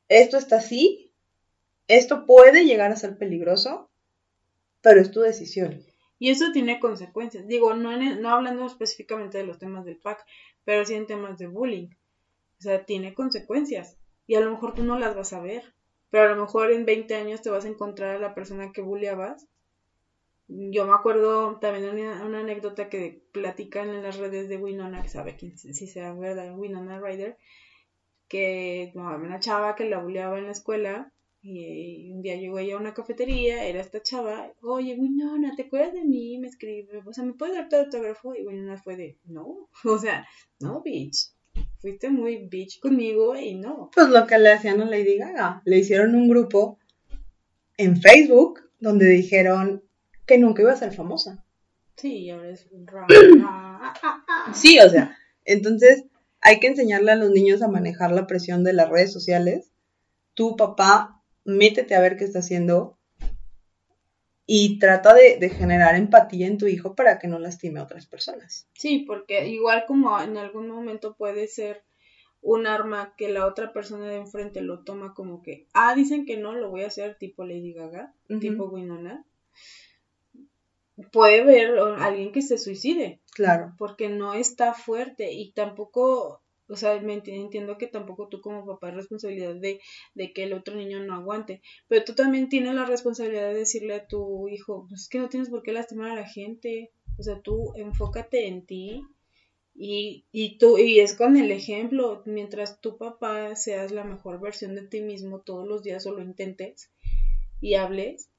esto 0.08 0.36
está 0.36 0.56
así, 0.56 1.07
esto 1.88 2.26
puede 2.26 2.64
llegar 2.64 2.92
a 2.92 2.96
ser 2.96 3.18
peligroso, 3.18 3.90
pero 4.82 5.00
es 5.00 5.10
tu 5.10 5.20
decisión. 5.20 5.82
Y 6.18 6.30
eso 6.30 6.52
tiene 6.52 6.80
consecuencias. 6.80 7.46
Digo, 7.46 7.74
no, 7.74 7.92
en 7.92 8.20
no 8.20 8.30
hablando 8.30 8.66
específicamente 8.66 9.38
de 9.38 9.46
los 9.46 9.58
temas 9.58 9.84
del 9.84 9.96
PAC, 9.96 10.24
pero 10.64 10.84
sí 10.84 10.94
en 10.94 11.06
temas 11.06 11.38
de 11.38 11.46
bullying. 11.46 11.88
O 12.58 12.62
sea, 12.62 12.84
tiene 12.84 13.14
consecuencias. 13.14 13.96
Y 14.26 14.34
a 14.34 14.40
lo 14.40 14.50
mejor 14.50 14.74
tú 14.74 14.84
no 14.84 14.98
las 14.98 15.16
vas 15.16 15.32
a 15.32 15.40
ver. 15.40 15.74
Pero 16.10 16.24
a 16.24 16.34
lo 16.34 16.42
mejor 16.42 16.72
en 16.72 16.86
20 16.86 17.14
años 17.14 17.42
te 17.42 17.50
vas 17.50 17.64
a 17.64 17.68
encontrar 17.68 18.16
a 18.16 18.18
la 18.18 18.34
persona 18.34 18.72
que 18.72 18.82
bulleabas. 18.82 19.46
Yo 20.48 20.86
me 20.86 20.94
acuerdo 20.94 21.58
también 21.58 21.88
una, 21.90 22.24
una 22.24 22.40
anécdota 22.40 22.88
que 22.88 23.22
platican 23.32 23.90
en 23.90 24.02
las 24.02 24.16
redes 24.16 24.48
de 24.48 24.56
Winona, 24.56 25.02
que 25.02 25.10
sabe 25.10 25.36
quién 25.36 25.58
si 25.58 25.86
sea 25.86 26.14
verdad, 26.14 26.56
Winona 26.58 26.98
Ryder, 26.98 27.36
que 28.28 28.92
no, 28.94 29.14
una 29.14 29.40
chava 29.40 29.76
que 29.76 29.84
la 29.84 29.98
bulleaba 29.98 30.38
en 30.38 30.46
la 30.46 30.52
escuela 30.52 31.12
y 31.56 32.12
un 32.12 32.22
día 32.22 32.36
llegó 32.36 32.58
ella 32.58 32.74
a 32.74 32.80
una 32.80 32.94
cafetería, 32.94 33.64
era 33.64 33.80
esta 33.80 34.02
chava, 34.02 34.52
oye, 34.62 34.94
Winona, 34.98 35.54
¿te 35.56 35.62
acuerdas 35.62 35.94
de 35.94 36.04
mí? 36.04 36.38
Me 36.38 36.48
escribe, 36.48 37.02
o 37.04 37.12
sea, 37.12 37.24
¿me 37.24 37.32
puedes 37.32 37.56
dar 37.56 37.68
tu 37.68 37.76
autógrafo? 37.76 38.34
Y 38.34 38.46
Winona 38.46 38.76
fue 38.76 38.96
de, 38.96 39.16
no, 39.24 39.68
o 39.84 39.98
sea, 39.98 40.26
no, 40.60 40.82
bitch, 40.82 41.32
fuiste 41.78 42.10
muy 42.10 42.46
bitch 42.48 42.80
conmigo 42.80 43.36
y 43.36 43.54
no. 43.54 43.90
Pues 43.94 44.08
lo 44.08 44.26
que 44.26 44.38
le 44.38 44.52
hacían 44.52 44.80
a 44.80 44.84
Lady 44.84 45.16
Gaga, 45.16 45.62
le 45.64 45.78
hicieron 45.78 46.14
un 46.14 46.28
grupo 46.28 46.78
en 47.76 48.00
Facebook 48.00 48.60
donde 48.80 49.06
dijeron 49.06 49.82
que 50.26 50.38
nunca 50.38 50.62
iba 50.62 50.72
a 50.72 50.76
ser 50.76 50.92
famosa. 50.92 51.44
Sí, 51.96 52.18
y 52.18 52.30
ahora 52.30 52.50
es 52.50 52.68
ah, 52.94 53.94
ah, 54.02 54.24
ah. 54.28 54.54
Sí, 54.54 54.78
o 54.78 54.88
sea, 54.88 55.16
entonces 55.44 56.04
hay 56.40 56.60
que 56.60 56.68
enseñarle 56.68 57.12
a 57.12 57.16
los 57.16 57.30
niños 57.30 57.62
a 57.62 57.68
manejar 57.68 58.12
la 58.12 58.26
presión 58.26 58.62
de 58.62 58.72
las 58.72 58.88
redes 58.88 59.12
sociales. 59.12 59.72
Tu 60.34 60.56
papá, 60.56 61.17
métete 61.48 61.94
a 61.96 62.00
ver 62.00 62.16
qué 62.16 62.24
está 62.24 62.38
haciendo 62.38 62.96
y 64.46 64.78
trata 64.78 65.14
de, 65.14 65.38
de 65.38 65.50
generar 65.50 65.94
empatía 65.96 66.46
en 66.46 66.58
tu 66.58 66.66
hijo 66.66 66.94
para 66.94 67.18
que 67.18 67.28
no 67.28 67.38
lastime 67.38 67.80
a 67.80 67.82
otras 67.82 68.06
personas. 68.06 68.68
Sí, 68.74 69.00
porque 69.06 69.48
igual 69.48 69.84
como 69.86 70.18
en 70.20 70.36
algún 70.36 70.68
momento 70.68 71.16
puede 71.16 71.48
ser 71.48 71.82
un 72.40 72.66
arma 72.66 73.14
que 73.16 73.28
la 73.28 73.46
otra 73.46 73.72
persona 73.72 74.08
de 74.08 74.16
enfrente 74.16 74.60
lo 74.60 74.80
toma 74.80 75.14
como 75.14 75.42
que, 75.42 75.66
ah, 75.74 75.94
dicen 75.94 76.24
que 76.24 76.36
no, 76.36 76.54
lo 76.54 76.70
voy 76.70 76.82
a 76.82 76.88
hacer 76.88 77.16
tipo 77.16 77.44
Lady 77.44 77.72
Gaga, 77.72 78.14
tipo 78.40 78.66
Winona. 78.66 79.24
Puede 81.12 81.44
ver 81.44 81.78
a 81.78 82.04
alguien 82.06 82.32
que 82.32 82.42
se 82.42 82.58
suicide, 82.58 83.20
Claro, 83.32 83.74
porque 83.78 84.08
no 84.08 84.34
está 84.34 84.74
fuerte 84.74 85.32
y 85.32 85.52
tampoco, 85.52 86.42
o 86.68 86.76
sea, 86.76 87.00
me 87.00 87.14
enti- 87.16 87.32
entiendo 87.40 87.78
que 87.78 87.86
tampoco 87.86 88.28
tú 88.28 88.40
como 88.40 88.66
papá 88.66 88.88
es 88.90 88.94
responsabilidad 88.96 89.54
de, 89.56 89.80
de 90.14 90.32
que 90.32 90.44
el 90.44 90.52
otro 90.52 90.76
niño 90.76 91.00
no 91.00 91.14
aguante, 91.14 91.60
pero 91.88 92.04
tú 92.04 92.14
también 92.14 92.48
tienes 92.48 92.74
la 92.74 92.84
responsabilidad 92.84 93.48
de 93.48 93.54
decirle 93.60 93.94
a 93.94 94.06
tu 94.06 94.48
hijo, 94.48 94.86
pues 94.88 95.02
es 95.02 95.08
que 95.08 95.18
no 95.18 95.28
tienes 95.28 95.50
por 95.50 95.62
qué 95.62 95.72
lastimar 95.72 96.10
a 96.10 96.14
la 96.14 96.26
gente, 96.28 96.90
o 97.18 97.22
sea, 97.22 97.40
tú 97.40 97.72
enfócate 97.76 98.46
en 98.46 98.66
ti 98.66 99.02
y, 99.74 100.26
y 100.32 100.58
tú, 100.58 100.76
y 100.78 101.00
es 101.00 101.14
con 101.14 101.36
el 101.36 101.50
ejemplo, 101.52 102.22
mientras 102.26 102.80
tu 102.80 102.98
papá 102.98 103.56
seas 103.56 103.92
la 103.92 104.04
mejor 104.04 104.40
versión 104.40 104.74
de 104.74 104.86
ti 104.86 105.00
mismo 105.00 105.40
todos 105.40 105.66
los 105.66 105.82
días 105.82 106.06
o 106.06 106.12
lo 106.12 106.22
intentes 106.22 106.90
y 107.60 107.74
hables, 107.74 108.30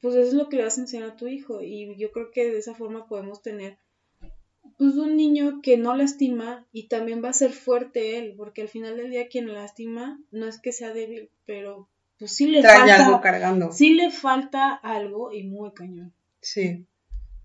pues 0.00 0.14
eso 0.14 0.28
es 0.28 0.34
lo 0.34 0.48
que 0.48 0.56
le 0.56 0.64
vas 0.64 0.78
a 0.78 0.82
enseñar 0.82 1.10
a 1.10 1.16
tu 1.16 1.26
hijo 1.28 1.60
y 1.62 1.96
yo 1.96 2.10
creo 2.12 2.30
que 2.30 2.50
de 2.50 2.58
esa 2.58 2.74
forma 2.74 3.06
podemos 3.06 3.42
tener 3.42 3.78
pues 4.78 4.94
un 4.94 5.16
niño 5.16 5.60
que 5.62 5.76
no 5.76 5.94
lastima 5.96 6.66
y 6.72 6.88
también 6.88 7.22
va 7.24 7.30
a 7.30 7.34
ser 7.34 7.52
fuerte 7.52 8.18
él, 8.18 8.34
porque 8.36 8.62
al 8.62 8.68
final 8.68 8.96
del 8.96 9.10
día 9.10 9.28
quien 9.28 9.52
lastima 9.52 10.20
no 10.30 10.46
es 10.46 10.60
que 10.60 10.72
sea 10.72 10.92
débil, 10.92 11.30
pero 11.46 11.88
pues 12.18 12.32
sí 12.36 12.46
le 12.46 12.60
trae 12.60 12.78
falta 12.78 13.04
algo 13.04 13.20
cargando. 13.20 13.72
sí 13.72 13.94
le 13.94 14.10
falta 14.10 14.72
algo 14.74 15.32
y 15.32 15.44
muy 15.44 15.72
cañón. 15.72 16.12
Sí, 16.40 16.86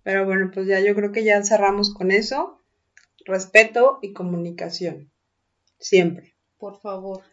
pero 0.03 0.25
bueno, 0.25 0.51
pues 0.53 0.67
ya 0.67 0.79
yo 0.79 0.95
creo 0.95 1.11
que 1.11 1.23
ya 1.23 1.43
cerramos 1.43 1.93
con 1.93 2.11
eso. 2.11 2.61
Respeto 3.25 3.99
y 4.01 4.13
comunicación, 4.13 5.11
siempre. 5.79 6.33
Por 6.57 6.79
favor. 6.79 7.23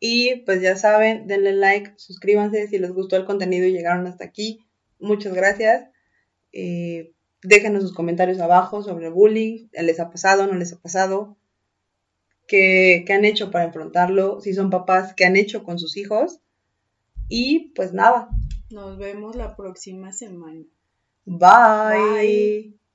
Y 0.00 0.36
pues 0.44 0.60
ya 0.60 0.76
saben, 0.76 1.26
denle 1.26 1.52
like, 1.52 1.94
suscríbanse 1.96 2.66
si 2.66 2.78
les 2.78 2.92
gustó 2.92 3.16
el 3.16 3.24
contenido 3.24 3.66
y 3.66 3.72
llegaron 3.72 4.06
hasta 4.06 4.24
aquí. 4.24 4.66
Muchas 4.98 5.34
gracias. 5.34 5.88
Eh, 6.52 7.12
déjenos 7.42 7.82
sus 7.82 7.94
comentarios 7.94 8.40
abajo 8.40 8.82
sobre 8.82 9.06
el 9.06 9.12
bullying. 9.12 9.68
¿Les 9.72 10.00
ha 10.00 10.10
pasado? 10.10 10.46
¿No 10.46 10.54
les 10.54 10.72
ha 10.72 10.80
pasado? 10.80 11.36
¿Qué, 12.46 13.04
qué 13.06 13.12
han 13.12 13.24
hecho 13.24 13.50
para 13.50 13.64
enfrentarlo? 13.64 14.40
Si 14.40 14.54
son 14.54 14.70
papás, 14.70 15.14
¿qué 15.14 15.24
han 15.24 15.36
hecho 15.36 15.64
con 15.64 15.78
sus 15.78 15.96
hijos? 15.96 16.40
Y 17.28 17.72
pues 17.74 17.92
nada. 17.92 18.28
Nos 18.70 18.98
vemos 18.98 19.36
la 19.36 19.56
próxima 19.56 20.12
semana. 20.12 20.64
Bye. 21.24 22.20
Bye. 22.20 22.85